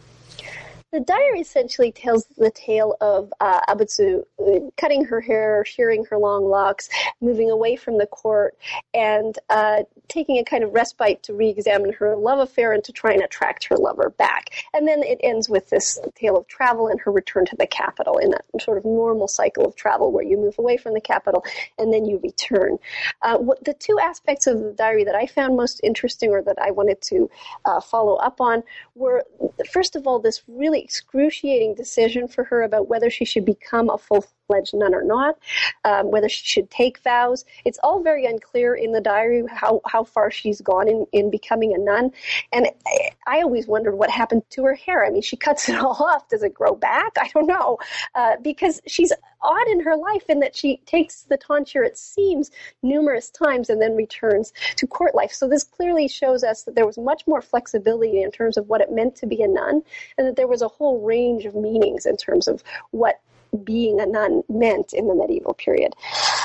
The 0.92 1.00
diary 1.00 1.40
essentially 1.40 1.92
tells 1.92 2.24
the 2.36 2.50
tale 2.50 2.96
of 3.00 3.32
uh, 3.38 3.60
Abutsu 3.68 4.24
uh, 4.40 4.70
cutting 4.76 5.04
her 5.04 5.20
hair, 5.20 5.64
shearing 5.64 6.04
her 6.06 6.18
long 6.18 6.44
locks, 6.44 6.88
moving 7.20 7.48
away 7.50 7.76
from 7.76 7.98
the 7.98 8.06
court, 8.06 8.56
and 8.92 9.38
uh, 9.50 9.84
taking 10.10 10.38
a 10.38 10.44
kind 10.44 10.62
of 10.62 10.72
respite 10.74 11.22
to 11.22 11.32
re-examine 11.32 11.92
her 11.94 12.16
love 12.16 12.38
affair 12.38 12.72
and 12.72 12.84
to 12.84 12.92
try 12.92 13.12
and 13.12 13.22
attract 13.22 13.64
her 13.64 13.76
lover 13.76 14.10
back. 14.10 14.50
And 14.74 14.86
then 14.86 15.02
it 15.02 15.18
ends 15.22 15.48
with 15.48 15.70
this 15.70 15.98
tale 16.14 16.36
of 16.36 16.46
travel 16.48 16.88
and 16.88 17.00
her 17.00 17.12
return 17.12 17.46
to 17.46 17.56
the 17.56 17.66
capital 17.66 18.18
in 18.18 18.30
that 18.30 18.44
sort 18.60 18.76
of 18.76 18.84
normal 18.84 19.28
cycle 19.28 19.64
of 19.64 19.76
travel 19.76 20.12
where 20.12 20.24
you 20.24 20.36
move 20.36 20.58
away 20.58 20.76
from 20.76 20.94
the 20.94 21.00
capital 21.00 21.44
and 21.78 21.92
then 21.92 22.04
you 22.04 22.20
return. 22.22 22.78
Uh, 23.22 23.38
what, 23.38 23.64
the 23.64 23.74
two 23.74 23.98
aspects 24.00 24.46
of 24.46 24.58
the 24.60 24.72
diary 24.72 25.04
that 25.04 25.14
I 25.14 25.26
found 25.26 25.56
most 25.56 25.80
interesting 25.82 26.30
or 26.30 26.42
that 26.42 26.58
I 26.60 26.70
wanted 26.70 27.00
to 27.02 27.30
uh, 27.64 27.80
follow 27.80 28.16
up 28.16 28.40
on 28.40 28.62
were, 28.94 29.24
first 29.70 29.96
of 29.96 30.06
all, 30.06 30.18
this 30.18 30.42
really 30.48 30.80
excruciating 30.80 31.74
decision 31.74 32.28
for 32.28 32.44
her 32.44 32.62
about 32.62 32.88
whether 32.88 33.10
she 33.10 33.24
should 33.24 33.44
become 33.44 33.88
a 33.88 33.98
full 33.98 34.26
fledged 34.50 34.74
nun 34.74 34.94
or 34.96 35.04
not, 35.04 35.38
um, 35.84 36.10
whether 36.10 36.28
she 36.28 36.44
should 36.44 36.70
take 36.70 36.98
vows. 37.04 37.44
It's 37.64 37.78
all 37.84 38.02
very 38.02 38.26
unclear 38.26 38.74
in 38.74 38.90
the 38.90 39.00
diary 39.00 39.44
how, 39.48 39.80
how 39.86 40.02
far 40.02 40.32
she's 40.32 40.60
gone 40.60 40.88
in, 40.88 41.06
in 41.12 41.30
becoming 41.30 41.72
a 41.72 41.78
nun. 41.78 42.10
And 42.52 42.66
I, 42.84 43.10
I 43.28 43.42
always 43.42 43.68
wondered 43.68 43.94
what 43.94 44.10
happened 44.10 44.42
to 44.50 44.64
her 44.64 44.74
hair. 44.74 45.06
I 45.06 45.10
mean, 45.10 45.22
she 45.22 45.36
cuts 45.36 45.68
it 45.68 45.76
all 45.84 46.02
off. 46.02 46.28
Does 46.28 46.42
it 46.42 46.52
grow 46.52 46.74
back? 46.74 47.12
I 47.20 47.28
don't 47.32 47.46
know. 47.46 47.78
Uh, 48.16 48.36
because 48.42 48.80
she's 48.88 49.12
odd 49.40 49.68
in 49.68 49.80
her 49.80 49.96
life 49.96 50.24
in 50.28 50.40
that 50.40 50.56
she 50.56 50.78
takes 50.84 51.22
the 51.22 51.36
tonsure, 51.36 51.84
it 51.84 51.96
seems, 51.96 52.50
numerous 52.82 53.30
times 53.30 53.70
and 53.70 53.80
then 53.80 53.94
returns 53.94 54.52
to 54.76 54.86
court 54.86 55.14
life. 55.14 55.32
So 55.32 55.48
this 55.48 55.62
clearly 55.62 56.08
shows 56.08 56.42
us 56.42 56.64
that 56.64 56.74
there 56.74 56.86
was 56.86 56.98
much 56.98 57.26
more 57.28 57.40
flexibility 57.40 58.22
in 58.22 58.32
terms 58.32 58.56
of 58.56 58.68
what 58.68 58.80
it 58.80 58.90
meant 58.90 59.14
to 59.16 59.26
be 59.26 59.42
a 59.42 59.48
nun 59.48 59.82
and 60.18 60.26
that 60.26 60.36
there 60.36 60.48
was 60.48 60.62
a 60.62 60.68
whole 60.68 61.00
range 61.00 61.44
of 61.44 61.54
meanings 61.54 62.04
in 62.04 62.16
terms 62.16 62.48
of 62.48 62.62
what 62.90 63.20
being 63.64 64.00
a 64.00 64.06
nun 64.06 64.42
meant 64.48 64.92
in 64.92 65.08
the 65.08 65.14
medieval 65.14 65.54
period. 65.54 65.94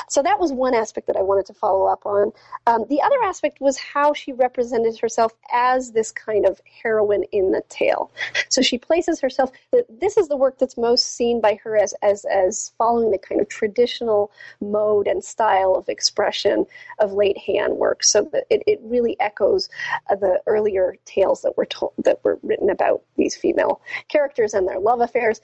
So 0.08 0.22
that 0.22 0.38
was 0.38 0.52
one 0.52 0.74
aspect 0.74 1.06
that 1.06 1.16
I 1.16 1.22
wanted 1.22 1.46
to 1.46 1.54
follow 1.54 1.86
up 1.86 2.06
on. 2.06 2.32
Um, 2.66 2.84
the 2.88 3.00
other 3.02 3.22
aspect 3.24 3.60
was 3.60 3.78
how 3.78 4.12
she 4.12 4.32
represented 4.32 4.98
herself 4.98 5.32
as 5.52 5.92
this 5.92 6.10
kind 6.12 6.46
of 6.46 6.60
heroine 6.82 7.24
in 7.32 7.52
the 7.52 7.62
tale. 7.68 8.10
So 8.48 8.62
she 8.62 8.78
places 8.78 9.20
herself. 9.20 9.50
This 9.88 10.16
is 10.16 10.28
the 10.28 10.36
work 10.36 10.58
that's 10.58 10.76
most 10.76 11.16
seen 11.16 11.40
by 11.40 11.58
her 11.62 11.76
as 11.76 11.94
as 12.02 12.24
as 12.24 12.72
following 12.78 13.10
the 13.10 13.18
kind 13.18 13.40
of 13.40 13.48
traditional 13.48 14.30
mode 14.60 15.06
and 15.06 15.22
style 15.24 15.74
of 15.74 15.88
expression 15.88 16.66
of 16.98 17.12
late 17.12 17.36
Heian 17.46 17.76
work. 17.76 18.04
So 18.04 18.28
that 18.32 18.44
it, 18.50 18.62
it 18.66 18.80
really 18.82 19.18
echoes 19.20 19.68
uh, 20.10 20.16
the 20.16 20.40
earlier 20.46 20.96
tales 21.04 21.42
that 21.42 21.56
were 21.56 21.66
told 21.66 21.92
that 22.04 22.22
were 22.24 22.38
written 22.42 22.70
about 22.70 23.02
these 23.16 23.36
female 23.36 23.80
characters 24.08 24.54
and 24.54 24.66
their 24.66 24.78
love 24.78 25.00
affairs. 25.00 25.40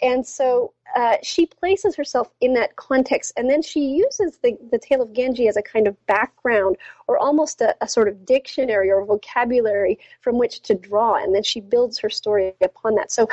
And 0.00 0.26
so 0.26 0.72
uh, 0.94 1.16
she 1.22 1.46
places 1.46 1.96
herself 1.96 2.30
in 2.40 2.54
that 2.54 2.76
context, 2.76 3.32
and 3.36 3.50
then 3.50 3.62
she 3.62 3.80
uses 4.06 4.38
the, 4.42 4.56
the 4.70 4.78
tale 4.78 5.02
of 5.02 5.12
Genji 5.12 5.48
as 5.48 5.56
a 5.56 5.62
kind 5.62 5.86
of 5.86 6.06
background 6.06 6.76
or 7.08 7.18
almost 7.18 7.60
a, 7.60 7.74
a, 7.80 7.88
sort 7.88 8.08
of 8.08 8.24
dictionary 8.24 8.90
or 8.90 9.04
vocabulary 9.04 9.98
from 10.20 10.38
which 10.38 10.60
to 10.62 10.74
draw, 10.74 11.14
and 11.14 11.34
then 11.34 11.42
she 11.42 11.60
builds 11.60 11.98
her 11.98 12.10
story 12.10 12.54
upon 12.60 12.94
that. 12.96 13.12
So 13.12 13.28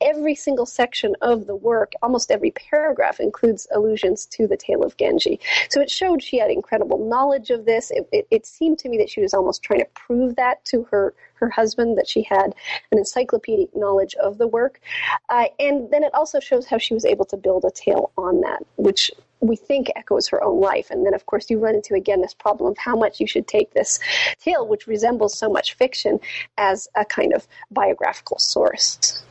every 0.00 0.34
single 0.34 0.66
section 0.66 1.14
of 1.20 1.46
the 1.46 1.56
work, 1.56 1.92
almost 2.02 2.30
every 2.30 2.52
paragraph, 2.52 3.20
includes 3.20 3.66
allusions 3.74 4.26
to 4.26 4.46
the 4.46 4.56
tale 4.56 4.82
of 4.82 4.96
Genji. 4.96 5.40
So 5.68 5.80
it 5.80 5.90
showed 5.90 6.22
she 6.22 6.38
had 6.38 6.50
incredible 6.50 6.98
knowledge 7.08 7.50
of 7.50 7.64
this. 7.64 7.90
It, 7.90 8.08
it, 8.12 8.26
it 8.30 8.46
seemed 8.46 8.78
to 8.80 8.88
me 8.88 8.98
that 8.98 9.10
she 9.10 9.20
was 9.20 9.34
almost 9.34 9.62
trying 9.62 9.80
to 9.80 9.88
prove 9.94 10.36
that 10.36 10.64
to 10.66 10.84
her 10.84 11.14
her 11.42 11.50
husband 11.50 11.98
that 11.98 12.08
she 12.08 12.22
had 12.22 12.54
an 12.92 12.98
encyclopedic 12.98 13.74
knowledge 13.74 14.14
of 14.14 14.38
the 14.38 14.46
work. 14.46 14.80
Uh, 15.28 15.46
and 15.58 15.90
then 15.90 16.04
it 16.04 16.14
also 16.14 16.38
shows 16.38 16.66
how 16.66 16.78
she 16.78 16.94
was 16.94 17.04
able 17.04 17.24
to 17.24 17.36
build 17.36 17.64
a 17.64 17.70
tale 17.70 18.12
on 18.16 18.40
that, 18.42 18.64
which 18.76 19.10
we 19.40 19.56
think 19.56 19.90
echoes 19.96 20.28
her 20.28 20.42
own 20.42 20.60
life. 20.60 20.90
And 20.90 21.04
then, 21.04 21.14
of 21.14 21.26
course, 21.26 21.50
you 21.50 21.58
run 21.58 21.74
into 21.74 21.94
again 21.94 22.20
this 22.20 22.32
problem 22.32 22.70
of 22.70 22.78
how 22.78 22.94
much 23.02 23.20
you 23.20 23.26
should 23.26 23.46
take 23.46 23.72
this 23.72 23.98
tale, 24.40 24.66
which 24.66 24.86
resembles 24.86 25.38
so 25.38 25.48
much 25.48 25.74
fiction, 25.74 26.20
as 26.56 26.88
a 26.94 27.04
kind 27.04 27.32
of 27.32 27.46
biographical 27.70 28.38
source. 28.38 29.22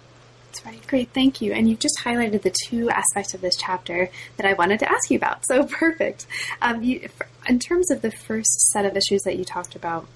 That's 0.51 0.65
right. 0.65 0.87
Great. 0.87 1.09
Thank 1.13 1.41
you. 1.41 1.53
And 1.53 1.69
you've 1.69 1.79
just 1.79 1.99
highlighted 2.03 2.41
the 2.41 2.53
two 2.67 2.89
aspects 2.89 3.33
of 3.33 3.39
this 3.39 3.55
chapter 3.55 4.09
that 4.35 4.45
I 4.45 4.53
wanted 4.53 4.79
to 4.79 4.91
ask 4.91 5.09
you 5.09 5.17
about. 5.17 5.45
So 5.51 5.63
perfect. 5.65 6.27
Um, 6.61 6.81
you, 6.81 7.09
in 7.47 7.59
terms 7.59 7.91
of 7.91 8.01
the 8.01 8.11
first 8.11 8.51
set 8.71 8.85
of 8.85 8.95
issues 8.95 9.21
that 9.23 9.37
you 9.37 9.45
talked 9.45 9.75
about, 9.75 10.07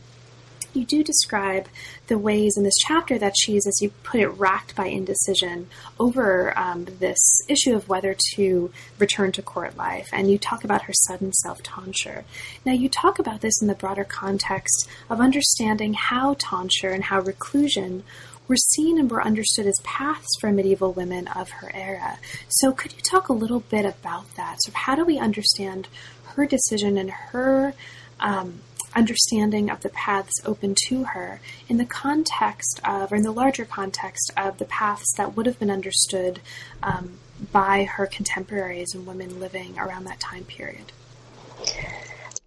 you 0.76 0.86
do 0.86 1.04
describe 1.04 1.68
the 2.08 2.18
ways 2.18 2.56
in 2.58 2.64
this 2.64 2.78
chapter 2.78 3.18
that 3.18 3.36
she's, 3.38 3.66
as 3.68 3.80
you 3.82 3.90
put 4.04 4.20
it, 4.20 4.28
racked 4.28 4.76
by 4.76 4.88
indecision 4.88 5.68
over 6.00 6.58
um, 6.58 6.86
this 7.00 7.20
issue 7.48 7.76
of 7.76 7.90
whether 7.90 8.16
to 8.36 8.72
return 9.00 9.32
to 9.34 9.42
court 9.42 9.76
life. 9.78 10.10
And 10.12 10.30
you 10.30 10.38
talk 10.38 10.64
about 10.64 10.84
her 10.84 10.94
sudden 10.94 11.34
self 11.34 11.62
tonsure. 11.64 12.24
Now, 12.66 12.74
you 12.74 12.90
talk 12.90 13.20
about 13.20 13.42
this 13.42 13.62
in 13.62 13.68
the 13.68 13.76
broader 13.76 14.04
context 14.04 14.88
of 15.10 15.20
understanding 15.20 15.94
how 15.94 16.36
tonsure 16.40 16.92
and 16.92 17.06
how 17.06 17.22
reclusion 17.22 18.04
were 18.48 18.56
seen 18.56 19.00
and 19.00 19.10
were 19.10 19.24
understood 19.24 19.66
as 19.66 19.80
paths 19.84 20.28
for 20.40 20.52
medieval 20.52 20.94
women 20.94 21.28
of 21.30 21.50
her 21.50 21.72
era. 21.74 22.20
So, 22.48 22.72
could 22.72 22.94
you 22.94 23.02
talk 23.02 23.30
a 23.30 23.34
little 23.34 23.62
bit 23.62 23.86
about 23.86 24.36
that? 24.36 24.58
So, 24.62 24.72
how 24.74 24.96
do 24.96 25.04
we 25.04 25.18
understand 25.18 25.88
her 26.36 26.46
decision 26.46 26.98
and 26.98 27.10
her 27.10 27.74
um, 28.20 28.60
understanding 28.96 29.70
of 29.70 29.82
the 29.82 29.90
paths 29.90 30.34
open 30.46 30.76
to 30.88 31.04
her 31.04 31.40
in 31.68 31.78
the 31.78 31.86
context 31.86 32.80
of, 32.84 33.12
or 33.12 33.16
in 33.16 33.24
the 33.24 33.32
larger 33.32 33.66
context 33.66 34.32
of 34.38 34.58
the 34.58 34.66
paths 34.66 35.14
that 35.18 35.36
would 35.36 35.46
have 35.46 35.60
been 35.60 35.72
understood 35.72 36.40
um, 36.82 37.20
by 37.52 37.84
her 37.84 38.06
contemporaries 38.06 38.94
and 38.96 39.06
women 39.06 39.40
living 39.40 39.78
around 39.78 40.06
that 40.06 40.20
time 40.20 40.44
period. 40.44 40.92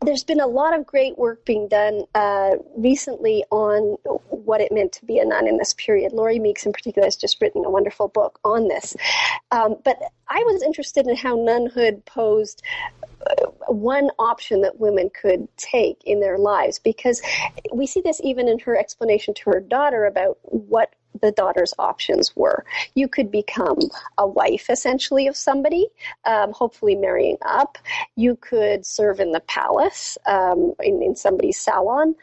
There's 0.01 0.23
been 0.23 0.41
a 0.41 0.47
lot 0.47 0.79
of 0.79 0.87
great 0.87 1.19
work 1.19 1.45
being 1.45 1.67
done 1.67 2.05
uh, 2.15 2.53
recently 2.77 3.45
on 3.51 3.97
what 4.31 4.61
it 4.61 4.71
meant 4.71 4.93
to 4.93 5.05
be 5.05 5.19
a 5.19 5.25
nun 5.25 5.49
in 5.49 5.59
this 5.59 5.75
period. 5.75 6.13
Laurie 6.13 6.39
Meeks, 6.39 6.65
in 6.65 6.73
particular, 6.73 7.05
has 7.05 7.17
just 7.17 7.41
written 7.41 7.65
a 7.65 7.71
wonderful 7.71 8.07
book 8.07 8.39
on 8.45 8.69
this. 8.69 8.97
Um, 9.51 9.77
but 9.85 9.99
I 10.29 10.39
was 10.47 10.63
interested 10.63 11.09
in 11.09 11.17
how 11.17 11.37
nunhood 11.37 12.05
posed 12.05 12.63
one 13.67 14.11
option 14.19 14.61
that 14.63 14.81
women 14.81 15.11
could 15.11 15.49
take 15.57 16.03
in 16.05 16.21
their 16.21 16.39
lives 16.39 16.79
because 16.79 17.21
we 17.73 17.87
see 17.87 18.01
this 18.01 18.21
even 18.23 18.49
in 18.49 18.59
her 18.59 18.77
explanation 18.77 19.35
to 19.35 19.51
her 19.51 19.61
daughter 19.61 20.07
about 20.07 20.39
what 20.43 20.95
the 21.21 21.33
daughter's 21.33 21.75
options 21.79 22.35
were. 22.37 22.65
You 22.95 23.09
could 23.09 23.31
become 23.31 23.79
a 24.19 24.27
wife, 24.27 24.71
essentially, 24.71 25.27
of 25.27 25.37
somebody, 25.37 25.89
um, 26.25 26.53
hopefully 26.53 26.95
marrying 26.95 27.39
up. 27.45 27.79
You 28.17 28.37
could 28.37 28.87
serve 28.87 29.21
in 29.21 29.33
the 29.33 29.41
palace, 29.41 30.17
um, 30.27 30.75
in, 30.81 31.03
in, 31.03 31.17
somebody's 31.17 31.59
salon, 31.59 32.15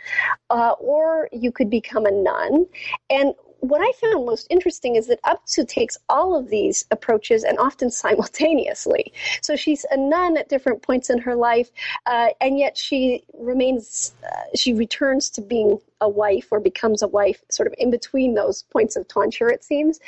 uh, 0.50 0.74
or 0.80 1.30
you 1.32 1.52
could 1.52 1.70
become 1.70 2.06
a 2.06 2.12
nun. 2.12 2.66
And 3.10 3.34
what 3.70 3.82
I 3.82 3.92
found 4.00 4.26
most 4.26 4.48
interesting 4.50 4.96
is 4.96 5.08
that 5.08 5.22
Abutsu 5.24 5.68
takes 5.68 5.98
all 6.10 6.36
of 6.36 6.50
these 6.50 6.86
approaches 6.92 7.44
and 7.44 7.58
often 7.60 7.92
simultaneously. 8.06 9.14
So 9.42 9.56
she's 9.56 9.86
a 9.92 9.98
nun 9.98 10.38
at 10.38 10.50
different 10.50 10.82
points 10.82 11.10
in 11.10 11.20
her 11.20 11.36
life, 11.36 11.72
uh, 12.06 12.30
and 12.42 12.58
yet 12.58 12.78
she 12.78 13.24
remains, 13.34 14.14
uh, 14.24 14.56
she 14.56 14.74
returns 14.74 15.30
to 15.32 15.42
being 15.42 15.80
a 16.02 16.10
wife 16.10 16.48
or 16.52 16.60
becomes 16.60 17.02
a 17.02 17.08
wife 17.08 17.42
sort 17.50 17.68
of 17.68 17.74
in 17.78 17.90
between 17.90 18.34
those 18.34 18.64
points 18.64 18.96
of 18.96 19.08
tonsure, 19.08 19.50
it 19.50 19.64
seems. 19.64 20.00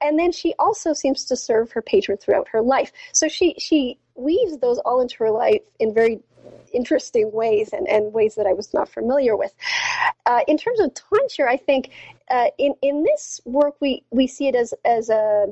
And 0.00 0.18
then 0.18 0.32
she 0.32 0.54
also 0.58 0.92
seems 0.92 1.24
to 1.26 1.36
serve 1.36 1.72
her 1.72 1.82
patron 1.82 2.18
throughout 2.18 2.48
her 2.48 2.62
life. 2.62 2.92
So 3.12 3.28
she, 3.28 3.54
she 3.58 3.98
weaves 4.14 4.58
those 4.58 4.78
all 4.78 5.00
into 5.00 5.16
her 5.18 5.30
life 5.30 5.62
in 5.78 5.92
very 5.94 6.20
interesting 6.72 7.30
ways 7.32 7.70
and, 7.72 7.88
and 7.88 8.12
ways 8.12 8.34
that 8.36 8.46
I 8.46 8.52
was 8.52 8.72
not 8.72 8.88
familiar 8.88 9.36
with. 9.36 9.54
Uh, 10.26 10.40
in 10.48 10.56
terms 10.56 10.80
of 10.80 10.92
tonsure, 10.94 11.48
I 11.48 11.56
think 11.56 11.90
uh, 12.30 12.46
in 12.58 12.74
in 12.82 13.02
this 13.02 13.40
work 13.44 13.74
we 13.80 14.04
we 14.10 14.26
see 14.26 14.48
it 14.48 14.54
as 14.54 14.74
as 14.84 15.08
a 15.08 15.46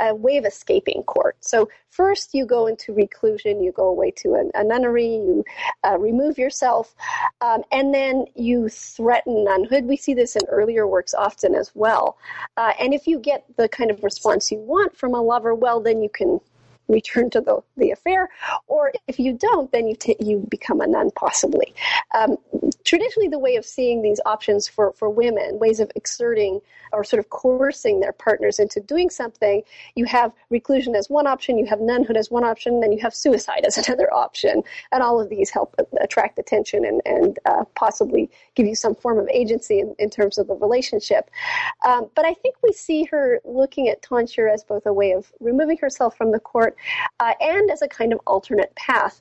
a, 0.00 0.14
way 0.14 0.36
of 0.36 0.44
escaping 0.44 1.02
court. 1.04 1.36
So 1.40 1.68
first 1.90 2.34
you 2.34 2.46
go 2.46 2.66
into 2.66 2.92
reclusion, 2.92 3.62
you 3.62 3.72
go 3.72 3.88
away 3.88 4.10
to 4.12 4.34
a, 4.34 4.60
a 4.60 4.64
nunnery, 4.64 5.06
you 5.06 5.44
uh, 5.84 5.98
remove 5.98 6.38
yourself, 6.38 6.94
um, 7.40 7.62
and 7.72 7.94
then 7.94 8.26
you 8.34 8.68
threaten 8.68 9.44
nunhood. 9.44 9.84
We 9.84 9.96
see 9.96 10.14
this 10.14 10.36
in 10.36 10.42
earlier 10.48 10.86
works 10.86 11.14
often 11.14 11.54
as 11.54 11.70
well. 11.74 12.18
Uh, 12.56 12.72
and 12.80 12.94
if 12.94 13.06
you 13.06 13.18
get 13.18 13.44
the 13.56 13.68
kind 13.68 13.90
of 13.90 14.02
response 14.02 14.50
you 14.50 14.58
want 14.58 14.96
from 14.96 15.14
a 15.14 15.22
lover, 15.22 15.54
well, 15.54 15.80
then 15.80 16.02
you 16.02 16.08
can 16.08 16.40
return 16.90 17.30
to 17.30 17.40
the, 17.40 17.60
the 17.76 17.90
affair, 17.90 18.28
or 18.66 18.92
if 19.06 19.18
you 19.18 19.32
don't, 19.32 19.70
then 19.72 19.88
you, 19.88 19.96
t- 19.96 20.16
you 20.20 20.46
become 20.48 20.80
a 20.80 20.86
nun 20.86 21.10
possibly. 21.12 21.74
Um, 22.14 22.36
traditionally, 22.84 23.28
the 23.28 23.38
way 23.38 23.56
of 23.56 23.64
seeing 23.64 24.02
these 24.02 24.20
options 24.26 24.68
for, 24.68 24.92
for 24.92 25.10
women, 25.10 25.58
ways 25.58 25.80
of 25.80 25.90
exerting 25.94 26.60
or 26.92 27.04
sort 27.04 27.20
of 27.20 27.30
coercing 27.30 28.00
their 28.00 28.12
partners 28.12 28.58
into 28.58 28.80
doing 28.80 29.10
something, 29.10 29.62
you 29.94 30.04
have 30.04 30.32
reclusion 30.50 30.94
as 30.96 31.08
one 31.08 31.26
option, 31.26 31.58
you 31.58 31.66
have 31.66 31.78
nunhood 31.78 32.16
as 32.16 32.30
one 32.30 32.44
option, 32.44 32.80
then 32.80 32.92
you 32.92 32.98
have 33.00 33.14
suicide 33.14 33.64
as 33.64 33.78
another 33.86 34.12
option. 34.12 34.62
And 34.92 35.02
all 35.02 35.20
of 35.20 35.28
these 35.28 35.50
help 35.50 35.74
attract 36.00 36.38
attention 36.38 36.84
and, 36.84 37.00
and 37.04 37.38
uh, 37.44 37.64
possibly 37.74 38.30
give 38.54 38.66
you 38.66 38.74
some 38.74 38.94
form 38.94 39.18
of 39.18 39.28
agency 39.28 39.80
in, 39.80 39.94
in 39.98 40.10
terms 40.10 40.38
of 40.38 40.48
the 40.48 40.54
relationship. 40.54 41.30
Um, 41.86 42.10
but 42.14 42.24
I 42.24 42.34
think 42.34 42.56
we 42.62 42.72
see 42.72 43.04
her 43.04 43.40
looking 43.44 43.88
at 43.88 44.02
tonsure 44.02 44.48
as 44.48 44.64
both 44.64 44.86
a 44.86 44.92
way 44.92 45.12
of 45.12 45.32
removing 45.40 45.78
herself 45.78 46.16
from 46.16 46.32
the 46.32 46.40
court 46.40 46.76
uh, 47.20 47.34
and 47.40 47.70
as 47.70 47.82
a 47.82 47.88
kind 47.88 48.12
of 48.12 48.20
alternate 48.26 48.74
path. 48.74 49.20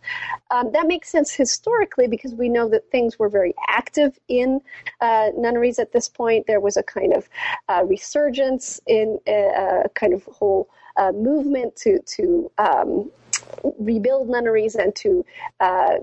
Um, 0.52 0.72
that 0.72 0.88
makes 0.88 1.10
sense 1.10 1.32
historically 1.34 2.08
because 2.08 2.34
we 2.34 2.50
know 2.50 2.70
that 2.70 2.90
things 2.92 3.20
were 3.20 3.30
very 3.30 3.54
active 3.68 4.18
in 4.28 4.62
uh, 5.02 5.30
nunneries 5.38 5.80
at 5.80 5.92
this 5.92 6.10
point. 6.10 6.48
There 6.48 6.60
was 6.60 6.78
a 6.78 6.84
kind 6.84 7.14
of 7.14 7.30
uh, 7.68 7.84
resurgence 7.86 8.80
in 8.88 9.20
a, 9.28 9.48
uh, 9.48 9.82
a, 9.86 9.90
kind 9.90 10.14
of 10.14 10.24
whole 10.26 10.70
uh, 10.98 11.12
movement 11.12 11.76
to 11.78 12.00
to 12.00 12.52
um, 12.58 13.12
rebuild 13.80 14.30
nunneries 14.30 14.76
and 14.76 14.96
to 14.96 15.26
uh, 15.60 15.96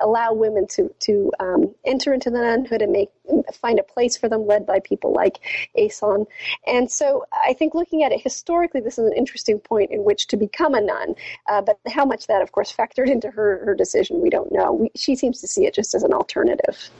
allow 0.00 0.32
women 0.32 0.66
to 0.68 0.92
to 1.00 1.30
um, 1.40 1.74
enter 1.84 2.12
into 2.12 2.30
the 2.30 2.38
nunhood 2.38 2.82
and 2.82 2.92
make 2.92 3.10
find 3.52 3.78
a 3.78 3.82
place 3.82 4.16
for 4.16 4.28
them, 4.28 4.46
led 4.46 4.66
by 4.66 4.80
people 4.80 5.12
like 5.12 5.40
Eison. 5.78 6.26
And 6.66 6.90
so, 6.90 7.24
I 7.46 7.52
think 7.54 7.74
looking 7.74 8.02
at 8.02 8.12
it 8.12 8.20
historically, 8.20 8.80
this 8.80 8.98
is 8.98 9.06
an 9.06 9.16
interesting 9.16 9.58
point 9.58 9.90
in 9.90 10.04
which 10.04 10.26
to 10.28 10.36
become 10.36 10.74
a 10.74 10.80
nun. 10.80 11.14
Uh, 11.48 11.62
but 11.62 11.78
how 11.88 12.04
much 12.04 12.26
that, 12.26 12.42
of 12.42 12.52
course, 12.52 12.72
factored 12.72 13.10
into 13.10 13.30
her 13.30 13.64
her 13.64 13.74
decision, 13.74 14.20
we 14.20 14.30
don't 14.30 14.52
know. 14.52 14.72
We, 14.72 14.90
she 14.94 15.16
seems 15.16 15.40
to 15.40 15.48
see 15.48 15.66
it 15.66 15.74
just 15.74 15.94
as 15.94 16.02
an 16.02 16.12
alternative. 16.12 16.90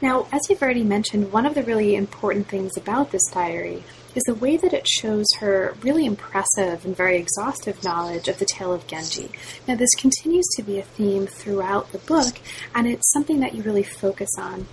Now, 0.00 0.26
as 0.32 0.50
you've 0.50 0.62
already 0.62 0.82
mentioned, 0.82 1.30
one 1.32 1.46
of 1.46 1.54
the 1.54 1.62
really 1.62 1.94
important 1.94 2.48
things 2.48 2.76
about 2.76 3.12
this 3.12 3.22
diary 3.30 3.84
is 4.14 4.22
the 4.24 4.34
way 4.34 4.56
that 4.56 4.72
it 4.72 4.86
shows 4.86 5.26
her 5.38 5.74
really 5.80 6.04
impressive 6.04 6.84
and 6.84 6.96
very 6.96 7.16
exhaustive 7.16 7.82
knowledge 7.82 8.28
of 8.28 8.38
the 8.38 8.44
tale 8.44 8.72
of 8.72 8.86
Genji. 8.86 9.30
Now, 9.66 9.76
this 9.76 9.94
continues 9.94 10.46
to 10.56 10.62
be 10.62 10.78
a 10.78 10.82
theme 10.82 11.26
throughout 11.26 11.92
the 11.92 11.98
book, 11.98 12.38
and 12.74 12.86
it's 12.86 13.10
something 13.12 13.40
that 13.40 13.54
you 13.54 13.62
really 13.62 13.82
focus 13.82 14.30
on 14.38 14.66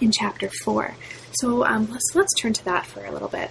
in 0.00 0.10
chapter 0.12 0.50
four. 0.64 0.94
So 1.34 1.64
um, 1.64 1.88
let's 1.90 2.10
let's 2.14 2.34
turn 2.40 2.52
to 2.52 2.64
that 2.66 2.86
for 2.86 3.04
a 3.04 3.10
little 3.10 3.28
bit. 3.28 3.50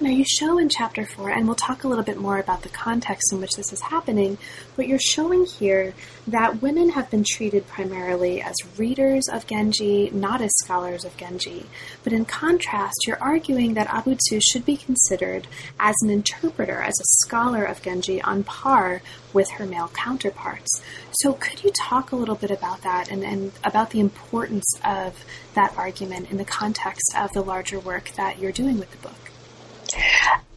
Now, 0.00 0.10
you 0.10 0.24
show 0.24 0.58
in 0.58 0.68
chapter 0.68 1.04
4, 1.04 1.30
and 1.30 1.46
we'll 1.46 1.54
talk 1.54 1.84
a 1.84 1.88
little 1.88 2.02
bit 2.02 2.16
more 2.16 2.38
about 2.38 2.62
the 2.62 2.68
context 2.68 3.32
in 3.32 3.40
which 3.40 3.52
this 3.52 3.72
is 3.72 3.80
happening, 3.80 4.38
but 4.74 4.88
you're 4.88 4.98
showing 4.98 5.44
here 5.44 5.94
that 6.26 6.60
women 6.60 6.90
have 6.90 7.10
been 7.10 7.24
treated 7.24 7.68
primarily 7.68 8.42
as 8.42 8.54
readers 8.76 9.28
of 9.28 9.46
Genji, 9.46 10.10
not 10.10 10.40
as 10.40 10.50
scholars 10.62 11.04
of 11.04 11.16
Genji. 11.16 11.66
But 12.02 12.12
in 12.12 12.24
contrast, 12.24 13.04
you're 13.06 13.22
arguing 13.22 13.74
that 13.74 13.88
Abutsu 13.88 14.40
should 14.42 14.64
be 14.64 14.76
considered 14.76 15.46
as 15.78 15.94
an 16.02 16.10
interpreter, 16.10 16.80
as 16.80 16.98
a 16.98 17.26
scholar 17.26 17.64
of 17.64 17.82
Genji 17.82 18.20
on 18.22 18.42
par 18.42 19.02
with 19.32 19.50
her 19.50 19.66
male 19.66 19.90
counterparts. 19.94 20.82
So, 21.12 21.34
could 21.34 21.62
you 21.62 21.70
talk 21.70 22.10
a 22.10 22.16
little 22.16 22.34
bit 22.34 22.50
about 22.50 22.82
that 22.82 23.10
and, 23.10 23.22
and 23.22 23.52
about 23.62 23.90
the 23.90 24.00
importance 24.00 24.66
of 24.84 25.24
that 25.54 25.76
argument 25.76 26.30
in 26.30 26.38
the 26.38 26.44
context 26.44 27.14
of 27.16 27.32
the 27.32 27.42
larger 27.42 27.78
work 27.78 28.10
that 28.16 28.38
you're 28.38 28.52
doing 28.52 28.78
with 28.78 28.90
the 28.90 29.08
book? 29.08 29.21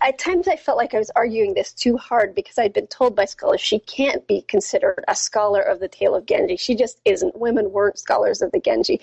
At 0.02 0.20
times 0.20 0.48
I 0.48 0.56
felt 0.56 0.78
like 0.78 0.94
I 0.94 1.00
was 1.00 1.12
arguing 1.16 1.54
this 1.54 1.74
too 1.74 1.98
hard 1.98 2.36
because 2.36 2.58
I'd 2.58 2.74
been 2.74 2.88
told 2.88 3.16
by 3.16 3.26
scholars 3.26 3.62
she 3.62 3.80
can't 3.80 4.26
be 4.28 4.42
considered 4.42 5.04
a 5.08 5.16
scholar 5.16 5.62
of 5.62 5.80
the 5.80 5.88
tale 5.88 6.16
of 6.16 6.26
Genji. 6.26 6.58
She 6.58 6.76
just 6.76 7.00
isn't. 7.06 7.38
Women 7.38 7.72
weren't 7.72 7.98
scholars 7.98 8.42
of 8.42 8.52
the 8.52 8.60
Genji. 8.60 9.00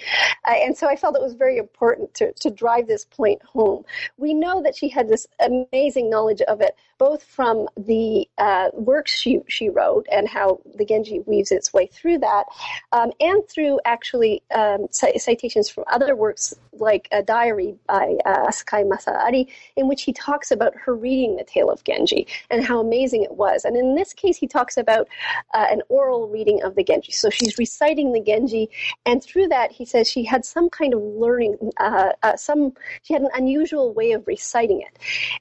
Uh, 0.46 0.54
and 0.54 0.76
so 0.76 0.88
I 0.88 0.96
felt 0.96 1.16
it 1.16 1.22
was 1.22 1.34
very 1.34 1.58
important 1.58 2.14
to, 2.14 2.32
to 2.32 2.50
drive 2.50 2.86
this 2.86 3.04
point 3.04 3.42
home. 3.42 3.84
We 4.16 4.34
know 4.34 4.62
that 4.62 4.76
she 4.76 4.88
had 4.88 5.08
this 5.08 5.26
amazing 5.40 6.08
knowledge 6.08 6.42
of 6.42 6.60
it, 6.60 6.76
both 7.02 7.24
from 7.24 7.68
the 7.76 8.28
uh, 8.38 8.68
works 8.74 9.12
she, 9.12 9.40
she 9.48 9.68
wrote 9.68 10.06
and 10.12 10.28
how 10.28 10.60
the 10.76 10.84
Genji 10.84 11.18
weaves 11.26 11.50
its 11.50 11.72
way 11.72 11.88
through 11.88 12.18
that, 12.18 12.44
um, 12.92 13.10
and 13.18 13.42
through 13.48 13.80
actually 13.84 14.40
um, 14.54 14.86
citations 14.92 15.68
from 15.68 15.82
other 15.90 16.14
works 16.14 16.54
like 16.74 17.08
a 17.10 17.20
diary 17.20 17.74
by 17.88 18.14
uh, 18.24 18.46
Asukai 18.46 18.88
Masaari, 18.88 19.48
in 19.74 19.88
which 19.88 20.02
he 20.02 20.12
talks 20.12 20.52
about 20.52 20.76
her 20.76 20.94
reading 20.94 21.34
the 21.34 21.42
tale 21.42 21.70
of 21.70 21.82
Genji 21.82 22.28
and 22.50 22.64
how 22.64 22.78
amazing 22.78 23.24
it 23.24 23.34
was. 23.34 23.64
And 23.64 23.76
in 23.76 23.96
this 23.96 24.12
case, 24.12 24.36
he 24.36 24.46
talks 24.46 24.76
about 24.76 25.08
uh, 25.54 25.66
an 25.70 25.82
oral 25.88 26.28
reading 26.28 26.62
of 26.62 26.76
the 26.76 26.84
Genji. 26.84 27.10
So 27.10 27.30
she's 27.30 27.58
reciting 27.58 28.12
the 28.12 28.20
Genji, 28.20 28.70
and 29.04 29.20
through 29.20 29.48
that, 29.48 29.72
he 29.72 29.84
says 29.84 30.08
she 30.08 30.22
had 30.22 30.44
some 30.44 30.70
kind 30.70 30.94
of 30.94 31.02
learning, 31.02 31.58
uh, 31.78 32.10
uh, 32.22 32.36
some 32.36 32.74
she 33.02 33.12
had 33.12 33.22
an 33.22 33.30
unusual 33.34 33.92
way 33.92 34.12
of 34.12 34.28
reciting 34.28 34.82
it. 34.82 34.98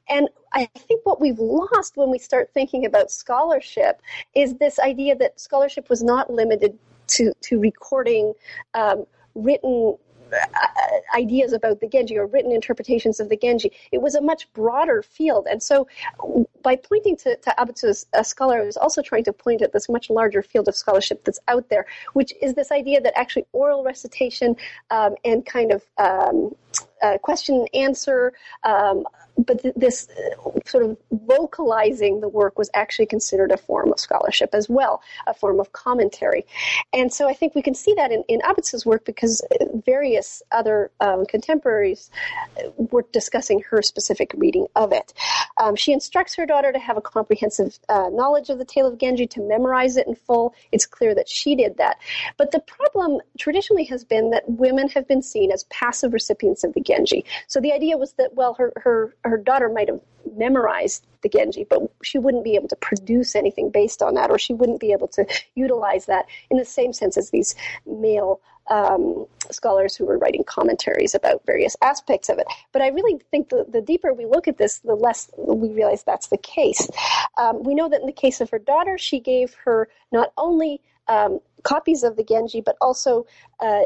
And 0.09 0.27
I 0.53 0.65
think 0.77 1.05
what 1.05 1.21
we've 1.21 1.39
lost 1.39 1.97
when 1.97 2.09
we 2.11 2.19
start 2.19 2.51
thinking 2.53 2.85
about 2.85 3.11
scholarship 3.11 4.01
is 4.35 4.55
this 4.55 4.79
idea 4.79 5.15
that 5.15 5.39
scholarship 5.39 5.89
was 5.89 6.03
not 6.03 6.29
limited 6.29 6.77
to 7.07 7.33
to 7.41 7.59
recording 7.59 8.33
um, 8.73 9.05
written 9.35 9.95
uh, 10.33 11.17
ideas 11.17 11.51
about 11.51 11.81
the 11.81 11.87
Genji 11.87 12.17
or 12.17 12.25
written 12.25 12.51
interpretations 12.51 13.19
of 13.19 13.29
the 13.29 13.35
Genji. 13.35 13.71
It 13.91 14.01
was 14.01 14.15
a 14.15 14.21
much 14.21 14.51
broader 14.53 15.01
field. 15.01 15.47
And 15.49 15.61
so 15.61 15.87
by 16.63 16.77
pointing 16.77 17.17
to, 17.17 17.35
to 17.35 18.05
a 18.13 18.23
scholar, 18.23 18.61
I 18.61 18.65
was 18.65 18.77
also 18.77 19.01
trying 19.01 19.25
to 19.25 19.33
point 19.33 19.61
at 19.61 19.73
this 19.73 19.89
much 19.89 20.09
larger 20.09 20.41
field 20.41 20.67
of 20.67 20.75
scholarship 20.75 21.23
that's 21.25 21.39
out 21.47 21.69
there, 21.69 21.85
which 22.13 22.33
is 22.41 22.53
this 22.53 22.71
idea 22.71 23.01
that 23.01 23.17
actually 23.17 23.45
oral 23.51 23.83
recitation 23.83 24.55
um, 24.89 25.15
and 25.25 25.45
kind 25.45 25.71
of 25.71 25.83
um, 25.97 26.55
uh, 27.01 27.17
question 27.19 27.55
and 27.55 27.69
answer 27.73 28.33
um, 28.63 29.03
but 29.37 29.61
th- 29.61 29.75
this 29.75 30.07
uh, 30.09 30.59
sort 30.65 30.83
of 30.83 30.97
vocalizing 31.11 32.21
the 32.21 32.27
work 32.27 32.57
was 32.57 32.69
actually 32.73 33.05
considered 33.05 33.51
a 33.51 33.57
form 33.57 33.91
of 33.91 33.99
scholarship 33.99 34.53
as 34.53 34.69
well, 34.69 35.01
a 35.27 35.33
form 35.33 35.59
of 35.59 35.71
commentary. 35.71 36.45
And 36.93 37.11
so 37.11 37.29
I 37.29 37.33
think 37.33 37.55
we 37.55 37.61
can 37.61 37.73
see 37.73 37.93
that 37.95 38.11
in, 38.11 38.23
in 38.27 38.41
Abutsu's 38.41 38.85
work 38.85 39.05
because 39.05 39.45
various 39.85 40.41
other 40.51 40.91
um, 40.99 41.25
contemporaries 41.25 42.09
uh, 42.57 42.69
were 42.77 43.05
discussing 43.11 43.61
her 43.69 43.81
specific 43.81 44.33
reading 44.35 44.67
of 44.75 44.91
it. 44.91 45.13
Um, 45.57 45.75
she 45.75 45.93
instructs 45.93 46.35
her 46.35 46.45
daughter 46.45 46.71
to 46.71 46.79
have 46.79 46.97
a 46.97 47.01
comprehensive 47.01 47.79
uh, 47.89 48.09
knowledge 48.11 48.49
of 48.49 48.57
the 48.57 48.65
tale 48.65 48.87
of 48.87 48.97
Genji, 48.97 49.27
to 49.27 49.41
memorize 49.41 49.97
it 49.97 50.07
in 50.07 50.15
full. 50.15 50.53
It's 50.71 50.85
clear 50.85 51.15
that 51.15 51.29
she 51.29 51.55
did 51.55 51.77
that. 51.77 51.97
But 52.37 52.51
the 52.51 52.59
problem 52.59 53.21
traditionally 53.37 53.85
has 53.85 54.03
been 54.03 54.31
that 54.31 54.43
women 54.47 54.89
have 54.89 55.07
been 55.07 55.21
seen 55.21 55.51
as 55.51 55.63
passive 55.65 56.13
recipients 56.13 56.63
of 56.63 56.73
the 56.73 56.81
Genji. 56.91 57.25
So 57.47 57.59
the 57.59 57.73
idea 57.73 57.97
was 57.97 58.13
that, 58.13 58.33
well, 58.33 58.53
her, 58.55 58.69
her 58.85 59.15
her 59.23 59.37
daughter 59.37 59.69
might 59.69 59.89
have 59.91 60.01
memorized 60.35 61.01
the 61.23 61.29
Genji, 61.29 61.63
but 61.71 61.79
she 62.03 62.17
wouldn't 62.17 62.43
be 62.43 62.55
able 62.55 62.67
to 62.67 62.75
produce 62.75 63.35
anything 63.35 63.69
based 63.69 64.01
on 64.01 64.15
that, 64.15 64.29
or 64.31 64.37
she 64.39 64.53
wouldn't 64.53 64.79
be 64.79 64.91
able 64.91 65.07
to 65.09 65.25
utilize 65.55 66.05
that 66.05 66.25
in 66.49 66.57
the 66.57 66.65
same 66.65 66.93
sense 66.93 67.17
as 67.17 67.29
these 67.29 67.55
male 67.85 68.39
um, 68.69 69.25
scholars 69.51 69.95
who 69.95 70.05
were 70.05 70.17
writing 70.17 70.43
commentaries 70.43 71.13
about 71.15 71.45
various 71.45 71.75
aspects 71.81 72.29
of 72.29 72.37
it. 72.39 72.47
But 72.71 72.81
I 72.81 72.87
really 72.87 73.19
think 73.31 73.49
the, 73.49 73.65
the 73.67 73.81
deeper 73.81 74.13
we 74.13 74.25
look 74.25 74.47
at 74.47 74.57
this, 74.57 74.79
the 74.79 74.95
less 74.95 75.29
we 75.37 75.69
realize 75.69 76.03
that's 76.03 76.27
the 76.27 76.37
case. 76.37 76.87
Um, 77.37 77.63
we 77.63 77.73
know 77.75 77.89
that 77.89 78.01
in 78.01 78.07
the 78.07 78.21
case 78.25 78.41
of 78.41 78.49
her 78.51 78.59
daughter, 78.59 78.97
she 78.97 79.19
gave 79.19 79.55
her 79.65 79.89
not 80.11 80.31
only 80.37 80.81
um, 81.07 81.39
copies 81.63 82.03
of 82.03 82.15
the 82.15 82.23
Genji, 82.23 82.61
but 82.61 82.77
also 82.79 83.25
uh, 83.59 83.83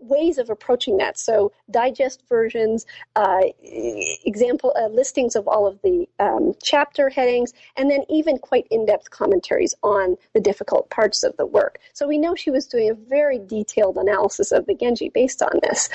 ways 0.00 0.38
of 0.38 0.50
approaching 0.50 0.96
that. 0.98 1.18
So 1.18 1.52
digest 1.70 2.22
versions, 2.28 2.86
uh, 3.16 3.42
example 3.62 4.72
uh, 4.78 4.88
listings 4.88 5.36
of 5.36 5.46
all 5.46 5.66
of 5.66 5.80
the 5.82 6.08
um, 6.18 6.54
chapter 6.62 7.08
headings, 7.08 7.52
and 7.76 7.90
then 7.90 8.04
even 8.08 8.38
quite 8.38 8.66
in-depth 8.70 9.10
commentaries 9.10 9.74
on 9.82 10.16
the 10.34 10.40
difficult 10.40 10.88
parts 10.90 11.22
of 11.22 11.36
the 11.36 11.46
work. 11.46 11.78
So 11.92 12.08
we 12.08 12.18
know 12.18 12.34
she 12.34 12.50
was 12.50 12.66
doing 12.66 12.90
a 12.90 12.94
very 12.94 13.38
detailed 13.38 13.96
analysis 13.96 14.52
of 14.52 14.66
the 14.66 14.74
Genji 14.74 15.10
based 15.10 15.42
on 15.42 15.60
this. 15.62 15.88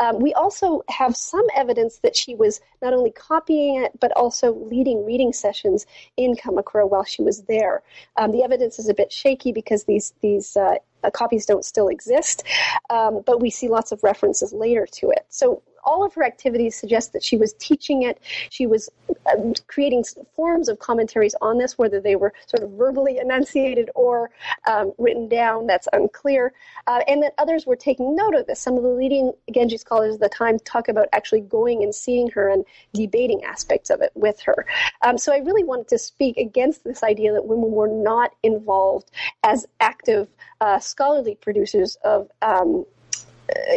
Um, 0.00 0.20
we 0.20 0.32
also 0.34 0.82
have 0.88 1.16
some 1.16 1.46
evidence 1.54 1.98
that 1.98 2.16
she 2.16 2.34
was 2.34 2.60
not 2.82 2.92
only 2.92 3.10
copying 3.10 3.82
it 3.82 3.92
but 4.00 4.12
also 4.12 4.54
leading 4.54 5.04
reading 5.04 5.32
sessions 5.32 5.86
in 6.16 6.34
Kamakura 6.34 6.88
while 6.88 7.04
she 7.04 7.22
was 7.22 7.42
there. 7.42 7.82
Um, 8.16 8.32
the 8.32 8.42
evidence 8.42 8.78
is 8.78 8.88
a 8.88 8.94
bit 8.94 9.12
shaky 9.12 9.52
because 9.52 9.84
these 9.84 10.14
these 10.20 10.56
uh, 10.56 10.76
uh, 11.04 11.10
copies 11.10 11.46
don't 11.46 11.64
still 11.64 11.88
exist, 11.88 12.42
um, 12.90 13.22
but 13.24 13.40
we 13.40 13.50
see 13.50 13.68
lots 13.68 13.92
of 13.92 14.02
references 14.02 14.52
later 14.52 14.86
to 14.92 15.10
it. 15.10 15.26
So 15.28 15.62
all 15.84 16.04
of 16.04 16.14
her 16.14 16.24
activities 16.24 16.76
suggest 16.76 17.12
that 17.12 17.22
she 17.22 17.36
was 17.36 17.52
teaching 17.54 18.02
it. 18.02 18.20
She 18.50 18.66
was 18.66 18.88
um, 19.30 19.54
creating 19.66 20.04
forms 20.34 20.68
of 20.68 20.78
commentaries 20.78 21.34
on 21.40 21.58
this, 21.58 21.78
whether 21.78 22.00
they 22.00 22.16
were 22.16 22.32
sort 22.46 22.62
of 22.62 22.70
verbally 22.72 23.18
enunciated 23.18 23.90
or 23.94 24.30
um, 24.66 24.92
written 24.98 25.28
down. 25.28 25.66
That's 25.66 25.88
unclear. 25.92 26.52
Uh, 26.86 27.00
and 27.08 27.22
that 27.22 27.34
others 27.38 27.66
were 27.66 27.76
taking 27.76 28.14
note 28.14 28.34
of 28.34 28.46
this. 28.46 28.60
Some 28.60 28.76
of 28.76 28.82
the 28.82 28.88
leading 28.88 29.32
Genji 29.52 29.76
scholars 29.76 30.14
of 30.14 30.20
the 30.20 30.28
time 30.28 30.58
talk 30.60 30.88
about 30.88 31.08
actually 31.12 31.40
going 31.40 31.82
and 31.82 31.94
seeing 31.94 32.28
her 32.30 32.48
and 32.48 32.64
debating 32.92 33.44
aspects 33.44 33.90
of 33.90 34.00
it 34.00 34.12
with 34.14 34.40
her. 34.40 34.66
Um, 35.04 35.18
so 35.18 35.32
I 35.32 35.38
really 35.38 35.64
wanted 35.64 35.88
to 35.88 35.98
speak 35.98 36.36
against 36.36 36.84
this 36.84 37.02
idea 37.02 37.32
that 37.32 37.46
women 37.46 37.70
were 37.70 37.88
not 37.88 38.32
involved 38.42 39.10
as 39.42 39.66
active 39.80 40.28
uh, 40.60 40.78
scholarly 40.78 41.34
producers 41.34 41.96
of 42.04 42.28
um, 42.42 42.84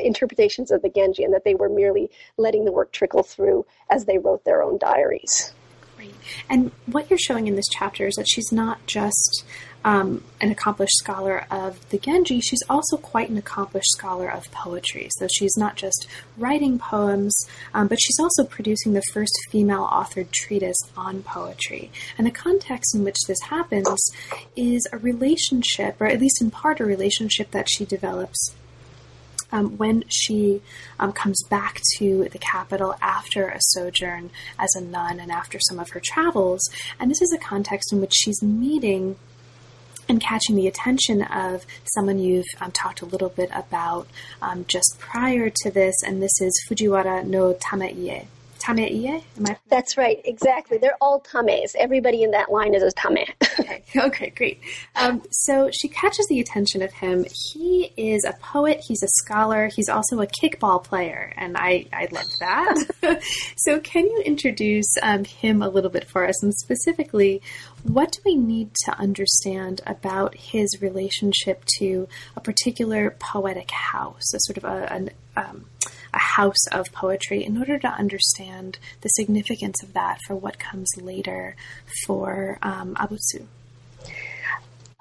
interpretations 0.04 0.72
of 0.72 0.82
the 0.82 0.90
Genji 0.90 1.24
and 1.24 1.34
that 1.34 1.44
they 1.44 1.56
were 1.56 1.70
merely 1.70 2.10
letting 2.38 2.66
the 2.66 2.72
work 2.72 2.92
trickle 2.92 3.24
through 3.24 3.66
as 3.90 4.06
they 4.06 4.18
wrote 4.18 4.44
their 4.44 4.62
own 4.64 4.78
diaries. 4.78 5.54
Great. 5.96 6.16
And 6.50 6.72
what 6.88 7.10
you're 7.10 7.20
showing 7.20 7.48
in 7.48 7.56
this 7.56 7.68
chapter 7.72 8.08
is 8.08 8.16
that 8.16 8.28
she's 8.28 8.52
not 8.52 8.86
just 8.88 9.46
um, 9.84 10.24
an 10.40 10.52
accomplished 10.52 10.98
scholar 10.98 11.46
of 11.50 11.90
the 11.90 11.98
Genji, 11.98 12.40
she's 12.40 12.64
also 12.70 12.98
quite 12.98 13.30
an 13.30 13.38
accomplished 13.38 13.92
scholar 13.92 14.32
of 14.32 14.52
poetry. 14.52 15.10
So 15.18 15.28
she's 15.32 15.58
not 15.58 15.76
just 15.76 16.08
writing 16.38 16.78
poems, 16.78 17.36
um, 17.74 17.88
but 17.88 18.00
she's 18.02 18.20
also 18.20 18.44
producing 18.44 18.94
the 18.94 19.02
first 19.14 19.34
female 19.50 19.88
authored 19.88 20.32
treatise 20.32 20.80
on 20.96 21.24
poetry. 21.24 21.92
And 22.18 22.28
the 22.28 22.32
context 22.32 22.96
in 22.96 23.04
which 23.04 23.18
this 23.28 23.42
happens 23.42 24.12
is 24.56 24.88
a 24.92 24.98
relationship, 24.98 26.00
or 26.00 26.08
at 26.08 26.20
least 26.20 26.42
in 26.42 26.52
part 26.52 26.80
a 26.80 26.86
relationship 26.86 27.52
that 27.52 27.70
she 27.70 27.86
develops 27.86 28.56
um, 29.52 29.78
when 29.78 30.04
she 30.08 30.62
um, 31.00 31.12
comes 31.12 31.44
back 31.44 31.82
to 31.98 32.30
the 32.32 32.40
capital 32.40 32.96
after 33.02 33.50
a 33.50 33.60
sojourn 33.60 34.30
as 34.58 34.74
a 34.76 34.82
nun 34.82 35.20
and 35.20 35.32
after 35.32 35.60
some 35.60 35.80
of 35.80 35.90
her 35.90 36.02
travels. 36.04 36.62
And 37.00 37.10
this 37.10 37.22
is 37.22 37.34
a 37.34 37.38
context 37.38 37.92
in 37.92 38.02
which 38.02 38.14
she's 38.14 38.42
meeting 38.42 39.18
and 40.10 40.20
catching 40.20 40.56
the 40.56 40.68
attention 40.68 41.22
of 41.22 41.66
someone 41.94 42.20
you've 42.20 42.46
um, 42.60 42.72
talked 42.72 43.02
a 43.02 43.06
little 43.06 43.30
bit 43.30 43.50
about 43.54 44.08
um, 44.42 44.66
just 44.68 44.98
prior 45.00 45.50
to 45.50 45.72
this, 45.72 45.96
and 46.06 46.22
this 46.22 46.42
is 46.42 46.52
Fujiwara 46.68 47.26
no 47.26 47.54
Tameie. 47.54 48.28
Tameie? 48.62 49.24
Am 49.38 49.46
I? 49.48 49.58
That's 49.70 49.98
right, 49.98 50.22
exactly. 50.26 50.78
They're 50.78 50.98
all 51.02 51.20
tames. 51.20 51.76
Everybody 51.78 52.24
in 52.24 52.32
that 52.32 52.52
line 52.52 52.76
is 52.76 52.84
a 52.84 52.92
tame. 52.92 53.26
okay. 53.60 53.84
okay, 53.98 54.30
great. 54.30 54.60
Um, 54.96 55.22
so 55.32 55.70
she 55.72 55.88
catches 55.88 56.28
the 56.28 56.40
attention 56.40 56.82
of 56.82 56.92
him. 56.92 57.26
He 57.54 57.92
is 57.98 58.24
a 58.26 58.34
poet, 58.34 58.82
he's 58.86 59.04
a 59.04 59.08
scholar, 59.08 59.70
he's 59.76 59.90
also 59.90 60.22
a 60.22 60.28
kickball 60.28 60.84
player, 60.84 61.34
and 61.38 61.58
I, 61.58 61.88
I 61.92 62.08
love 62.12 62.30
that. 62.40 62.86
so, 63.58 63.80
can 63.80 64.06
you 64.06 64.22
introduce 64.26 64.94
um, 65.02 65.24
him 65.26 65.62
a 65.62 65.70
little 65.70 65.90
bit 65.90 66.06
for 66.06 66.28
us, 66.28 66.42
and 66.44 66.54
specifically, 66.54 67.42
what 67.84 68.12
do 68.12 68.20
we 68.26 68.36
need 68.36 68.74
to 68.86 68.98
understand 68.98 69.82
about 69.86 70.36
his 70.36 70.82
relationship 70.82 71.64
to 71.80 72.08
a 72.36 72.42
particular 72.42 73.16
poetic 73.20 73.72
house, 73.72 74.34
a 74.34 74.40
sort 74.42 74.58
of 74.58 74.66
a, 74.66 74.94
an, 74.94 75.10
um, 75.36 75.66
a 76.14 76.20
house 76.20 76.68
of 76.72 76.92
poetry, 76.92 77.44
in 77.44 77.58
order 77.58 77.80
to 77.80 77.88
understand 77.88 78.78
the 79.02 79.10
significance 79.10 79.82
of 79.84 79.94
that 79.94 80.20
for 80.28 80.36
what 80.36 80.60
comes 80.60 80.90
later 80.98 81.56
for 82.06 82.58
um, 82.62 82.96
Abutsu? 82.96 83.46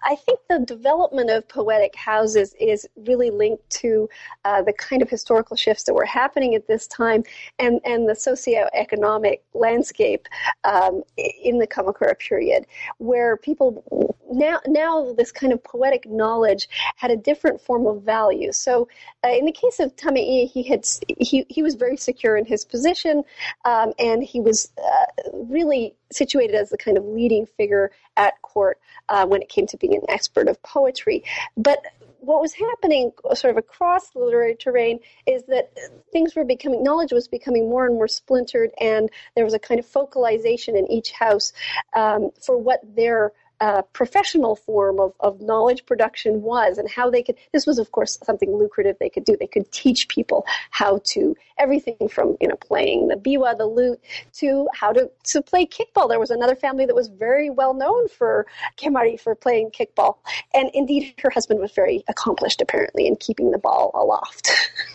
I 0.03 0.17
think 0.17 0.41
the 0.49 0.61
development 0.61 1.31
of 1.31 1.49
poetic 1.49 1.95
houses 1.95 2.55
is 2.59 2.89
really 2.97 3.31
linked 3.31 3.69
to 3.71 4.09
uh, 4.45 4.63
the 4.63 4.73
kind 4.73 5.03
of 5.03 5.11
historical 5.11 5.57
shifts 5.57 5.85
that 5.85 5.95
were 5.95 6.05
happening 6.05 6.55
at 6.55 6.67
this 6.67 6.87
time 6.87 7.25
and, 7.59 7.81
and 7.85 8.09
the 8.09 8.15
socioeconomic 8.15 9.41
landscape 9.55 10.27
um, 10.65 11.03
in 11.17 11.59
the 11.59 11.67
Kamakura 11.67 12.19
period, 12.19 12.67
where 12.99 13.37
people 13.37 14.17
now 14.33 14.61
now 14.67 15.13
this 15.17 15.33
kind 15.33 15.53
of 15.53 15.63
poetic 15.63 16.07
knowledge 16.09 16.69
had 16.97 17.11
a 17.11 17.17
different 17.17 17.61
form 17.61 17.87
of 17.87 18.03
value. 18.03 18.53
So, 18.53 18.89
uh, 19.25 19.31
in 19.31 19.45
the 19.45 19.53
case 19.53 19.81
of 19.81 19.97
Tameie, 19.97 20.51
he 20.51 20.63
had 20.63 20.85
he 21.19 21.45
he 21.49 21.63
was 21.63 21.75
very 21.75 21.97
secure 21.97 22.37
in 22.37 22.45
his 22.45 22.65
position, 22.65 23.25
um, 23.65 23.93
and 23.99 24.23
he 24.23 24.41
was 24.41 24.71
uh, 24.79 25.31
really 25.35 25.95
situated 26.13 26.55
as 26.55 26.71
the 26.71 26.79
kind 26.79 26.97
of 26.97 27.05
leading 27.05 27.47
figure 27.47 27.91
at 28.17 28.41
court 28.43 28.79
uh, 29.09 29.27
when 29.27 29.43
it 29.43 29.49
came 29.49 29.67
to 29.67 29.77
being 29.77 29.95
an 29.95 30.03
expert 30.09 30.49
of 30.49 30.63
poetry. 30.63 31.25
But 31.57 31.83
what 32.21 32.41
was 32.41 32.53
happening 32.53 33.13
sort 33.35 33.51
of 33.51 33.57
across 33.57 34.11
the 34.11 34.19
literary 34.19 34.55
terrain 34.55 35.01
is 35.27 35.43
that 35.45 35.73
things 36.13 36.35
were 36.35 36.45
becoming 36.45 36.83
knowledge 36.83 37.13
was 37.13 37.29
becoming 37.29 37.69
more 37.69 37.87
and 37.87 37.95
more 37.95 38.09
splintered 38.09 38.71
and 38.81 39.11
there 39.35 39.45
was 39.45 39.55
a 39.55 39.59
kind 39.59 39.81
of 39.81 39.87
focalization 39.87 40.77
in 40.77 40.91
each 40.91 41.13
house 41.13 41.53
um, 41.95 42.31
for 42.45 42.59
what 42.59 42.81
their 42.95 43.33
uh, 43.61 43.83
professional 43.93 44.57
form 44.57 44.99
of, 44.99 45.13
of 45.21 45.41
knowledge 45.41 45.85
production 45.87 46.43
was 46.43 46.79
and 46.79 46.89
how 46.89 47.11
they 47.11 47.23
could 47.23 47.37
this 47.53 47.67
was 47.67 47.79
of 47.79 47.93
course 47.93 48.19
something 48.25 48.57
lucrative 48.57 48.97
they 48.99 49.11
could 49.11 49.25
do. 49.25 49.37
They 49.39 49.47
could 49.47 49.71
teach 49.71 50.09
people 50.09 50.47
how 50.71 51.01
to 51.09 51.37
everything 51.59 52.09
from 52.09 52.37
you 52.41 52.49
know 52.49 52.57
playing 52.57 53.09
the 53.09 53.17
biwa 53.17 53.57
the 53.57 53.67
lute 53.67 54.01
to 54.35 54.69
how 54.73 54.93
to 54.93 55.11
to 55.25 55.43
play 55.43 55.67
kickball. 55.67 56.09
There 56.09 56.19
was 56.19 56.31
another 56.31 56.57
family 56.57 56.87
that 56.87 56.95
was 56.95 57.09
very 57.09 57.51
well 57.51 57.75
known 57.75 58.09
for 58.09 58.47
kemari 58.79 59.21
for 59.21 59.35
playing 59.35 59.71
kickball. 59.71 60.17
And 60.55 60.71
indeed 60.75 61.15
her 61.23 61.31
husband 61.31 61.61
was 61.61 61.73
very 61.73 62.03
accomplished 62.09 62.61
apparently 62.63 63.07
in 63.07 63.17
keeping 63.17 63.51
the 63.51 63.59
ball 63.59 63.91
aloft. 63.95 64.51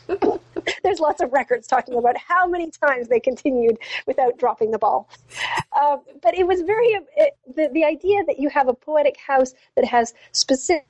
There's 0.83 0.99
lots 0.99 1.21
of 1.21 1.31
records 1.33 1.67
talking 1.67 1.95
about 1.95 2.17
how 2.17 2.47
many 2.47 2.71
times 2.71 3.07
they 3.07 3.19
continued 3.19 3.77
without 4.07 4.37
dropping 4.37 4.71
the 4.71 4.79
ball. 4.79 5.09
Uh, 5.71 5.97
but 6.21 6.37
it 6.37 6.47
was 6.47 6.61
very 6.61 6.97
it, 7.15 7.37
the, 7.55 7.69
the 7.73 7.83
idea 7.83 8.23
that 8.25 8.39
you 8.39 8.49
have 8.55 8.67
a 8.67 8.73
poetic 8.73 9.17
house 9.17 9.53
that 9.75 9.85
has 9.85 10.13
specific 10.31 10.87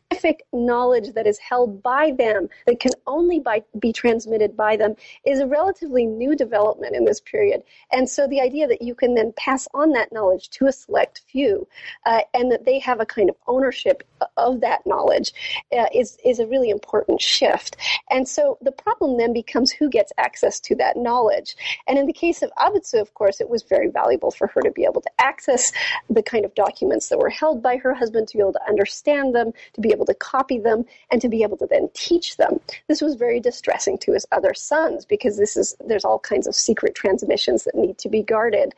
knowledge 0.54 1.14
that 1.14 1.28
is 1.28 1.38
held 1.40 1.82
by 1.82 2.12
them, 2.18 2.48
that 2.66 2.80
can 2.80 2.92
only 3.08 3.40
by, 3.40 3.64
be 3.80 3.92
transmitted 3.92 4.56
by 4.56 4.78
them, 4.78 4.96
is 5.26 5.40
a 5.40 5.48
relatively 5.48 6.06
new 6.06 6.36
development 6.36 6.96
in 6.96 7.06
this 7.06 7.22
period. 7.22 7.64
And 7.92 8.10
so 8.10 8.28
the 8.28 8.42
idea 8.42 8.68
that 8.68 8.82
you 8.82 8.96
can 8.96 9.16
then 9.16 9.34
pass 9.38 9.68
on 9.74 9.92
that 9.92 10.12
knowledge 10.12 10.50
to 10.52 10.68
a 10.68 10.72
select 10.72 11.22
few 11.28 11.68
uh, 12.06 12.22
and 12.34 12.52
that 12.52 12.66
they 12.66 12.80
have 12.80 13.00
a 13.00 13.06
kind 13.06 13.30
of 13.30 13.36
ownership 13.48 14.04
of 14.38 14.62
that 14.62 14.86
knowledge 14.86 15.34
uh, 15.78 15.86
is, 15.94 16.18
is 16.24 16.40
a 16.40 16.48
really 16.48 16.70
important 16.70 17.22
shift. 17.22 17.78
And 18.10 18.28
so 18.28 18.58
the 18.62 18.72
problem 18.72 19.18
then 19.18 19.34
becomes 19.34 19.72
who 19.72 19.90
gets 19.90 20.12
access 20.18 20.60
to 20.62 20.76
that 20.76 20.98
knowledge. 20.98 21.56
And 21.88 21.98
in 21.98 22.06
the 22.06 22.14
case 22.14 22.42
of 22.42 22.52
Abutsu, 22.58 23.02
of 23.02 23.14
course, 23.14 23.42
it 23.42 23.50
was 23.50 23.64
very 23.64 23.90
valuable 23.90 24.32
for 24.32 24.48
her 24.48 24.62
to 24.62 24.72
be 24.72 24.86
able 24.86 25.02
to 25.02 25.12
access 25.20 25.72
the 26.10 26.24
kind 26.24 26.46
of 26.46 26.54
documents 26.56 27.10
that 27.10 27.20
were 27.20 27.30
held 27.30 27.56
held 27.56 27.62
by 27.62 27.78
her 27.78 27.94
husband 27.94 28.28
to 28.28 28.38
be 28.38 28.42
able 28.42 28.54
to 28.54 28.68
understand 28.68 29.36
them, 29.36 29.52
to 29.74 29.82
be 29.82 29.92
able 29.96 30.06
to 30.12 30.14
copy 30.34 30.58
them, 30.60 30.80
and 31.10 31.22
to 31.22 31.30
be 31.30 31.44
able 31.46 31.58
to 31.58 31.68
then 31.74 31.90
teach 31.94 32.28
them. 32.38 32.54
This 32.90 33.02
was 33.02 33.16
very 33.26 33.40
distressing 33.40 33.98
to 34.00 34.14
his 34.16 34.26
other 34.32 34.54
sons 34.54 35.06
because 35.14 35.36
this 35.38 35.54
is 35.62 35.76
there's 35.90 36.06
all 36.06 36.20
kinds 36.20 36.48
of 36.48 36.56
secret 36.68 36.94
transmissions 37.02 37.64
that 37.64 37.76
need 37.84 37.98
to 38.04 38.10
be 38.10 38.22
guarded, 38.34 38.70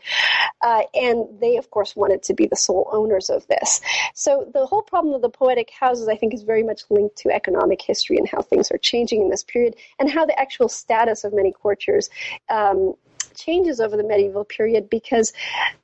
uh, 0.67 0.83
and 0.93 1.17
they 1.41 1.57
of 1.57 1.69
course 1.75 1.95
wanted 1.95 2.21
to 2.23 2.33
be 2.33 2.47
the 2.47 2.61
sole 2.67 2.85
owners 2.91 3.29
of 3.29 3.45
this. 3.47 3.81
So 4.13 4.31
the 4.53 4.65
whole 4.65 4.85
problem 4.93 5.13
of 5.13 5.21
the 5.21 5.29
poetic 5.29 5.69
houses, 5.71 6.07
I 6.07 6.15
think, 6.15 6.33
is 6.33 6.43
very 6.43 6.63
much 6.63 6.81
linked 6.89 7.17
to 7.17 7.31
economic 7.31 7.81
history 7.81 8.17
and 8.17 8.27
how 8.27 8.41
things 8.41 8.71
are 8.71 8.77
changing 8.91 9.21
in 9.21 9.29
this 9.29 9.43
period, 9.43 9.75
and 9.99 10.09
how 10.09 10.25
the 10.25 10.39
actual 10.39 10.69
status 10.69 11.23
of 11.23 11.33
many 11.33 11.51
courtiers 11.51 12.09
um, 12.49 12.95
changes 13.37 13.79
over 13.79 13.95
the 13.95 14.03
medieval 14.03 14.43
period 14.43 14.89
because 14.89 15.33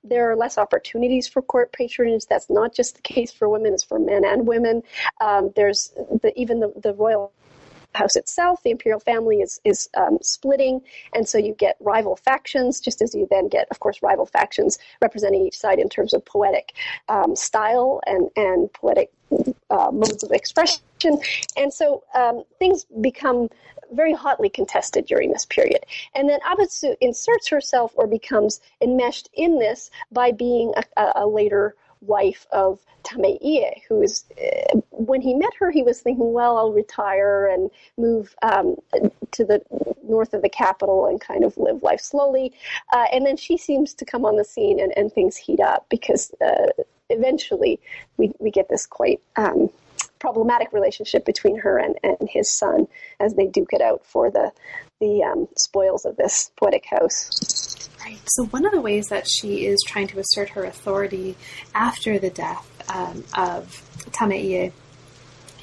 there 0.04 0.30
are 0.30 0.36
less 0.36 0.58
opportunities 0.58 1.28
for 1.28 1.41
court 1.41 1.72
patronage. 1.72 2.26
That's 2.26 2.49
not 2.49 2.74
just 2.74 2.95
the 2.95 3.01
case 3.01 3.32
for 3.32 3.47
women; 3.47 3.74
it's 3.74 3.84
for 3.84 3.99
men 3.99 4.26
and 4.26 4.47
women. 4.47 4.84
Um, 5.22 5.51
there's 5.56 5.93
the, 6.22 6.34
even 6.36 6.60
the, 6.60 6.74
the 6.82 6.93
royal 6.93 7.32
house 7.95 8.16
itself, 8.16 8.64
the 8.64 8.72
imperial 8.72 8.99
family 8.99 9.38
is 9.41 9.60
is 9.64 9.89
um, 9.95 10.18
splitting, 10.22 10.82
and 11.14 11.28
so 11.28 11.38
you 11.38 11.54
get 11.54 11.78
rival 11.80 12.16
factions, 12.16 12.80
just 12.80 13.01
as 13.01 13.14
you 13.14 13.28
then 13.30 13.47
get, 13.47 13.68
of 13.72 13.80
course, 13.80 14.01
rival 14.01 14.26
factions 14.26 14.78
representing 15.01 15.45
each 15.45 15.58
side 15.58 15.80
in 15.80 15.89
terms 15.89 16.14
of 16.14 16.26
poetic 16.26 16.74
um, 17.10 17.36
style 17.36 18.01
and 18.06 18.30
and 18.36 18.72
poetic 18.74 19.12
uh, 19.69 19.91
modes 19.91 20.23
of 20.23 20.31
expression, 20.31 20.81
and 21.57 21.73
so 21.73 22.03
um, 22.13 22.43
things 22.59 22.86
become 23.01 23.49
very 23.93 24.13
hotly 24.13 24.49
contested 24.49 25.05
during 25.05 25.31
this 25.31 25.45
period. 25.45 25.86
And 26.15 26.29
then 26.29 26.39
Abutsu 26.41 26.95
inserts 27.01 27.47
herself 27.47 27.91
or 27.95 28.07
becomes 28.07 28.61
enmeshed 28.81 29.29
in 29.34 29.59
this 29.59 29.91
by 30.11 30.31
being 30.31 30.73
a, 30.97 31.11
a 31.15 31.27
later 31.27 31.75
wife 32.01 32.45
of 32.51 32.79
Tameie, 33.03 33.81
who 33.88 34.01
is, 34.01 34.25
uh, 34.41 34.79
when 34.91 35.21
he 35.21 35.34
met 35.34 35.53
her, 35.59 35.71
he 35.71 35.84
was 35.84 36.01
thinking, 36.01 36.34
well, 36.34 36.57
I'll 36.57 36.73
retire 36.73 37.47
and 37.47 37.69
move 37.97 38.36
um, 38.41 38.75
to 39.31 39.45
the 39.45 39.61
north 40.03 40.34
of 40.34 40.41
the 40.41 40.49
capital 40.49 41.07
and 41.07 41.19
kind 41.19 41.43
of 41.43 41.57
live 41.57 41.84
life 41.84 42.01
slowly. 42.01 42.53
Uh, 42.91 43.05
and 43.11 43.25
then 43.25 43.38
she 43.38 43.57
seems 43.57 43.93
to 43.95 44.05
come 44.05 44.25
on 44.25 44.38
the 44.38 44.43
scene 44.43 44.79
and, 44.79 44.93
and 44.97 45.11
things 45.11 45.36
heat 45.36 45.59
up 45.59 45.86
because 45.89 46.34
uh, 46.45 46.67
eventually 47.10 47.80
we, 48.18 48.32
we 48.39 48.51
get 48.51 48.70
this 48.70 48.86
quite 48.86 49.22
um, 49.36 49.70
problematic 50.20 50.72
relationship 50.72 51.26
between 51.26 51.58
her 51.60 51.78
and, 51.78 51.95
and 52.04 52.30
his 52.30 52.49
son 52.49 52.88
as 53.20 53.34
they 53.36 53.47
duke 53.47 53.74
it 53.74 53.82
out 53.82 54.06
for 54.06 54.32
the 54.32 54.51
the 54.99 55.22
um, 55.22 55.49
spoils 55.58 56.06
of 56.06 56.16
this 56.16 56.49
poetic 56.56 56.86
house. 56.86 57.89
Right. 58.06 58.18
So 58.26 58.45
one 58.45 58.66
of 58.66 58.72
the 58.72 58.80
ways 58.80 59.08
that 59.08 59.28
she 59.28 59.66
is 59.66 59.84
trying 59.86 60.08
to 60.08 60.20
assert 60.20 60.49
her 60.49 60.64
authority 60.64 61.36
after 61.76 62.20
the 62.20 62.30
death 62.30 62.66
um, 62.89 63.26
of 63.36 63.82
Tameie 64.12 64.72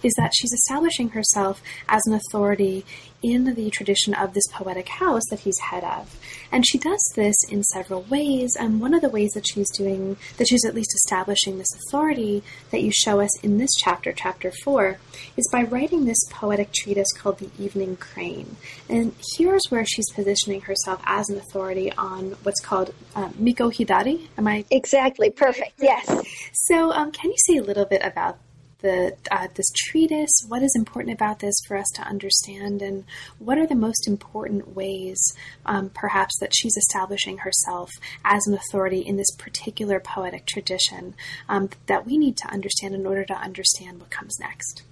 is 0.02 0.12
that 0.16 0.32
she's 0.34 0.52
establishing 0.52 1.10
herself 1.10 1.62
as 1.88 2.02
an 2.06 2.14
authority 2.14 2.84
in 3.22 3.54
the 3.54 3.70
tradition 3.70 4.14
of 4.14 4.32
this 4.32 4.46
poetic 4.52 4.88
house 4.88 5.22
that 5.30 5.40
he's 5.40 5.58
head 5.58 5.84
of. 5.84 6.18
And 6.50 6.66
she 6.66 6.78
does 6.78 7.02
this 7.14 7.36
in 7.48 7.62
several 7.64 8.02
ways, 8.02 8.56
and 8.58 8.80
one 8.80 8.94
of 8.94 9.02
the 9.02 9.08
ways 9.08 9.32
that 9.32 9.46
she's 9.46 9.70
doing, 9.76 10.16
that 10.36 10.48
she's 10.48 10.64
at 10.64 10.74
least 10.74 10.94
establishing 10.94 11.58
this 11.58 11.72
authority 11.74 12.42
that 12.70 12.82
you 12.82 12.90
show 12.92 13.20
us 13.20 13.38
in 13.40 13.58
this 13.58 13.70
chapter, 13.76 14.12
chapter 14.12 14.52
4, 14.64 14.98
is 15.36 15.48
by 15.52 15.62
writing 15.62 16.04
this 16.04 16.24
poetic 16.30 16.72
treatise 16.72 17.12
called 17.12 17.38
The 17.38 17.50
Evening 17.58 17.96
Crane. 17.96 18.56
And 18.88 19.14
here's 19.36 19.62
where 19.68 19.84
she's 19.84 20.10
positioning 20.12 20.62
herself 20.62 21.00
as 21.04 21.28
an 21.28 21.36
authority 21.36 21.92
on 21.92 22.32
what's 22.42 22.60
called 22.60 22.94
uh, 23.14 23.30
Miko 23.36 23.70
Hidari. 23.70 24.28
Am 24.38 24.46
I? 24.46 24.64
Exactly, 24.70 25.30
perfect, 25.30 25.72
yes. 25.78 26.06
So, 26.52 26.90
um, 26.92 27.12
can 27.12 27.30
you 27.30 27.36
say 27.46 27.56
a 27.56 27.62
little 27.62 27.84
bit 27.84 28.02
about 28.02 28.38
the 28.82 29.16
uh, 29.30 29.48
this 29.54 29.70
treatise? 29.74 30.44
What 30.48 30.62
is 30.62 30.74
important 30.76 31.14
about 31.14 31.38
this 31.38 31.54
for 31.66 31.76
us 31.76 31.88
to 31.94 32.02
understand, 32.02 32.82
and 32.82 33.04
what 33.38 33.58
are 33.58 33.66
the 33.66 33.74
most 33.74 34.06
important 34.06 34.74
ways, 34.74 35.20
um, 35.66 35.90
perhaps, 35.90 36.38
that 36.40 36.54
she's 36.54 36.76
establishing 36.76 37.38
herself 37.38 37.90
as 38.24 38.46
an 38.46 38.54
authority 38.54 39.00
in 39.00 39.16
this 39.16 39.30
particular 39.36 40.00
poetic 40.00 40.46
tradition 40.46 41.14
um, 41.48 41.70
that 41.86 42.06
we 42.06 42.18
need 42.18 42.36
to 42.38 42.48
understand 42.48 42.94
in 42.94 43.06
order 43.06 43.24
to 43.24 43.34
understand 43.34 44.00
what 44.00 44.10
comes 44.10 44.38
next? 44.40 44.82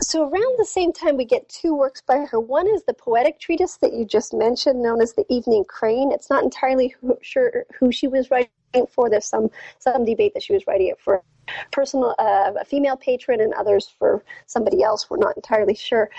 So, 0.00 0.22
around 0.22 0.58
the 0.58 0.66
same 0.66 0.92
time, 0.92 1.16
we 1.16 1.24
get 1.24 1.48
two 1.48 1.74
works 1.74 2.02
by 2.02 2.26
her. 2.30 2.40
One 2.40 2.66
is 2.66 2.82
the 2.84 2.94
poetic 2.94 3.38
treatise 3.38 3.76
that 3.78 3.92
you 3.92 4.04
just 4.04 4.34
mentioned, 4.34 4.82
known 4.82 5.00
as 5.00 5.12
the 5.12 5.24
Evening 5.28 5.64
Crane. 5.64 6.12
It's 6.12 6.28
not 6.28 6.42
entirely 6.42 6.94
who, 7.00 7.16
sure 7.22 7.64
who 7.78 7.92
she 7.92 8.08
was 8.08 8.30
writing 8.30 8.50
for. 8.90 9.08
There's 9.08 9.26
some 9.26 9.50
some 9.78 10.04
debate 10.04 10.34
that 10.34 10.42
she 10.42 10.52
was 10.52 10.66
writing 10.66 10.88
it 10.88 11.00
for 11.00 11.22
personal 11.70 12.14
uh, 12.18 12.52
a 12.60 12.64
female 12.64 12.96
patron 12.96 13.40
and 13.40 13.52
others 13.54 13.92
for 13.98 14.24
somebody 14.46 14.82
else. 14.82 15.08
We're 15.08 15.18
not 15.18 15.36
entirely 15.36 15.74
sure. 15.74 16.10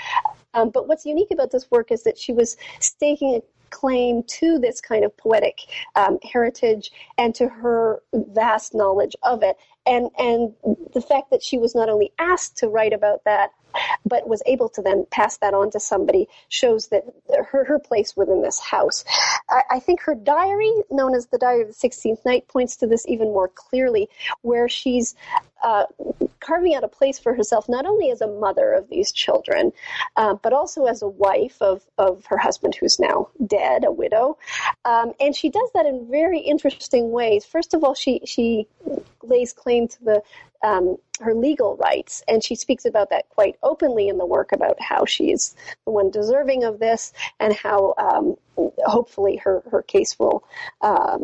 Um, 0.54 0.70
but 0.70 0.88
what's 0.88 1.06
unique 1.06 1.32
about 1.32 1.52
this 1.52 1.70
work 1.72 1.92
is 1.92 2.04
that 2.04 2.18
she 2.18 2.32
was 2.32 2.58
staking 2.80 3.36
a 3.36 3.42
claim 3.70 4.22
to 4.24 4.60
this 4.60 4.80
kind 4.80 5.04
of 5.04 5.16
poetic 5.18 5.58
um, 5.96 6.20
heritage 6.32 6.92
and 7.18 7.34
to 7.34 7.48
her 7.48 8.04
vast 8.14 8.76
knowledge 8.76 9.16
of 9.24 9.42
it. 9.44 9.58
And 9.86 10.10
and 10.18 10.54
the 10.94 11.02
fact 11.02 11.32
that 11.32 11.44
she 11.44 11.58
was 11.58 11.76
not 11.76 11.90
only 11.90 12.14
asked 12.20 12.58
to 12.58 12.70
write 12.70 12.94
about 12.94 13.24
that, 13.26 13.52
but 14.06 14.28
was 14.28 14.42
able 14.46 14.70
to 14.70 14.82
then 14.82 15.06
pass 15.12 15.38
that 15.38 15.54
on 15.54 15.72
to 15.72 15.80
somebody 15.80 16.28
shows 16.50 16.88
that 16.88 17.04
her, 17.52 17.64
her 17.64 17.80
place 17.80 18.16
within 18.16 18.42
this 18.42 18.60
house. 18.60 19.04
I, 19.50 19.64
I 19.72 19.80
think 19.80 20.02
her 20.02 20.16
diary, 20.16 20.72
known 20.90 21.16
as 21.16 21.28
the 21.28 21.38
Diary 21.38 21.62
of 21.62 21.68
the 21.68 21.74
16th 21.74 22.26
Night, 22.26 22.48
points 22.48 22.78
to 22.78 22.88
this 22.88 23.06
even 23.08 23.28
more 23.28 23.48
clearly, 23.48 24.10
where 24.42 24.70
she's 24.70 25.16
uh, 25.64 25.86
carving 26.40 26.76
out 26.76 26.84
a 26.84 26.88
place 26.88 27.18
for 27.18 27.34
herself 27.34 27.70
not 27.70 27.86
only 27.86 28.12
as 28.12 28.22
a 28.22 28.28
mother 28.28 28.74
of 28.74 28.90
these 28.90 29.12
children, 29.12 29.72
uh, 30.18 30.34
but 30.36 30.54
also 30.54 30.86
as 30.86 31.02
a 31.02 31.08
wife 31.08 31.62
of, 31.62 31.82
of 31.98 32.26
her 32.26 32.38
husband 32.38 32.76
who's 32.76 33.00
now 33.00 33.30
dead, 33.46 33.86
a 33.86 33.92
widow. 33.92 34.38
Um, 34.86 35.14
and 35.20 35.36
she 35.36 35.50
does 35.50 35.70
that 35.74 35.86
in 35.86 36.08
very 36.10 36.40
interesting 36.40 37.12
ways. 37.12 37.46
First 37.46 37.74
of 37.74 37.84
all, 37.84 37.96
she, 37.96 38.22
she 38.26 38.68
lays 39.24 39.54
claim 39.54 39.88
to 39.88 40.04
the 40.04 40.24
um, 40.64 40.98
her 41.20 41.34
legal 41.34 41.76
rights, 41.76 42.24
and 42.28 42.44
she 42.44 42.56
speaks 42.56 42.86
about 42.86 43.10
that 43.10 43.28
quite 43.30 43.58
openly 43.64 44.08
in 44.08 44.18
the 44.18 44.26
work 44.26 44.52
about 44.52 44.80
how 44.82 45.06
she's 45.06 45.56
the 45.86 45.92
one 45.92 46.10
deserving 46.10 46.64
of 46.64 46.80
this, 46.80 47.12
and 47.40 47.54
how 47.54 47.94
um, 47.98 48.36
hopefully 48.86 49.38
her 49.38 49.64
her 49.70 49.82
case 49.82 50.18
will. 50.18 50.44
Um, 50.82 51.24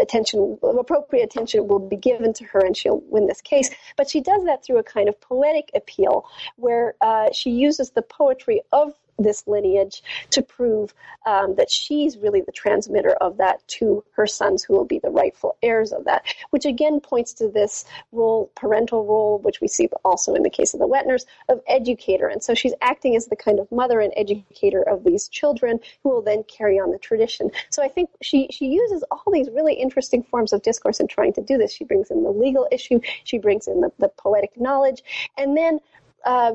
attention, 0.00 0.58
appropriate 0.62 1.24
attention 1.24 1.68
will 1.68 1.78
be 1.78 1.96
given 1.96 2.32
to 2.34 2.44
her 2.44 2.60
and 2.60 2.76
she'll 2.76 3.02
win 3.08 3.26
this 3.26 3.40
case. 3.40 3.70
But 3.96 4.08
she 4.08 4.20
does 4.20 4.44
that 4.44 4.64
through 4.64 4.78
a 4.78 4.82
kind 4.82 5.08
of 5.08 5.20
poetic 5.20 5.70
appeal 5.74 6.26
where 6.56 6.94
uh, 7.00 7.30
she 7.32 7.50
uses 7.50 7.90
the 7.90 8.02
poetry 8.02 8.62
of 8.72 8.94
this 9.22 9.46
lineage 9.46 10.02
to 10.30 10.42
prove 10.42 10.94
um, 11.26 11.54
that 11.56 11.70
she's 11.70 12.16
really 12.18 12.40
the 12.40 12.52
transmitter 12.52 13.12
of 13.20 13.36
that 13.38 13.66
to 13.68 14.04
her 14.12 14.26
sons, 14.26 14.62
who 14.62 14.74
will 14.74 14.84
be 14.84 14.98
the 14.98 15.10
rightful 15.10 15.56
heirs 15.62 15.92
of 15.92 16.04
that. 16.04 16.24
Which 16.50 16.64
again 16.64 17.00
points 17.00 17.32
to 17.34 17.48
this 17.48 17.84
role, 18.12 18.50
parental 18.54 19.04
role, 19.06 19.38
which 19.38 19.60
we 19.60 19.68
see 19.68 19.88
also 20.04 20.34
in 20.34 20.42
the 20.42 20.50
case 20.50 20.74
of 20.74 20.80
the 20.80 20.86
wet 20.86 21.06
nurse, 21.06 21.26
of 21.48 21.60
educator. 21.68 22.26
And 22.26 22.42
so 22.42 22.54
she's 22.54 22.74
acting 22.80 23.16
as 23.16 23.26
the 23.26 23.36
kind 23.36 23.58
of 23.58 23.70
mother 23.70 24.00
and 24.00 24.12
educator 24.16 24.82
of 24.82 25.04
these 25.04 25.28
children, 25.28 25.80
who 26.02 26.10
will 26.10 26.22
then 26.22 26.44
carry 26.44 26.78
on 26.78 26.90
the 26.90 26.98
tradition. 26.98 27.50
So 27.70 27.82
I 27.82 27.88
think 27.88 28.10
she 28.22 28.48
she 28.50 28.66
uses 28.66 29.04
all 29.10 29.32
these 29.32 29.48
really 29.50 29.74
interesting 29.74 30.22
forms 30.22 30.52
of 30.52 30.62
discourse 30.62 31.00
in 31.00 31.08
trying 31.08 31.32
to 31.34 31.42
do 31.42 31.58
this. 31.58 31.72
She 31.72 31.84
brings 31.84 32.10
in 32.10 32.22
the 32.22 32.30
legal 32.30 32.66
issue, 32.70 33.00
she 33.24 33.38
brings 33.38 33.68
in 33.68 33.80
the, 33.80 33.90
the 33.98 34.08
poetic 34.08 34.58
knowledge, 34.60 35.02
and 35.36 35.56
then 35.56 35.80
uh, 36.24 36.52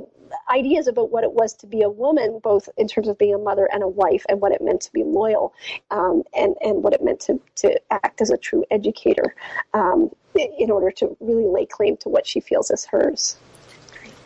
ideas 0.49 0.87
about 0.87 1.11
what 1.11 1.23
it 1.23 1.31
was 1.31 1.53
to 1.53 1.67
be 1.67 1.81
a 1.81 1.89
woman, 1.89 2.39
both 2.43 2.69
in 2.77 2.87
terms 2.87 3.07
of 3.07 3.17
being 3.17 3.35
a 3.35 3.37
mother 3.37 3.69
and 3.71 3.83
a 3.83 3.87
wife, 3.87 4.25
and 4.29 4.41
what 4.41 4.51
it 4.51 4.61
meant 4.61 4.81
to 4.81 4.93
be 4.93 5.03
loyal, 5.03 5.53
um, 5.91 6.23
and 6.35 6.55
and 6.61 6.83
what 6.83 6.93
it 6.93 7.03
meant 7.03 7.19
to 7.21 7.39
to 7.55 7.79
act 7.91 8.21
as 8.21 8.29
a 8.29 8.37
true 8.37 8.63
educator, 8.71 9.35
um, 9.73 10.09
in 10.57 10.71
order 10.71 10.91
to 10.91 11.15
really 11.19 11.45
lay 11.45 11.65
claim 11.65 11.97
to 11.97 12.09
what 12.09 12.27
she 12.27 12.39
feels 12.39 12.71
is 12.71 12.85
hers. 12.85 13.37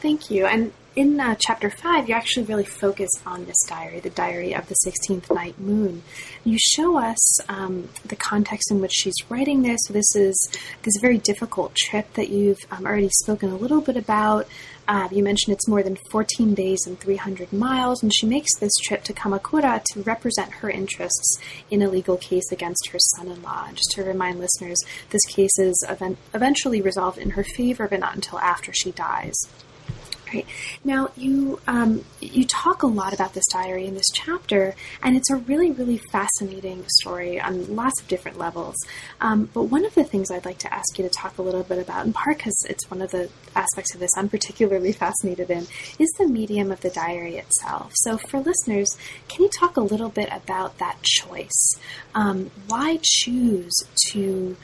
Thank 0.02 0.32
you. 0.32 0.46
And 0.46 0.72
in 0.96 1.20
uh, 1.20 1.36
chapter 1.40 1.70
five, 1.70 2.10
you 2.10 2.16
actually 2.16 2.46
really 2.46 2.66
focus 2.66 3.10
on 3.26 3.46
this 3.46 3.58
diary, 3.68 4.00
the 4.00 4.10
diary 4.10 4.54
of 4.54 4.68
the 4.68 4.76
16th 4.86 5.34
night 5.34 5.60
moon. 5.60 6.04
You 6.44 6.58
show 6.58 6.98
us 6.98 7.50
um, 7.50 7.90
the 8.06 8.16
context 8.16 8.72
in 8.72 8.82
which 8.82 8.92
she's 8.94 9.16
writing 9.30 9.62
this. 9.62 9.80
So 9.86 9.94
this 9.94 10.16
is 10.16 10.50
this 10.84 10.94
very 11.02 11.18
difficult 11.18 11.76
trip 11.76 12.14
that 12.14 12.30
you've 12.30 12.60
um, 12.72 12.86
already 12.86 13.10
spoken 13.10 13.50
a 13.50 13.56
little 13.56 13.82
bit 13.82 13.98
about. 13.98 14.48
Uh, 14.88 15.08
you 15.12 15.22
mentioned 15.22 15.54
it's 15.54 15.68
more 15.68 15.84
than 15.84 15.98
14 16.10 16.56
days 16.56 16.80
and 16.88 17.00
300 17.00 17.54
miles, 17.54 18.02
and 18.02 18.12
she 18.14 18.26
makes 18.26 18.58
this 18.58 18.74
trip 18.84 19.04
to 19.04 19.14
Kamakura 19.14 19.84
to 19.94 20.02
represent 20.02 20.52
her 20.52 20.70
interests 20.70 21.40
in 21.70 21.84
a 21.84 21.90
legal 21.90 22.18
case 22.18 22.52
against 22.52 22.90
her 22.90 22.98
son 23.16 23.28
in 23.28 23.42
law. 23.44 23.68
Just 23.74 23.92
to 23.92 24.04
remind 24.04 24.40
listeners, 24.40 24.82
this 25.12 25.24
case 25.26 25.60
is 25.60 25.78
event- 25.88 26.18
eventually 26.34 26.82
resolved 26.82 27.20
in 27.20 27.32
her 27.32 27.44
favor, 27.44 27.88
but 27.88 28.00
not 28.00 28.16
until 28.16 28.40
after 28.40 28.74
she 28.74 28.92
dies. 28.92 29.36
Right. 30.32 30.46
Now, 30.84 31.10
you 31.16 31.60
um, 31.68 32.06
you 32.22 32.46
talk 32.46 32.84
a 32.84 32.88
lot 32.88 33.14
about 33.14 33.34
this 33.34 33.46
diary 33.48 33.88
in 33.88 33.96
this 33.96 34.06
chapter, 34.14 34.76
and 35.02 35.18
it's 35.18 35.32
a 35.32 35.38
really, 35.38 35.72
really 35.72 36.00
fascinating 36.12 36.86
story 36.88 37.42
on 37.42 37.76
lots 37.76 38.00
of 38.00 38.08
different 38.08 38.38
levels. 38.38 38.76
Um, 39.22 39.50
but 39.54 39.64
one 39.64 39.86
of 39.86 39.96
the 39.96 40.04
things 40.04 40.30
I'd 40.30 40.46
like 40.46 40.60
to 40.60 40.74
ask 40.74 41.00
you 41.00 41.04
to 41.04 41.10
talk 41.10 41.40
a 41.40 41.42
little 41.42 41.64
bit 41.64 41.80
about, 41.80 42.06
in 42.06 42.14
part 42.14 42.38
because 42.38 42.56
it's 42.70 42.92
one 42.92 43.02
of 43.02 43.10
the 43.10 43.30
aspects 43.56 43.96
of 43.96 44.00
this 44.00 44.12
I'm 44.16 44.30
particularly 44.30 44.92
fascinated 45.04 45.50
in, 45.50 45.66
is 45.98 46.10
the 46.20 46.28
medium 46.28 46.72
of 46.72 46.82
the 46.82 46.92
diary 46.92 47.38
itself. 47.38 47.92
So, 47.96 48.18
for 48.18 48.40
listeners, 48.40 48.96
can 49.30 49.44
you 49.44 49.50
talk 49.50 49.78
a 49.78 49.82
little 49.82 50.10
bit 50.10 50.30
about 50.32 50.78
that 50.78 51.02
choice? 51.02 51.76
Um, 52.14 52.52
why 52.68 53.00
choose 53.02 53.74
to 54.12 54.58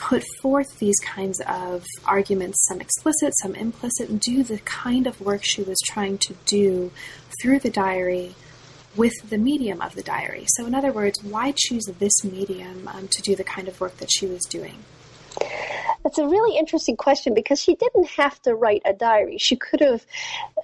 put 0.00 0.24
forth 0.40 0.78
these 0.78 0.98
kinds 1.00 1.40
of 1.40 1.84
arguments, 2.06 2.66
some 2.66 2.80
explicit, 2.80 3.34
some 3.42 3.54
implicit, 3.54 4.08
and 4.08 4.18
do 4.18 4.42
the 4.42 4.58
kind 4.60 5.06
of 5.06 5.20
work 5.20 5.44
she 5.44 5.62
was 5.62 5.78
trying 5.84 6.16
to 6.18 6.34
do 6.46 6.90
through 7.40 7.58
the 7.58 7.70
diary 7.70 8.34
with 8.96 9.12
the 9.28 9.38
medium 9.38 9.80
of 9.82 9.94
the 9.94 10.02
diary. 10.02 10.46
So, 10.56 10.66
in 10.66 10.74
other 10.74 10.90
words, 10.90 11.22
why 11.22 11.52
choose 11.54 11.84
this 11.98 12.24
medium 12.24 12.88
um, 12.88 13.08
to 13.08 13.22
do 13.22 13.36
the 13.36 13.44
kind 13.44 13.68
of 13.68 13.80
work 13.80 13.98
that 13.98 14.10
she 14.10 14.26
was 14.26 14.40
doing? 14.46 14.82
That's 16.02 16.18
a 16.18 16.26
really 16.26 16.58
interesting 16.58 16.96
question 16.96 17.34
because 17.34 17.60
she 17.62 17.74
didn't 17.74 18.08
have 18.08 18.40
to 18.42 18.54
write 18.54 18.82
a 18.84 18.92
diary. 18.92 19.36
She 19.38 19.56
could 19.56 19.80
have 19.80 20.04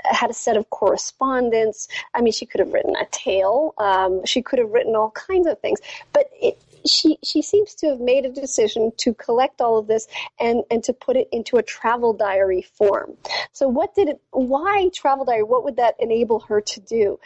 had 0.05 0.31
a 0.31 0.35
set 0.35 0.57
of 0.57 0.71
correspondence. 0.71 1.89
I 2.15 2.23
mean, 2.23 2.33
she 2.33 2.47
could 2.47 2.61
have 2.61 2.73
written 2.73 2.97
a 2.97 3.05
tale. 3.11 3.75
Um, 3.77 4.25
she 4.25 4.41
could 4.41 4.59
have 4.59 4.71
written 4.71 4.97
all 4.97 5.11
kinds 5.11 5.47
of 5.47 5.61
things. 5.61 5.81
But 6.13 6.31
it, 6.41 6.59
she 6.89 7.19
she 7.23 7.43
seems 7.43 7.75
to 7.77 7.89
have 7.89 8.01
made 8.01 8.25
a 8.25 8.31
decision 8.31 8.93
to 8.99 9.15
collect 9.15 9.61
all 9.61 9.79
of 9.79 9.87
this 9.87 10.07
and 10.41 10.63
and 10.71 10.83
to 10.85 10.93
put 10.93 11.17
it 11.17 11.29
into 11.33 11.57
a 11.57 11.63
travel 11.63 12.13
diary 12.13 12.63
form. 12.63 13.17
So 13.53 13.69
what 13.69 13.95
did 13.95 14.09
it 14.09 14.21
why 14.31 14.91
travel 14.95 15.25
diary? 15.25 15.43
What 15.43 15.65
would 15.65 15.77
that 15.77 15.95
enable 15.99 16.41
her 16.41 16.61
to 16.61 16.81
do? 16.81 17.19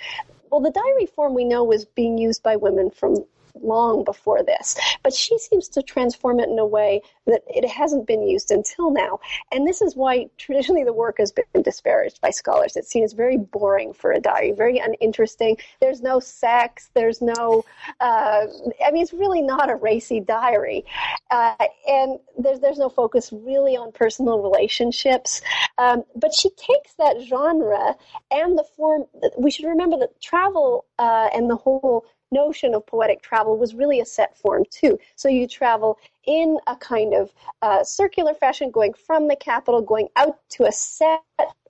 Well, 0.50 0.60
the 0.60 0.70
diary 0.70 1.06
form 1.06 1.34
we 1.34 1.44
know 1.44 1.62
was 1.62 1.84
being 1.84 2.18
used 2.18 2.42
by 2.42 2.56
women 2.56 2.90
from 2.90 3.24
long 3.54 4.04
before 4.04 4.42
this. 4.42 4.78
But 5.02 5.14
she 5.14 5.38
seems 5.38 5.68
to 5.68 5.82
transform 5.82 6.40
it 6.40 6.48
in 6.48 6.58
a 6.58 6.66
way 6.66 7.02
that 7.26 7.42
it 7.48 7.68
hasn't 7.68 8.06
been 8.06 8.26
used 8.26 8.50
until 8.50 8.90
now. 8.90 9.20
And 9.52 9.66
this 9.66 9.82
is 9.82 9.96
why 9.96 10.28
traditionally 10.36 10.84
the 10.84 10.92
work 10.92 11.16
has 11.18 11.32
been 11.32 11.62
disparaged 11.62 12.20
by 12.20 12.30
scholars. 12.30 12.76
It's 12.76 12.88
seen 12.88 13.04
as 13.04 13.12
very 13.12 13.36
boring 13.36 13.92
for 13.92 14.12
a 14.12 14.20
diary, 14.20 14.52
very 14.52 14.78
uninteresting. 14.78 15.56
There's 15.80 16.00
no 16.02 16.20
sex, 16.20 16.90
there's 16.94 17.20
no, 17.20 17.64
uh, 18.00 18.46
I 18.84 18.90
mean, 18.90 19.02
it's 19.02 19.12
really 19.12 19.42
not 19.42 19.70
a 19.70 19.76
racy 19.76 20.20
diary. 20.20 20.84
Uh, 21.30 21.54
and 21.88 22.18
there's, 22.38 22.60
there's 22.60 22.78
no 22.78 22.88
focus 22.88 23.32
really 23.32 23.76
on 23.76 23.92
personal 23.92 24.40
relationships. 24.40 25.42
Um, 25.78 26.04
but 26.16 26.34
she 26.34 26.50
takes 26.50 26.94
that 26.98 27.20
genre 27.22 27.96
and 28.30 28.58
the 28.58 28.64
form, 28.76 29.04
we 29.38 29.50
should 29.50 29.66
remember 29.66 29.98
that 29.98 30.20
travel 30.20 30.84
uh, 30.98 31.28
and 31.32 31.48
the 31.48 31.56
whole 31.56 32.04
notion 32.32 32.74
of 32.74 32.86
poetic 32.86 33.22
travel 33.22 33.56
was 33.56 33.74
really 33.74 34.00
a 34.00 34.04
set 34.06 34.36
form 34.36 34.64
too. 34.70 34.98
So 35.16 35.28
you 35.28 35.46
travel 35.46 35.98
in 36.26 36.58
a 36.66 36.76
kind 36.76 37.14
of 37.14 37.32
uh, 37.62 37.82
circular 37.82 38.34
fashion, 38.34 38.70
going 38.70 38.94
from 38.94 39.28
the 39.28 39.36
capital, 39.36 39.80
going 39.82 40.08
out 40.16 40.38
to 40.50 40.64
a 40.64 40.72
set 40.72 41.20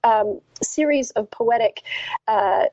um, 0.05 0.40
series 0.62 1.11
of 1.12 1.30
poetic 1.30 1.82
uh, 2.28 2.64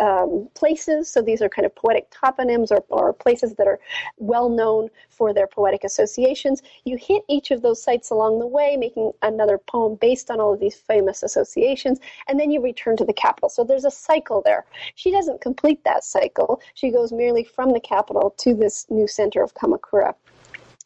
um, 0.00 0.48
places. 0.54 1.10
So 1.10 1.22
these 1.22 1.42
are 1.42 1.48
kind 1.48 1.66
of 1.66 1.74
poetic 1.74 2.10
toponyms 2.10 2.70
or, 2.70 2.84
or, 2.88 3.12
places 3.12 3.54
that 3.54 3.66
are 3.66 3.78
well 4.16 4.48
known 4.48 4.88
for 5.08 5.34
their 5.34 5.46
poetic 5.46 5.84
associations. 5.84 6.62
You 6.84 6.96
hit 6.96 7.22
each 7.28 7.50
of 7.50 7.62
those 7.62 7.82
sites 7.82 8.10
along 8.10 8.38
the 8.38 8.46
way, 8.46 8.76
making 8.76 9.12
another 9.22 9.58
poem 9.58 9.96
based 10.00 10.30
on 10.30 10.40
all 10.40 10.54
of 10.54 10.60
these 10.60 10.74
famous 10.74 11.22
associations, 11.22 11.98
and 12.28 12.38
then 12.38 12.50
you 12.50 12.62
return 12.62 12.96
to 12.96 13.04
the 13.04 13.12
capital. 13.12 13.48
So 13.48 13.64
there's 13.64 13.84
a 13.84 13.90
cycle 13.90 14.42
there. 14.42 14.64
She 14.94 15.10
doesn't 15.10 15.40
complete 15.40 15.84
that 15.84 16.04
cycle. 16.04 16.60
She 16.74 16.90
goes 16.90 17.12
merely 17.12 17.44
from 17.44 17.72
the 17.72 17.80
capital 17.80 18.34
to 18.38 18.54
this 18.54 18.86
new 18.90 19.06
center 19.06 19.42
of 19.42 19.54
Kamakura. 19.54 20.14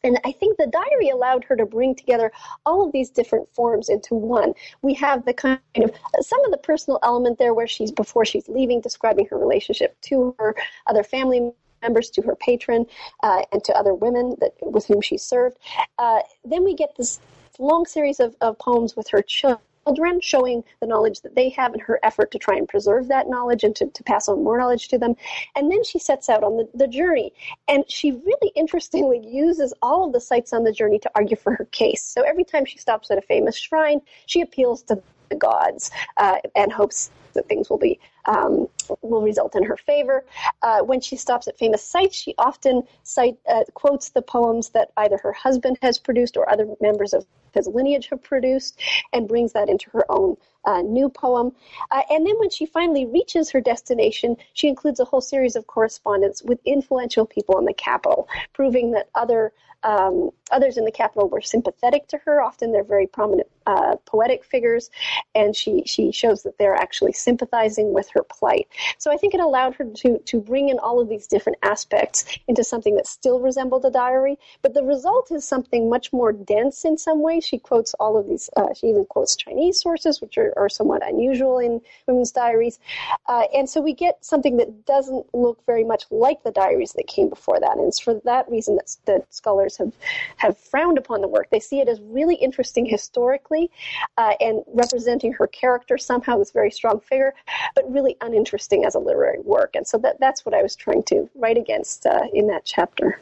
And 0.03 0.19
I 0.23 0.31
think 0.31 0.57
the 0.57 0.67
diary 0.67 1.09
allowed 1.09 1.43
her 1.45 1.55
to 1.55 1.65
bring 1.65 1.95
together 1.95 2.31
all 2.65 2.85
of 2.85 2.91
these 2.91 3.09
different 3.09 3.49
forms 3.53 3.89
into 3.89 4.13
one. 4.13 4.53
We 4.81 4.93
have 4.95 5.25
the 5.25 5.33
kind 5.33 5.59
of 5.77 5.91
some 6.21 6.43
of 6.45 6.51
the 6.51 6.57
personal 6.57 6.99
element 7.03 7.39
there 7.39 7.53
where 7.53 7.67
she's 7.67 7.91
before 7.91 8.25
she's 8.25 8.47
leaving, 8.47 8.81
describing 8.81 9.25
her 9.27 9.37
relationship 9.37 9.99
to 10.01 10.35
her 10.37 10.55
other 10.87 11.03
family 11.03 11.51
members, 11.81 12.09
to 12.11 12.21
her 12.21 12.35
patron, 12.35 12.85
uh, 13.23 13.43
and 13.51 13.63
to 13.63 13.75
other 13.75 13.93
women 13.93 14.35
that 14.39 14.53
with 14.61 14.85
whom 14.85 15.01
she 15.01 15.17
served. 15.17 15.57
Uh, 15.97 16.19
then 16.43 16.63
we 16.63 16.75
get 16.75 16.95
this 16.97 17.19
long 17.57 17.85
series 17.85 18.19
of, 18.19 18.35
of 18.41 18.59
poems 18.59 18.95
with 18.95 19.07
her 19.09 19.21
children 19.21 19.59
children, 19.85 20.19
showing 20.21 20.63
the 20.79 20.87
knowledge 20.87 21.21
that 21.21 21.35
they 21.35 21.49
have 21.49 21.73
and 21.73 21.81
her 21.81 21.99
effort 22.03 22.31
to 22.31 22.39
try 22.39 22.55
and 22.55 22.67
preserve 22.67 23.07
that 23.07 23.29
knowledge 23.29 23.63
and 23.63 23.75
to, 23.75 23.85
to 23.87 24.03
pass 24.03 24.27
on 24.27 24.43
more 24.43 24.57
knowledge 24.57 24.87
to 24.87 24.97
them. 24.97 25.15
And 25.55 25.71
then 25.71 25.83
she 25.83 25.99
sets 25.99 26.29
out 26.29 26.43
on 26.43 26.57
the, 26.57 26.67
the 26.73 26.87
journey. 26.87 27.33
And 27.67 27.83
she 27.87 28.11
really 28.11 28.51
interestingly 28.55 29.19
uses 29.19 29.73
all 29.81 30.05
of 30.05 30.13
the 30.13 30.19
sites 30.19 30.53
on 30.53 30.63
the 30.63 30.71
journey 30.71 30.99
to 30.99 31.11
argue 31.13 31.37
for 31.37 31.53
her 31.55 31.65
case. 31.65 32.03
So 32.03 32.21
every 32.21 32.43
time 32.43 32.65
she 32.65 32.79
stops 32.79 33.11
at 33.11 33.17
a 33.17 33.21
famous 33.21 33.55
shrine, 33.55 34.01
she 34.25 34.41
appeals 34.41 34.81
to 34.83 35.01
the 35.29 35.35
gods 35.35 35.91
uh, 36.17 36.37
and 36.55 36.71
hopes 36.71 37.11
that 37.33 37.47
things 37.47 37.69
will 37.69 37.79
be 37.79 37.99
um, 38.25 38.67
will 39.01 39.21
result 39.21 39.55
in 39.55 39.63
her 39.63 39.77
favor. 39.77 40.23
Uh, 40.61 40.79
when 40.79 41.01
she 41.01 41.15
stops 41.15 41.47
at 41.47 41.57
famous 41.57 41.83
sites, 41.83 42.15
she 42.15 42.33
often 42.37 42.83
cite, 43.03 43.37
uh, 43.47 43.63
quotes 43.73 44.09
the 44.09 44.21
poems 44.21 44.69
that 44.69 44.91
either 44.97 45.17
her 45.17 45.33
husband 45.33 45.77
has 45.81 45.99
produced 45.99 46.37
or 46.37 46.49
other 46.49 46.67
members 46.79 47.13
of 47.13 47.25
his 47.55 47.67
lineage 47.67 48.07
have 48.09 48.21
produced, 48.21 48.79
and 49.13 49.27
brings 49.27 49.53
that 49.53 49.69
into 49.69 49.89
her 49.91 50.05
own 50.11 50.37
uh, 50.65 50.81
new 50.81 51.09
poem. 51.09 51.51
Uh, 51.91 52.01
and 52.09 52.25
then 52.25 52.37
when 52.39 52.49
she 52.49 52.65
finally 52.65 53.05
reaches 53.05 53.49
her 53.51 53.61
destination, 53.61 54.35
she 54.53 54.67
includes 54.67 54.99
a 54.99 55.05
whole 55.05 55.21
series 55.21 55.55
of 55.55 55.67
correspondence 55.67 56.41
with 56.43 56.59
influential 56.65 57.25
people 57.25 57.57
in 57.59 57.65
the 57.65 57.73
capital, 57.73 58.27
proving 58.53 58.91
that 58.91 59.09
other 59.15 59.51
um, 59.85 60.31
others 60.51 60.77
in 60.77 60.85
the 60.85 60.91
capital 60.91 61.29
were 61.29 61.41
sympathetic 61.41 62.07
to 62.07 62.17
her. 62.19 62.41
Often 62.41 62.71
they're 62.71 62.83
very 62.83 63.07
prominent 63.07 63.47
uh, 63.67 63.95
poetic 64.05 64.43
figures, 64.43 64.89
and 65.33 65.55
she 65.55 65.83
she 65.85 66.11
shows 66.11 66.43
that 66.43 66.57
they're 66.57 66.75
actually 66.75 67.13
sympathizing 67.13 67.93
with 67.93 68.09
her 68.09 68.23
plight. 68.23 68.67
So 68.97 69.11
I 69.11 69.17
think 69.17 69.33
it 69.33 69.39
allowed 69.39 69.75
her 69.75 69.85
to 69.85 70.17
to 70.17 70.39
bring 70.39 70.69
in 70.69 70.79
all 70.79 70.99
of 70.99 71.07
these 71.07 71.27
different 71.27 71.59
aspects 71.61 72.25
into 72.47 72.63
something 72.63 72.95
that 72.95 73.07
still 73.07 73.39
resembled 73.39 73.85
a 73.85 73.91
diary, 73.91 74.37
but 74.61 74.73
the 74.73 74.83
result 74.83 75.31
is 75.31 75.47
something 75.47 75.89
much 75.89 76.11
more 76.11 76.31
dense 76.31 76.83
in 76.83 76.97
some 76.97 77.21
ways. 77.21 77.45
She 77.45 77.59
quotes 77.59 77.93
all 77.95 78.17
of 78.17 78.27
these. 78.27 78.49
Uh, 78.55 78.73
she 78.73 78.87
even 78.87 79.05
quotes 79.05 79.35
Chinese 79.35 79.79
sources, 79.79 80.19
which 80.19 80.37
are, 80.37 80.53
are 80.55 80.69
somewhat 80.69 81.07
unusual 81.07 81.59
in 81.59 81.81
women's 82.07 82.31
diaries, 82.31 82.79
uh, 83.27 83.43
and 83.53 83.69
so 83.69 83.81
we 83.81 83.93
get 83.93 84.23
something 84.23 84.57
that 84.57 84.85
doesn't 84.85 85.25
look 85.33 85.63
very 85.65 85.83
much 85.83 86.05
like 86.11 86.43
the 86.43 86.51
diaries 86.51 86.93
that 86.93 87.07
came 87.07 87.29
before 87.29 87.59
that. 87.59 87.77
And 87.77 87.87
it's 87.87 87.99
for 87.99 88.21
that 88.25 88.49
reason 88.49 88.75
that, 88.75 88.95
that 89.05 89.33
scholars 89.33 89.77
have 89.77 89.93
have 90.37 90.57
frowned 90.57 90.97
upon 90.97 91.21
the 91.21 91.27
work. 91.27 91.49
They 91.49 91.59
see 91.59 91.79
it 91.79 91.87
as 91.87 91.99
really 92.01 92.35
interesting 92.35 92.85
historically 92.85 93.69
uh, 94.17 94.33
and 94.39 94.63
representing 94.67 95.33
her 95.33 95.47
character 95.47 95.97
somehow, 95.97 96.37
this 96.37 96.51
very 96.51 96.71
strong 96.71 96.99
figure, 96.99 97.33
but 97.75 97.91
really 97.91 98.17
uninteresting 98.21 98.85
as 98.85 98.95
a 98.95 98.99
literary 98.99 99.39
work. 99.39 99.75
And 99.75 99.87
so 99.87 99.97
that, 99.99 100.19
that's 100.19 100.45
what 100.45 100.53
I 100.53 100.61
was 100.61 100.75
trying 100.75 101.03
to 101.03 101.29
write 101.35 101.57
against 101.57 102.05
uh, 102.05 102.23
in 102.33 102.47
that 102.47 102.65
chapter. 102.65 103.19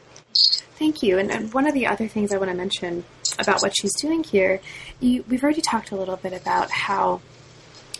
Thank 0.78 1.02
you. 1.02 1.18
And, 1.18 1.30
and, 1.30 1.52
one 1.52 1.66
of 1.66 1.74
the 1.74 1.86
other 1.86 2.08
things 2.08 2.32
I 2.32 2.38
want 2.38 2.50
to 2.50 2.56
mention 2.56 3.04
about 3.38 3.62
what 3.62 3.74
she's 3.76 3.94
doing 4.00 4.24
here, 4.24 4.60
you, 5.00 5.24
we've 5.28 5.42
already 5.42 5.60
talked 5.60 5.90
a 5.90 5.96
little 5.96 6.16
bit 6.16 6.32
about 6.32 6.70
how 6.70 7.20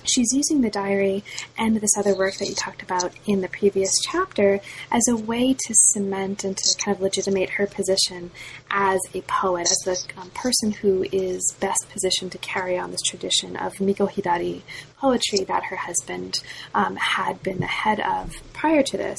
she's 0.04 0.32
using 0.32 0.60
the 0.60 0.70
diary 0.70 1.24
and 1.56 1.76
this 1.76 1.96
other 1.96 2.14
work 2.14 2.36
that 2.36 2.48
you 2.48 2.54
talked 2.54 2.82
about 2.82 3.12
in 3.26 3.40
the 3.40 3.48
previous 3.48 3.90
chapter 4.02 4.60
as 4.90 5.06
a 5.08 5.16
way 5.16 5.54
to 5.54 5.74
cement 5.74 6.44
and 6.44 6.56
to 6.56 6.76
kind 6.82 6.96
of 6.96 7.02
legitimate 7.02 7.50
her 7.50 7.66
position 7.66 8.30
as 8.70 9.00
a 9.14 9.20
poet, 9.22 9.62
as 9.70 9.78
the 9.84 10.20
um, 10.20 10.30
person 10.30 10.72
who 10.72 11.04
is 11.12 11.54
best 11.60 11.86
positioned 11.90 12.32
to 12.32 12.38
carry 12.38 12.78
on 12.78 12.90
this 12.90 13.02
tradition 13.02 13.56
of 13.56 13.80
Miko 13.80 14.06
Hidari 14.06 14.62
poetry 14.98 15.44
that 15.44 15.64
her 15.64 15.76
husband 15.76 16.40
um, 16.74 16.96
had 16.96 17.42
been 17.42 17.60
the 17.60 17.66
head 17.66 18.00
of 18.00 18.34
prior 18.52 18.82
to 18.82 18.96
this. 18.96 19.18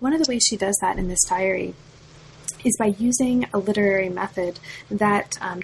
One 0.00 0.12
of 0.12 0.22
the 0.22 0.30
ways 0.30 0.44
she 0.48 0.56
does 0.56 0.76
that 0.80 0.98
in 0.98 1.08
this 1.08 1.24
diary 1.28 1.74
is 2.66 2.76
by 2.78 2.86
using 2.98 3.46
a 3.54 3.58
literary 3.58 4.08
method 4.08 4.58
that 4.90 5.38
um, 5.40 5.62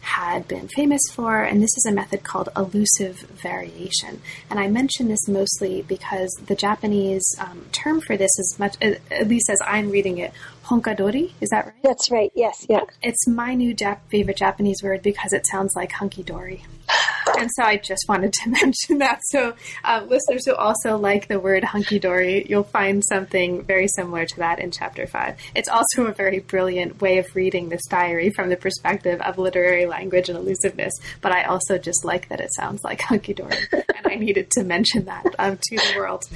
had 0.00 0.48
been 0.48 0.68
famous 0.68 1.00
for, 1.12 1.42
and 1.42 1.62
this 1.62 1.76
is 1.76 1.86
a 1.88 1.92
method 1.92 2.24
called 2.24 2.48
allusive 2.56 3.20
variation. 3.20 4.20
And 4.50 4.58
I 4.58 4.66
mention 4.68 5.08
this 5.08 5.28
mostly 5.28 5.82
because 5.82 6.30
the 6.46 6.56
Japanese 6.56 7.24
um, 7.38 7.66
term 7.72 8.00
for 8.00 8.16
this 8.16 8.30
is 8.38 8.56
much, 8.58 8.76
at 8.82 9.28
least 9.28 9.48
as 9.48 9.60
I'm 9.64 9.90
reading 9.90 10.18
it, 10.18 10.32
honkadori. 10.64 11.32
Is 11.40 11.50
that 11.50 11.66
right? 11.66 11.74
That's 11.82 12.10
right. 12.10 12.30
Yes. 12.34 12.66
Yeah. 12.68 12.84
It's 13.02 13.26
my 13.28 13.54
new 13.54 13.74
Jap- 13.74 14.00
favorite 14.08 14.36
Japanese 14.36 14.82
word 14.82 15.02
because 15.02 15.32
it 15.32 15.46
sounds 15.46 15.74
like 15.76 15.92
hunky 15.92 16.22
dory. 16.22 16.64
And 17.36 17.50
so 17.56 17.64
I 17.64 17.78
just 17.78 18.04
wanted 18.08 18.32
to 18.34 18.50
mention 18.62 18.98
that. 18.98 19.20
So, 19.30 19.54
uh, 19.82 20.04
listeners 20.06 20.46
who 20.46 20.54
also 20.54 20.98
like 20.98 21.26
the 21.26 21.40
word 21.40 21.64
hunky 21.64 21.98
dory, 21.98 22.46
you'll 22.48 22.62
find 22.62 23.02
something 23.04 23.64
very 23.64 23.88
similar 23.88 24.24
to 24.26 24.36
that 24.36 24.60
in 24.60 24.70
chapter 24.70 25.06
five. 25.06 25.36
It's 25.54 25.68
also 25.68 26.04
a 26.06 26.12
very 26.12 26.40
brilliant 26.40 27.00
way 27.00 27.18
of 27.18 27.34
reading 27.34 27.70
this 27.70 27.80
diary 27.88 28.30
from 28.30 28.50
the 28.50 28.56
perspective 28.56 29.20
of 29.22 29.38
literary 29.38 29.86
language 29.86 30.28
and 30.28 30.38
allusiveness. 30.38 30.92
But 31.22 31.32
I 31.32 31.44
also 31.44 31.76
just 31.78 32.04
like 32.04 32.28
that 32.28 32.40
it 32.40 32.54
sounds 32.54 32.84
like 32.84 33.00
hunky 33.00 33.32
dory. 33.34 33.56
and 33.72 34.06
I 34.06 34.14
needed 34.16 34.50
to 34.52 34.62
mention 34.62 35.06
that 35.06 35.24
um, 35.38 35.58
to 35.60 35.76
the 35.76 35.94
world. 35.96 36.28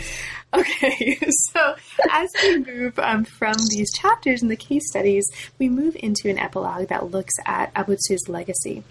Okay, 0.55 1.18
so 1.53 1.74
as 2.11 2.30
we 2.42 2.59
move 2.59 2.99
um, 2.99 3.24
from 3.24 3.55
these 3.70 3.92
chapters 3.92 4.42
in 4.42 4.49
the 4.49 4.57
case 4.57 4.88
studies, 4.88 5.30
we 5.59 5.68
move 5.68 5.96
into 6.01 6.28
an 6.28 6.38
epilogue 6.38 6.88
that 6.88 7.11
looks 7.11 7.34
at 7.44 7.72
Abutsu's 7.74 8.28
legacy. 8.28 8.82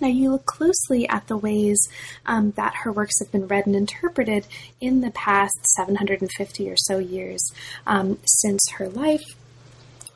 Now, 0.00 0.08
you 0.08 0.30
look 0.32 0.46
closely 0.46 1.08
at 1.08 1.28
the 1.28 1.36
ways 1.36 1.78
um, 2.26 2.52
that 2.52 2.74
her 2.82 2.92
works 2.92 3.18
have 3.20 3.30
been 3.30 3.46
read 3.46 3.66
and 3.66 3.76
interpreted 3.76 4.46
in 4.80 5.00
the 5.00 5.12
past 5.12 5.56
750 5.76 6.68
or 6.68 6.76
so 6.76 6.98
years 6.98 7.52
um, 7.86 8.18
since 8.24 8.60
her 8.76 8.88
life, 8.88 9.22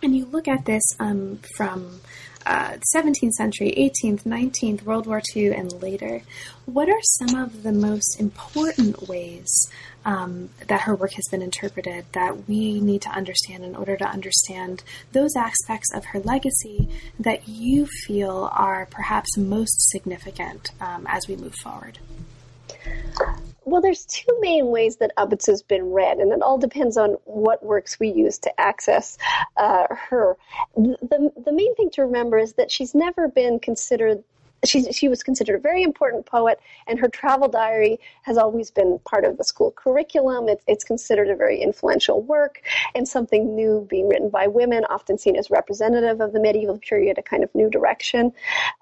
and 0.03 0.17
you 0.17 0.27
look 0.27 0.49
at 0.49 0.65
this 0.65 0.83
um, 0.99 1.41
from 1.57 2.01
uh, 2.47 2.79
17th 2.95 3.33
century, 3.33 3.73
18th, 3.77 4.23
19th, 4.23 4.83
World 4.83 5.07
War 5.07 5.21
II, 5.37 5.55
and 5.55 5.83
later. 5.83 6.23
What 6.65 6.89
are 6.89 7.03
some 7.03 7.35
of 7.35 7.63
the 7.63 7.73
most 7.73 8.19
important 8.19 9.09
ways 9.09 9.69
um, 10.09 10.49
that 10.69 10.81
her 10.83 10.95
work 10.95 11.13
has 11.13 11.27
been 11.31 11.43
interpreted 11.43 12.07
that 12.13 12.49
we 12.49 12.81
need 12.81 13.03
to 13.03 13.11
understand 13.11 13.63
in 13.63 13.77
order 13.77 13.95
to 13.95 14.07
understand 14.07 14.83
those 15.13 15.37
aspects 15.37 15.93
of 15.95 16.07
her 16.07 16.21
legacy 16.21 16.89
that 17.21 17.47
you 17.47 17.87
feel 18.07 18.49
are 18.53 18.87
perhaps 18.87 19.37
most 19.37 19.91
significant 19.91 20.71
um, 20.81 21.07
as 21.07 21.29
we 21.29 21.37
move 21.37 21.55
forward? 21.63 21.99
Well, 23.67 23.83
there's 23.83 24.07
two 24.07 24.35
main 24.41 24.69
ways 24.69 24.97
that 24.97 25.13
Abutsu 25.19 25.49
has 25.49 25.63
been 25.63 25.93
read, 25.93 26.17
and 26.17 26.33
it 26.33 26.41
all 26.41 26.57
depends 26.57 26.97
on 26.97 27.19
what 27.27 27.63
works 27.63 28.01
we 28.01 28.09
use 28.09 28.39
to 28.39 28.61
access 28.61 29.19
uh, 29.59 29.89
her. 29.91 30.39
The, 30.75 31.31
the 31.45 31.53
main 31.53 31.75
thing 31.75 31.91
to 31.91 32.03
remember 32.03 32.39
is 32.39 32.55
that 32.55 32.71
she's 32.71 32.95
never 32.95 33.29
been 33.29 33.61
considered 33.61 34.25
she, 34.65 34.91
she 34.93 35.09
was 35.09 35.23
considered 35.23 35.57
a 35.57 35.61
very 35.61 35.83
important 35.83 36.27
poet, 36.27 36.61
and 36.87 36.99
her 36.99 37.09
travel 37.09 37.49
diary 37.49 37.99
has 38.23 38.37
always 38.37 38.71
been 38.71 38.99
part 39.05 39.25
of 39.25 39.39
the 39.39 39.45
school 39.45 39.71
curriculum. 39.73 40.49
It's, 40.49 40.65
it's 40.67 40.85
considered 40.85 41.29
a 41.29 41.37
very 41.37 41.61
influential 41.61 42.23
work 42.23 42.63
and 42.95 43.07
something 43.07 43.55
new 43.55 43.87
being 43.89 44.09
written 44.09 44.31
by 44.31 44.47
women, 44.47 44.85
often 44.91 45.19
seen 45.19 45.37
as 45.37 45.51
representative 45.51 46.21
of 46.21 46.33
the 46.33 46.41
medieval 46.41 46.79
period, 46.79 47.19
a 47.19 47.23
kind 47.23 47.45
of 47.45 47.55
new 47.55 47.71
direction. 47.71 48.33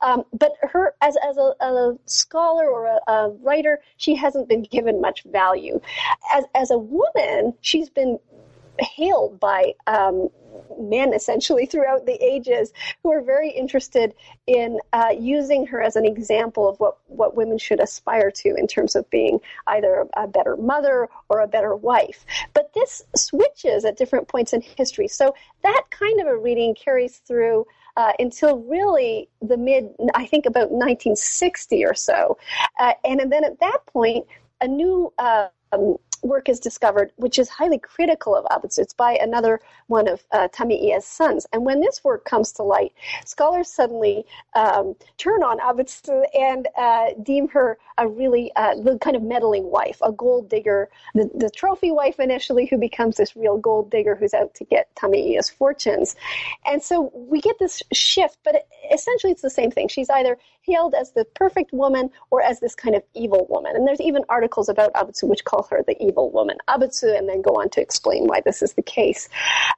Um, 0.03 0.25
but 0.33 0.53
her, 0.63 0.95
as, 1.03 1.17
as 1.29 1.37
a, 1.37 1.55
a 1.61 1.99
scholar 2.07 2.67
or 2.67 2.87
a, 2.87 3.13
a, 3.13 3.31
writer, 3.43 3.81
she 3.97 4.15
hasn't 4.15 4.49
been 4.49 4.63
given 4.63 5.01
much 5.01 5.25
value. 5.25 5.81
As, 6.35 6.45
as 6.55 6.71
a 6.71 6.79
woman, 6.79 7.55
she's 7.61 7.91
been 7.91 8.19
hailed 8.79 9.41
by 9.41 9.75
um, 9.87 10.29
men 10.79 11.13
essentially 11.13 11.67
throughout 11.67 12.07
the 12.07 12.23
ages 12.25 12.73
who 13.03 13.13
are 13.13 13.23
very 13.23 13.51
interested 13.51 14.15
in 14.47 14.79
uh, 14.93 15.15
using 15.19 15.67
her 15.67 15.83
as 15.83 15.97
an 15.97 16.05
example 16.05 16.69
of 16.69 16.79
what, 16.79 16.99
what 17.07 17.37
women 17.37 17.59
should 17.59 17.81
aspire 17.81 18.31
to 18.31 18.55
in 18.55 18.67
terms 18.67 18.95
of 18.95 19.09
being 19.11 19.41
either 19.67 20.07
a 20.17 20.27
better 20.27 20.57
mother 20.57 21.09
or 21.29 21.41
a 21.41 21.49
better 21.49 21.75
wife. 21.75 22.25
But 22.55 22.73
this 22.75 23.03
switches 23.15 23.85
at 23.85 23.97
different 23.97 24.29
points 24.29 24.53
in 24.53 24.61
history. 24.61 25.09
So 25.09 25.35
that 25.63 25.85
kind 25.91 26.21
of 26.21 26.27
a 26.27 26.37
reading 26.37 26.75
carries 26.75 27.19
through. 27.19 27.67
Uh, 27.99 28.13
until 28.19 28.59
really 28.59 29.27
the 29.41 29.57
mid, 29.57 29.89
I 30.15 30.27
think 30.27 30.45
about 30.45 30.71
1960 30.71 31.83
or 31.87 31.95
so. 31.95 32.37
Uh, 32.79 32.93
and, 33.07 33.23
and 33.23 33.33
then 33.33 33.43
at 33.43 33.59
that 33.61 33.87
point, 33.87 34.27
a 34.61 34.69
new 34.69 35.15
uh, 35.19 35.49
um, 35.77 35.97
work 36.23 36.49
is 36.49 36.61
discovered, 36.61 37.13
which 37.17 37.39
is 37.39 37.49
highly 37.49 37.79
critical 37.79 38.35
of 38.35 38.45
Abutsu. 38.47 38.81
It's 38.81 38.95
by 38.95 39.17
another 39.21 39.61
one 39.87 40.09
of 40.09 40.25
uh, 40.33 40.49
Tameie's 40.49 41.05
sons. 41.05 41.47
And 41.53 41.65
when 41.65 41.81
this 41.81 42.03
work 42.03 42.25
comes 42.25 42.53
to 42.53 42.63
light, 42.63 42.93
scholars 43.25 43.69
suddenly 43.69 44.25
um, 44.55 44.97
turn 45.19 45.43
on 45.43 45.59
Abutsu 45.59 46.25
and 46.39 46.69
uh, 46.77 47.11
deem 47.23 47.49
her 47.49 47.79
a 47.99 48.09
really 48.09 48.53
uh, 48.57 48.75
the 48.75 48.99
kind 48.99 49.17
of 49.17 49.23
meddling 49.23 49.71
wife, 49.71 49.99
a 50.03 50.13
gold 50.13 50.49
digger, 50.49 50.89
the, 51.15 51.31
the 51.35 51.51
trophy 51.51 51.91
wife 51.91 52.19
initially, 52.19 52.67
who 52.67 52.79
becomes 52.79 53.17
this 53.17 53.37
real 53.37 53.57
gold 53.57 53.91
digger 53.91 54.15
who's 54.15 54.35
out 54.35 54.55
to 54.55 54.65
get 54.65 54.95
Tameie's 54.97 55.49
fortunes. 55.49 56.17
And 56.67 56.83
so 56.83 57.13
we 57.15 57.41
get 57.41 57.59
this 57.59 57.83
shift, 57.93 58.39
but 58.45 58.67
essentially 58.93 59.33
it's 59.33 59.43
the 59.43 59.51
same 59.51 59.71
thing. 59.71 59.89
She's 59.89 60.11
either 60.11 60.39
hailed 60.67 60.95
as 60.95 61.13
the 61.13 61.25
perfect 61.25 61.73
woman 61.73 62.11
or 62.31 62.43
as 62.43 62.61
this 62.61 62.75
kind 62.75 62.95
of 62.95 63.03
evil 63.15 63.47
woman. 63.49 63.77
And 63.77 63.87
there's 63.87 64.01
even 64.01 64.25
articles 64.29 64.69
about 64.69 64.93
Abutsu 64.95 65.29
which 65.29 65.45
call 65.45 65.67
her 65.71 65.83
the 65.87 65.97
evil 66.03 66.31
woman, 66.31 66.59
Abutsu, 66.69 67.17
and 67.17 67.29
then 67.29 67.43
go 67.43 67.53
on 67.53 67.71
to 67.71 67.81
explain 67.81 68.27
why 68.27 68.41
this 68.41 68.63
is 68.63 68.75
the 68.75 68.83
case. 68.83 69.29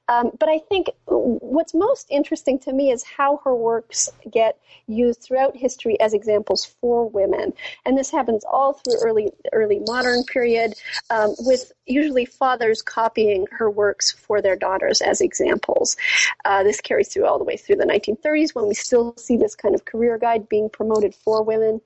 Um, 0.07 0.31
but 0.39 0.49
I 0.49 0.59
think 0.59 0.87
what's 1.05 1.73
most 1.73 2.07
interesting 2.09 2.59
to 2.59 2.73
me 2.73 2.91
is 2.91 3.03
how 3.03 3.41
her 3.43 3.55
works 3.55 4.09
get 4.31 4.57
used 4.87 5.21
throughout 5.21 5.55
history 5.55 5.99
as 5.99 6.13
examples 6.13 6.65
for 6.81 7.07
women. 7.09 7.53
And 7.85 7.97
this 7.97 8.09
happens 8.09 8.43
all 8.43 8.73
through 8.73 8.99
early 9.03 9.31
early 9.53 9.79
modern 9.87 10.23
period, 10.23 10.73
um, 11.09 11.35
with 11.39 11.71
usually 11.89 12.25
fathers 12.25 12.81
copying 12.81 13.47
her 13.51 13.69
works 13.69 14.11
for 14.11 14.41
their 14.41 14.55
daughters 14.55 15.01
as 15.01 15.21
examples. 15.21 15.97
Uh, 16.45 16.63
this 16.63 16.79
carries 16.81 17.09
through 17.09 17.25
all 17.25 17.37
the 17.37 17.43
way 17.43 17.57
through 17.57 17.75
the 17.77 17.85
1930s 17.85 18.55
when 18.55 18.67
we 18.67 18.73
still 18.73 19.15
see 19.17 19.37
this 19.37 19.55
kind 19.55 19.75
of 19.75 19.85
career 19.85 20.17
guide 20.17 20.47
being 20.49 20.69
promoted 20.69 21.13
for 21.15 21.43
women 21.43 21.81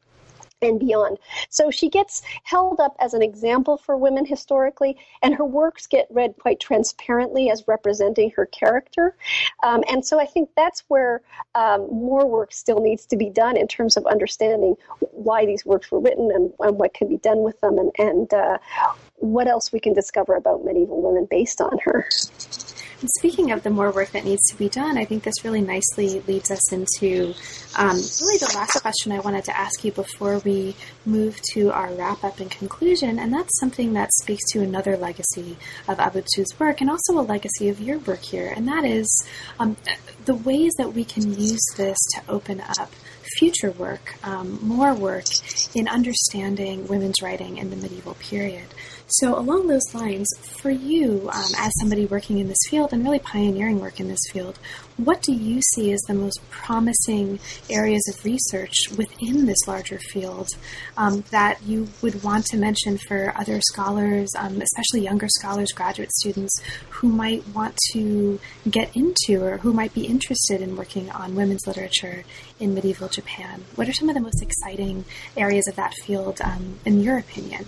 and 0.63 0.79
beyond. 0.79 1.17
So 1.49 1.71
she 1.71 1.89
gets 1.89 2.21
held 2.43 2.79
up 2.79 2.95
as 2.99 3.13
an 3.13 3.21
example 3.21 3.77
for 3.77 3.97
women 3.97 4.25
historically, 4.25 4.97
and 5.21 5.35
her 5.35 5.45
works 5.45 5.87
get 5.87 6.07
read 6.09 6.35
quite 6.39 6.59
transparently 6.59 7.49
as 7.49 7.67
representing 7.67 8.31
her 8.31 8.45
character. 8.45 9.15
Um, 9.63 9.83
and 9.89 10.05
so 10.05 10.19
I 10.19 10.25
think 10.25 10.49
that's 10.55 10.83
where 10.87 11.21
um, 11.55 11.87
more 11.91 12.25
work 12.25 12.53
still 12.53 12.79
needs 12.79 13.05
to 13.07 13.17
be 13.17 13.29
done 13.29 13.57
in 13.57 13.67
terms 13.67 13.97
of 13.97 14.05
understanding 14.05 14.75
why 15.11 15.45
these 15.45 15.65
works 15.65 15.91
were 15.91 15.99
written 15.99 16.31
and, 16.33 16.53
and 16.59 16.77
what 16.77 16.93
can 16.93 17.07
be 17.07 17.17
done 17.17 17.43
with 17.43 17.59
them, 17.61 17.77
and, 17.77 17.91
and 17.97 18.33
uh, 18.33 18.57
what 19.15 19.47
else 19.47 19.71
we 19.71 19.79
can 19.79 19.93
discover 19.93 20.35
about 20.35 20.65
medieval 20.65 21.01
women 21.01 21.27
based 21.29 21.61
on 21.61 21.77
her. 21.83 22.07
Speaking 23.05 23.51
of 23.51 23.63
the 23.63 23.69
more 23.69 23.91
work 23.91 24.11
that 24.11 24.23
needs 24.23 24.41
to 24.49 24.55
be 24.55 24.69
done, 24.69 24.97
I 24.97 25.03
think 25.03 25.23
this 25.23 25.43
really 25.43 25.61
nicely 25.61 26.21
leads 26.21 26.49
us 26.49 26.71
into 26.71 27.33
um, 27.75 27.97
really 28.21 28.37
the 28.37 28.51
last 28.55 28.81
question 28.81 29.11
I 29.11 29.19
wanted 29.19 29.43
to 29.45 29.57
ask 29.57 29.83
you 29.83 29.91
before 29.91 30.39
we 30.39 30.75
move 31.05 31.39
to 31.53 31.71
our 31.71 31.91
wrap 31.93 32.23
up 32.23 32.39
and 32.39 32.49
conclusion. 32.49 33.19
And 33.19 33.33
that's 33.33 33.59
something 33.59 33.93
that 33.93 34.13
speaks 34.13 34.43
to 34.51 34.61
another 34.61 34.95
legacy 34.95 35.57
of 35.87 35.97
Abutsu's 35.97 36.57
work 36.59 36.79
and 36.79 36.89
also 36.89 37.19
a 37.19 37.21
legacy 37.21 37.67
of 37.67 37.81
your 37.81 37.99
work 37.99 38.21
here. 38.21 38.53
And 38.55 38.67
that 38.69 38.85
is 38.85 39.25
um, 39.59 39.75
the 40.23 40.35
ways 40.35 40.71
that 40.77 40.93
we 40.93 41.03
can 41.03 41.37
use 41.37 41.65
this 41.75 41.97
to 42.15 42.21
open 42.29 42.61
up 42.61 42.91
future 43.37 43.71
work, 43.71 44.15
um, 44.23 44.59
more 44.61 44.93
work 44.93 45.25
in 45.73 45.87
understanding 45.87 46.87
women's 46.87 47.21
writing 47.21 47.57
in 47.57 47.69
the 47.69 47.75
medieval 47.75 48.13
period. 48.15 48.67
So, 49.07 49.37
along 49.37 49.67
those 49.67 49.93
lines, 49.93 50.27
for 50.61 50.71
you, 50.71 51.29
um, 51.31 51.51
as 51.57 51.71
somebody 51.79 52.05
working 52.05 52.39
in 52.39 52.47
this 52.47 52.57
field 52.69 52.93
and 52.93 53.03
really 53.03 53.19
pioneering 53.19 53.79
work 53.79 53.99
in 53.99 54.07
this 54.07 54.23
field, 54.31 54.57
what 54.97 55.21
do 55.21 55.33
you 55.33 55.61
see 55.73 55.91
as 55.91 55.99
the 56.01 56.13
most 56.13 56.39
promising 56.49 57.39
areas 57.69 58.01
of 58.07 58.23
research 58.23 58.75
within 58.97 59.45
this 59.45 59.67
larger 59.67 59.99
field 60.11 60.49
um, 60.97 61.23
that 61.31 61.61
you 61.63 61.89
would 62.01 62.23
want 62.23 62.45
to 62.45 62.57
mention 62.57 62.97
for 62.97 63.33
other 63.37 63.59
scholars, 63.61 64.31
um, 64.37 64.61
especially 64.61 65.01
younger 65.01 65.27
scholars, 65.27 65.71
graduate 65.73 66.11
students, 66.13 66.61
who 66.89 67.09
might 67.09 67.45
want 67.49 67.77
to 67.91 68.39
get 68.69 68.95
into 68.95 69.43
or 69.43 69.57
who 69.57 69.73
might 69.73 69.93
be 69.93 70.05
interested 70.05 70.61
in 70.61 70.77
working 70.77 71.11
on 71.11 71.35
women's 71.35 71.67
literature 71.67 72.23
in 72.59 72.73
medieval 72.73 73.09
Japan? 73.09 73.65
What 73.75 73.89
are 73.89 73.93
some 73.93 74.09
of 74.09 74.15
the 74.15 74.21
most 74.21 74.41
exciting 74.41 75.05
areas 75.35 75.67
of 75.67 75.75
that 75.75 75.93
field, 76.05 76.39
um, 76.41 76.79
in 76.85 77.01
your 77.01 77.17
opinion? 77.17 77.65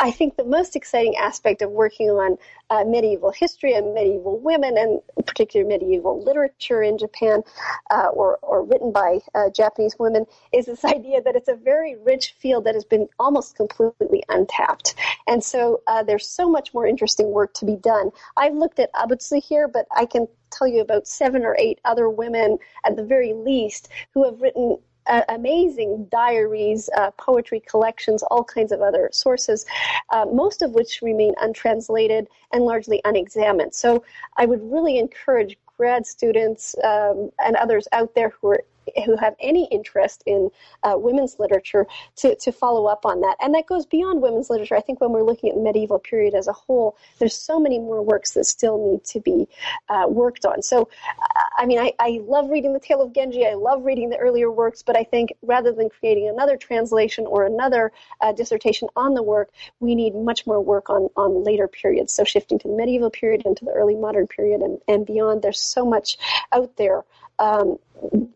I 0.00 0.10
think 0.10 0.36
the 0.36 0.44
most 0.44 0.74
exciting 0.74 1.16
aspect 1.16 1.62
of 1.62 1.70
working 1.70 2.10
on 2.10 2.36
uh, 2.70 2.84
medieval 2.84 3.30
history 3.30 3.74
and 3.74 3.94
medieval 3.94 4.40
women, 4.40 4.76
and 4.76 5.00
particularly 5.24 5.78
medieval 5.78 6.22
literature 6.22 6.82
in 6.82 6.98
Japan, 6.98 7.42
uh, 7.90 8.08
or, 8.08 8.38
or 8.42 8.64
written 8.64 8.90
by 8.90 9.20
uh, 9.34 9.50
Japanese 9.50 9.96
women, 9.98 10.26
is 10.52 10.66
this 10.66 10.84
idea 10.96 11.22
that 11.22 11.36
it's 11.36 11.48
a 11.48 11.54
very 11.54 11.96
rich 11.96 12.34
field 12.38 12.64
that 12.64 12.74
has 12.74 12.84
been 12.84 13.08
almost 13.18 13.56
completely 13.56 14.24
untapped. 14.28 14.94
And 15.28 15.42
so 15.42 15.82
uh, 15.86 16.02
there's 16.02 16.28
so 16.28 16.48
much 16.50 16.74
more 16.74 16.86
interesting 16.86 17.30
work 17.30 17.54
to 17.54 17.64
be 17.64 17.76
done. 17.76 18.10
I've 18.36 18.54
looked 18.54 18.80
at 18.80 18.92
Abutsu 18.94 19.42
here, 19.42 19.68
but 19.68 19.86
I 19.96 20.06
can 20.06 20.26
tell 20.50 20.66
you 20.66 20.80
about 20.80 21.06
seven 21.06 21.44
or 21.44 21.56
eight 21.58 21.80
other 21.84 22.08
women 22.08 22.58
at 22.84 22.96
the 22.96 23.04
very 23.04 23.32
least 23.32 23.88
who 24.12 24.24
have 24.24 24.40
written 24.40 24.78
uh, 25.06 25.22
amazing 25.28 26.06
diaries, 26.10 26.88
uh, 26.96 27.10
poetry 27.12 27.60
collections, 27.60 28.22
all 28.24 28.44
kinds 28.44 28.72
of 28.72 28.80
other 28.80 29.08
sources, 29.12 29.66
uh, 30.10 30.26
most 30.26 30.62
of 30.62 30.72
which 30.72 31.00
remain 31.02 31.34
untranslated 31.40 32.28
and 32.52 32.64
largely 32.64 33.00
unexamined. 33.04 33.74
So 33.74 34.04
I 34.36 34.46
would 34.46 34.60
really 34.62 34.98
encourage 34.98 35.58
grad 35.76 36.06
students 36.06 36.74
um, 36.84 37.30
and 37.44 37.56
others 37.56 37.88
out 37.92 38.14
there 38.14 38.30
who 38.40 38.48
are 38.48 38.64
who 39.04 39.16
have 39.16 39.34
any 39.40 39.66
interest 39.70 40.22
in 40.26 40.50
uh, 40.82 40.94
women's 40.96 41.38
literature 41.38 41.86
to, 42.16 42.34
to 42.36 42.52
follow 42.52 42.86
up 42.86 43.04
on 43.04 43.20
that. 43.20 43.36
And 43.40 43.54
that 43.54 43.66
goes 43.66 43.86
beyond 43.86 44.22
women's 44.22 44.50
literature. 44.50 44.76
I 44.76 44.80
think 44.80 45.00
when 45.00 45.10
we're 45.10 45.22
looking 45.22 45.50
at 45.50 45.56
the 45.56 45.62
medieval 45.62 45.98
period 45.98 46.34
as 46.34 46.48
a 46.48 46.52
whole, 46.52 46.96
there's 47.18 47.34
so 47.34 47.58
many 47.58 47.78
more 47.78 48.02
works 48.02 48.32
that 48.32 48.44
still 48.44 48.92
need 48.92 49.04
to 49.04 49.20
be 49.20 49.48
uh, 49.88 50.06
worked 50.08 50.44
on. 50.44 50.62
So, 50.62 50.82
uh, 50.82 51.42
I 51.58 51.66
mean, 51.66 51.78
I, 51.78 51.92
I 51.98 52.20
love 52.22 52.50
reading 52.50 52.72
the 52.72 52.80
Tale 52.80 53.02
of 53.02 53.12
Genji. 53.12 53.46
I 53.46 53.54
love 53.54 53.84
reading 53.84 54.10
the 54.10 54.16
earlier 54.18 54.50
works, 54.50 54.82
but 54.82 54.96
I 54.96 55.04
think 55.04 55.32
rather 55.42 55.72
than 55.72 55.88
creating 55.88 56.28
another 56.28 56.56
translation 56.56 57.26
or 57.26 57.44
another 57.44 57.92
uh, 58.20 58.32
dissertation 58.32 58.88
on 58.96 59.14
the 59.14 59.22
work, 59.22 59.50
we 59.80 59.94
need 59.94 60.14
much 60.14 60.46
more 60.46 60.60
work 60.60 60.90
on, 60.90 61.08
on 61.16 61.44
later 61.44 61.68
periods. 61.68 62.12
So 62.12 62.24
shifting 62.24 62.58
to 62.60 62.68
the 62.68 62.74
medieval 62.74 63.10
period 63.10 63.42
and 63.44 63.56
to 63.56 63.64
the 63.64 63.72
early 63.72 63.96
modern 63.96 64.26
period 64.26 64.60
and, 64.60 64.78
and 64.88 65.06
beyond, 65.06 65.42
there's 65.42 65.60
so 65.60 65.84
much 65.84 66.18
out 66.52 66.76
there 66.76 67.04
um, 67.38 67.78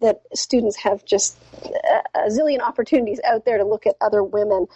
that 0.00 0.22
students 0.34 0.76
have 0.76 1.04
just 1.04 1.38
a 2.14 2.28
zillion 2.28 2.60
opportunities 2.60 3.20
out 3.24 3.44
there 3.44 3.58
to 3.58 3.64
look 3.64 3.86
at 3.86 3.96
other 4.00 4.22
women. 4.22 4.66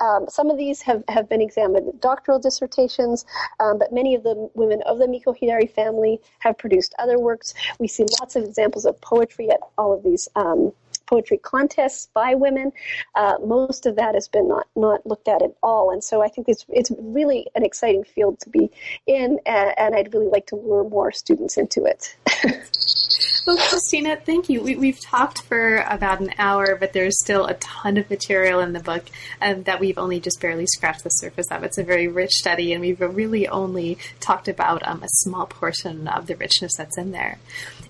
Um, 0.00 0.26
some 0.28 0.50
of 0.50 0.56
these 0.56 0.82
have, 0.82 1.02
have 1.08 1.28
been 1.28 1.40
examined 1.40 1.88
in 1.88 1.98
doctoral 1.98 2.38
dissertations, 2.38 3.24
um, 3.60 3.78
but 3.78 3.92
many 3.92 4.14
of 4.14 4.22
the 4.22 4.50
women 4.54 4.82
of 4.82 4.98
the 4.98 5.06
Mikohidari 5.06 5.70
family 5.70 6.20
have 6.40 6.58
produced 6.58 6.94
other 6.98 7.18
works. 7.18 7.54
We 7.78 7.88
see 7.88 8.06
lots 8.20 8.36
of 8.36 8.44
examples 8.44 8.84
of 8.84 9.00
poetry 9.00 9.50
at 9.50 9.60
all 9.78 9.92
of 9.92 10.02
these 10.02 10.28
um, 10.36 10.72
poetry 11.06 11.38
contests 11.38 12.08
by 12.12 12.34
women. 12.34 12.72
Uh, 13.14 13.34
most 13.44 13.86
of 13.86 13.96
that 13.96 14.14
has 14.14 14.28
been 14.28 14.48
not, 14.48 14.66
not 14.76 15.06
looked 15.06 15.28
at 15.28 15.42
at 15.42 15.54
all. 15.62 15.90
And 15.90 16.02
so 16.02 16.22
I 16.22 16.28
think 16.28 16.48
it's, 16.48 16.64
it's 16.68 16.90
really 16.98 17.46
an 17.54 17.64
exciting 17.64 18.04
field 18.04 18.40
to 18.40 18.50
be 18.50 18.70
in, 19.06 19.38
and, 19.46 19.78
and 19.78 19.94
I'd 19.94 20.12
really 20.12 20.28
like 20.28 20.46
to 20.46 20.56
lure 20.56 20.84
more 20.84 21.12
students 21.12 21.56
into 21.56 21.84
it. 21.84 22.16
well, 23.46 23.56
Christina, 23.56 24.16
thank 24.16 24.48
you. 24.48 24.62
We, 24.62 24.90
have 24.90 25.00
talked 25.00 25.42
for 25.42 25.76
about 25.88 26.20
an 26.20 26.32
hour, 26.38 26.76
but 26.76 26.92
there's 26.92 27.18
still 27.20 27.46
a 27.46 27.54
ton 27.54 27.96
of 27.96 28.10
material 28.10 28.60
in 28.60 28.72
the 28.72 28.80
book 28.80 29.04
um, 29.40 29.62
that 29.64 29.80
we've 29.80 29.98
only 29.98 30.20
just 30.20 30.40
barely 30.40 30.66
scratched 30.66 31.04
the 31.04 31.10
surface 31.10 31.50
of. 31.50 31.62
It's 31.62 31.78
a 31.78 31.84
very 31.84 32.08
rich 32.08 32.32
study, 32.32 32.72
and 32.72 32.80
we've 32.80 33.00
really 33.00 33.46
only 33.48 33.98
talked 34.20 34.48
about 34.48 34.86
um, 34.86 35.02
a 35.02 35.08
small 35.08 35.46
portion 35.46 36.08
of 36.08 36.26
the 36.26 36.36
richness 36.36 36.72
that's 36.76 36.98
in 36.98 37.12
there. 37.12 37.38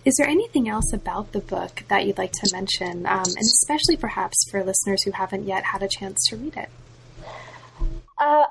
Is 0.06 0.14
there 0.18 0.28
anything 0.28 0.68
else 0.68 0.92
about 0.92 1.32
the 1.32 1.40
book 1.40 1.82
that 1.88 2.06
you'd 2.06 2.16
like 2.16 2.30
to 2.30 2.48
mention, 2.52 3.06
um, 3.06 3.24
and 3.26 3.38
especially 3.38 3.96
perhaps 3.96 4.48
for 4.48 4.62
listeners 4.62 5.02
who 5.02 5.10
haven't 5.10 5.48
yet 5.48 5.64
had 5.64 5.82
a 5.82 5.88
chance 5.88 6.24
to 6.28 6.36
read 6.36 6.56
it? 6.56 6.68
Uh, 8.18 8.44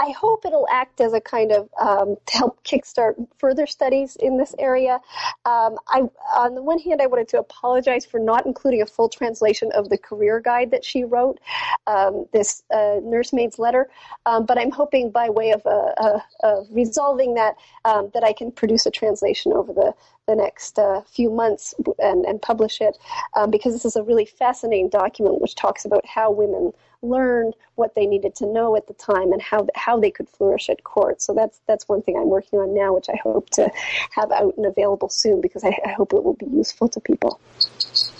I 0.00 0.14
hope 0.16 0.44
it'll 0.44 0.68
act 0.70 1.00
as 1.00 1.12
a 1.12 1.20
kind 1.20 1.50
of 1.50 1.68
um, 1.80 2.16
to 2.26 2.36
help 2.36 2.62
kickstart 2.62 3.14
further 3.38 3.66
studies 3.66 4.16
in 4.16 4.36
this 4.36 4.54
area. 4.58 5.00
Um, 5.44 5.76
I, 5.88 6.02
on 6.36 6.54
the 6.54 6.62
one 6.62 6.78
hand, 6.78 7.00
I 7.02 7.06
wanted 7.06 7.28
to 7.28 7.38
apologize 7.38 8.06
for 8.06 8.20
not 8.20 8.46
including 8.46 8.82
a 8.82 8.86
full 8.86 9.08
translation 9.08 9.72
of 9.72 9.88
the 9.88 9.98
career 9.98 10.40
guide 10.40 10.70
that 10.70 10.84
she 10.84 11.02
wrote, 11.02 11.40
um, 11.88 12.26
this 12.32 12.62
uh, 12.72 13.00
nursemaid's 13.02 13.58
letter. 13.58 13.88
Um, 14.26 14.46
but 14.46 14.56
I'm 14.56 14.70
hoping, 14.70 15.10
by 15.10 15.30
way 15.30 15.50
of 15.50 15.66
uh, 15.66 16.20
uh 16.44 16.62
resolving 16.70 17.34
that, 17.34 17.56
um, 17.84 18.10
that 18.14 18.22
I 18.22 18.32
can 18.32 18.52
produce 18.52 18.86
a 18.86 18.90
translation 18.90 19.52
over 19.52 19.72
the 19.72 19.94
the 20.30 20.36
next 20.36 20.78
uh, 20.78 21.02
few 21.02 21.30
months 21.30 21.74
and, 21.98 22.24
and 22.24 22.40
publish 22.40 22.80
it 22.80 22.96
um, 23.34 23.50
because 23.50 23.72
this 23.72 23.84
is 23.84 23.96
a 23.96 24.02
really 24.02 24.24
fascinating 24.24 24.88
document 24.88 25.40
which 25.40 25.54
talks 25.54 25.84
about 25.84 26.06
how 26.06 26.30
women 26.30 26.72
learned 27.02 27.54
what 27.76 27.94
they 27.94 28.06
needed 28.06 28.34
to 28.36 28.46
know 28.46 28.76
at 28.76 28.86
the 28.86 28.94
time 28.94 29.32
and 29.32 29.40
how 29.40 29.66
how 29.74 29.98
they 29.98 30.10
could 30.10 30.28
flourish 30.28 30.68
at 30.68 30.84
court. 30.84 31.22
So 31.22 31.32
that's 31.34 31.60
that's 31.66 31.88
one 31.88 32.02
thing 32.02 32.16
I'm 32.16 32.28
working 32.28 32.58
on 32.58 32.74
now, 32.74 32.94
which 32.94 33.08
I 33.08 33.16
hope 33.22 33.48
to 33.50 33.70
have 34.12 34.30
out 34.30 34.56
and 34.56 34.66
available 34.66 35.08
soon 35.10 35.40
because 35.40 35.64
I, 35.64 35.78
I 35.84 35.92
hope 35.92 36.12
it 36.12 36.22
will 36.22 36.34
be 36.34 36.46
useful 36.46 36.88
to 36.88 37.00
people. 37.00 37.40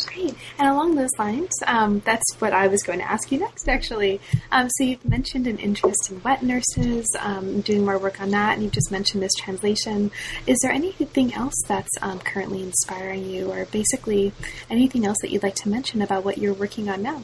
Great. 0.07 0.35
And 0.59 0.69
along 0.69 0.95
those 0.95 1.11
lines, 1.19 1.51
um, 1.67 2.01
that's 2.05 2.25
what 2.39 2.53
I 2.53 2.67
was 2.69 2.83
going 2.83 2.99
to 2.99 3.11
ask 3.11 3.31
you 3.31 3.39
next, 3.39 3.69
actually. 3.69 4.21
Um, 4.51 4.69
so 4.71 4.85
you've 4.85 5.05
mentioned 5.05 5.47
an 5.47 5.59
interest 5.59 6.11
in 6.11 6.23
wet 6.23 6.43
nurses, 6.43 7.07
um, 7.21 7.61
doing 7.61 7.85
more 7.85 7.99
work 7.99 8.21
on 8.21 8.31
that, 8.31 8.55
and 8.55 8.63
you've 8.63 8.73
just 8.73 8.91
mentioned 8.91 9.23
this 9.23 9.35
translation. 9.35 10.11
Is 10.47 10.59
there 10.63 10.73
anything 10.73 11.35
else 11.35 11.55
that's 11.69 11.91
um, 12.03 12.19
currently 12.19 12.63
inspiring 12.63 13.29
you, 13.29 13.51
or 13.53 13.67
basically 13.67 14.33
anything 14.69 15.07
else 15.07 15.19
that 15.21 15.31
you'd 15.31 15.43
like 15.43 15.57
to 15.57 15.69
mention 15.69 16.03
about 16.03 16.25
what 16.25 16.39
you're 16.39 16.55
working 16.55 16.89
on 16.89 17.03
now? 17.03 17.23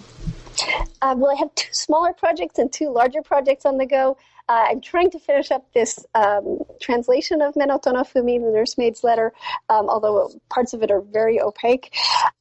Uh, 1.02 1.14
well, 1.16 1.30
I 1.30 1.34
have 1.38 1.54
two 1.54 1.72
smaller 1.72 2.12
projects 2.12 2.58
and 2.58 2.72
two 2.72 2.90
larger 2.90 3.22
projects 3.22 3.66
on 3.66 3.78
the 3.78 3.86
go. 3.86 4.16
Uh, 4.48 4.66
I'm 4.70 4.80
trying 4.80 5.10
to 5.10 5.18
finish 5.18 5.50
up 5.50 5.66
this 5.72 6.06
um, 6.14 6.60
translation 6.80 7.42
of 7.42 7.54
Menoto 7.54 7.92
no 7.92 8.02
Fumi, 8.02 8.40
the 8.40 8.52
nursemaid's 8.52 9.02
letter, 9.02 9.32
um, 9.68 9.88
although 9.88 10.30
parts 10.50 10.72
of 10.72 10.84
it 10.84 10.90
are 10.90 11.00
very 11.00 11.40
opaque. 11.40 11.92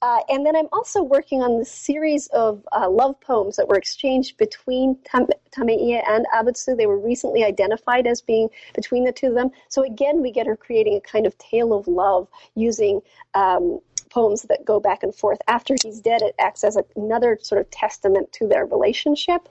Uh, 0.04 0.20
and 0.30 0.46
then 0.46 0.56
I'm 0.56 0.68
also 0.72 1.02
working 1.02 1.42
on 1.42 1.58
the 1.58 1.66
series 1.66 2.28
of 2.28 2.64
uh, 2.74 2.88
love 2.88 3.20
poems 3.22 3.56
that 3.56 3.68
were 3.68 3.76
exchanged 3.76 4.38
between 4.38 5.00
Tam- 5.04 5.28
and 5.58 6.26
Abutsu. 6.36 6.78
They 6.78 6.86
were 6.86 7.00
recently 7.00 7.44
identified 7.44 8.06
as 8.06 8.22
being 8.22 8.50
between 8.76 9.04
the 9.04 9.12
two 9.12 9.28
of 9.28 9.36
them. 9.36 9.50
So 9.70 9.84
again, 9.84 10.22
we 10.22 10.32
get 10.32 10.46
her 10.46 10.56
creating 10.56 10.98
a 10.98 11.02
kind 11.02 11.26
of 11.26 11.36
tale 11.38 11.74
of 11.74 11.88
love 11.88 12.28
using. 12.56 13.02
Um, 13.34 13.80
poems 14.16 14.44
that 14.44 14.64
go 14.64 14.80
back 14.80 15.04
and 15.04 15.14
forth. 15.14 15.40
After 15.48 15.76
he's 15.84 16.00
dead, 16.00 16.22
it 16.22 16.36
acts 16.40 16.64
as 16.64 16.78
another 16.96 17.38
sort 17.42 17.60
of 17.60 17.70
testament 17.70 18.32
to 18.32 18.48
their 18.48 18.66
relationship. 18.66 19.50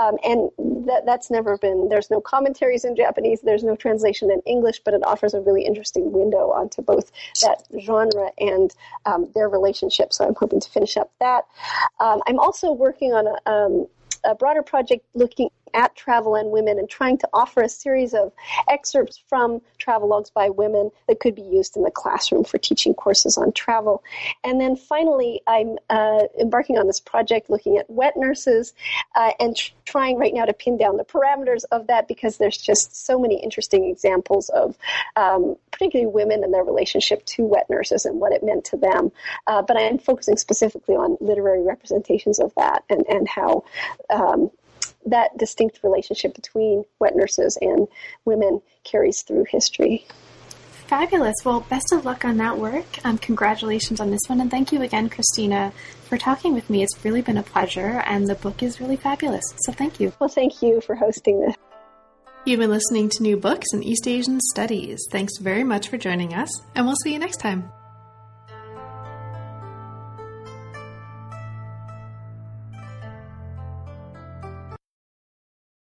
Um, 0.00 0.16
and 0.22 0.48
that, 0.86 1.02
that's 1.04 1.28
never 1.28 1.58
been, 1.58 1.88
there's 1.88 2.08
no 2.08 2.20
commentaries 2.20 2.84
in 2.84 2.94
Japanese, 2.94 3.40
there's 3.40 3.64
no 3.64 3.74
translation 3.74 4.30
in 4.30 4.40
English, 4.46 4.80
but 4.84 4.94
it 4.94 5.02
offers 5.04 5.34
a 5.34 5.40
really 5.40 5.64
interesting 5.66 6.12
window 6.12 6.52
onto 6.52 6.82
both 6.82 7.10
that 7.42 7.64
genre 7.80 8.30
and 8.38 8.72
um, 9.06 9.28
their 9.34 9.48
relationship. 9.48 10.12
So 10.12 10.24
I'm 10.24 10.36
hoping 10.36 10.60
to 10.60 10.70
finish 10.70 10.96
up 10.96 11.10
that. 11.18 11.42
Um, 11.98 12.22
I'm 12.28 12.38
also 12.38 12.70
working 12.70 13.12
on 13.12 13.26
a, 13.26 13.50
um, 13.50 13.86
a 14.24 14.36
broader 14.36 14.62
project 14.62 15.04
looking 15.14 15.50
at 15.76 15.94
travel 15.94 16.34
and 16.34 16.50
women 16.50 16.78
and 16.78 16.88
trying 16.88 17.18
to 17.18 17.28
offer 17.32 17.60
a 17.62 17.68
series 17.68 18.14
of 18.14 18.32
excerpts 18.68 19.22
from 19.28 19.60
travelogues 19.78 20.32
by 20.32 20.48
women 20.48 20.90
that 21.06 21.20
could 21.20 21.34
be 21.34 21.42
used 21.42 21.76
in 21.76 21.82
the 21.82 21.90
classroom 21.90 22.42
for 22.42 22.58
teaching 22.58 22.94
courses 22.94 23.36
on 23.36 23.52
travel. 23.52 24.02
And 24.42 24.60
then 24.60 24.74
finally, 24.74 25.42
I'm 25.46 25.76
uh, 25.90 26.24
embarking 26.40 26.78
on 26.78 26.86
this 26.86 26.98
project 26.98 27.50
looking 27.50 27.76
at 27.76 27.88
wet 27.90 28.14
nurses 28.16 28.72
uh, 29.14 29.32
and 29.38 29.54
tr- 29.54 29.72
trying 29.84 30.16
right 30.16 30.32
now 30.32 30.46
to 30.46 30.54
pin 30.54 30.78
down 30.78 30.96
the 30.96 31.04
parameters 31.04 31.64
of 31.70 31.86
that 31.88 32.08
because 32.08 32.38
there's 32.38 32.56
just 32.56 33.04
so 33.06 33.18
many 33.18 33.42
interesting 33.42 33.84
examples 33.84 34.48
of 34.48 34.76
um, 35.14 35.56
particularly 35.70 36.10
women 36.10 36.42
and 36.42 36.54
their 36.54 36.64
relationship 36.64 37.24
to 37.26 37.42
wet 37.42 37.68
nurses 37.68 38.06
and 38.06 38.18
what 38.18 38.32
it 38.32 38.42
meant 38.42 38.64
to 38.64 38.78
them. 38.78 39.12
Uh, 39.46 39.60
but 39.60 39.76
I'm 39.76 39.98
focusing 39.98 40.38
specifically 40.38 40.96
on 40.96 41.18
literary 41.20 41.62
representations 41.62 42.40
of 42.40 42.54
that 42.56 42.82
and, 42.88 43.04
and 43.08 43.28
how 43.28 43.64
um, 44.08 44.50
that 45.06 45.36
distinct 45.38 45.80
relationship 45.82 46.34
between 46.34 46.84
wet 46.98 47.16
nurses 47.16 47.56
and 47.60 47.88
women 48.24 48.60
carries 48.84 49.22
through 49.22 49.46
history. 49.48 50.06
Fabulous. 50.86 51.34
Well, 51.44 51.60
best 51.68 51.92
of 51.92 52.04
luck 52.04 52.24
on 52.24 52.36
that 52.36 52.58
work. 52.58 53.04
Um, 53.04 53.18
congratulations 53.18 54.00
on 54.00 54.10
this 54.10 54.20
one. 54.28 54.40
And 54.40 54.50
thank 54.50 54.70
you 54.70 54.82
again, 54.82 55.08
Christina, 55.08 55.72
for 56.08 56.16
talking 56.16 56.54
with 56.54 56.70
me. 56.70 56.82
It's 56.82 57.04
really 57.04 57.22
been 57.22 57.38
a 57.38 57.42
pleasure, 57.42 58.02
and 58.06 58.28
the 58.28 58.36
book 58.36 58.62
is 58.62 58.80
really 58.80 58.96
fabulous. 58.96 59.44
So 59.64 59.72
thank 59.72 59.98
you. 59.98 60.12
Well, 60.20 60.28
thank 60.28 60.62
you 60.62 60.80
for 60.80 60.94
hosting 60.94 61.40
this. 61.40 61.56
You've 62.44 62.60
been 62.60 62.70
listening 62.70 63.08
to 63.10 63.22
New 63.24 63.36
Books 63.36 63.66
in 63.72 63.82
East 63.82 64.06
Asian 64.06 64.40
Studies. 64.40 65.04
Thanks 65.10 65.38
very 65.38 65.64
much 65.64 65.88
for 65.88 65.98
joining 65.98 66.34
us, 66.34 66.62
and 66.76 66.86
we'll 66.86 66.94
see 67.02 67.12
you 67.12 67.18
next 67.18 67.38
time. 67.38 67.72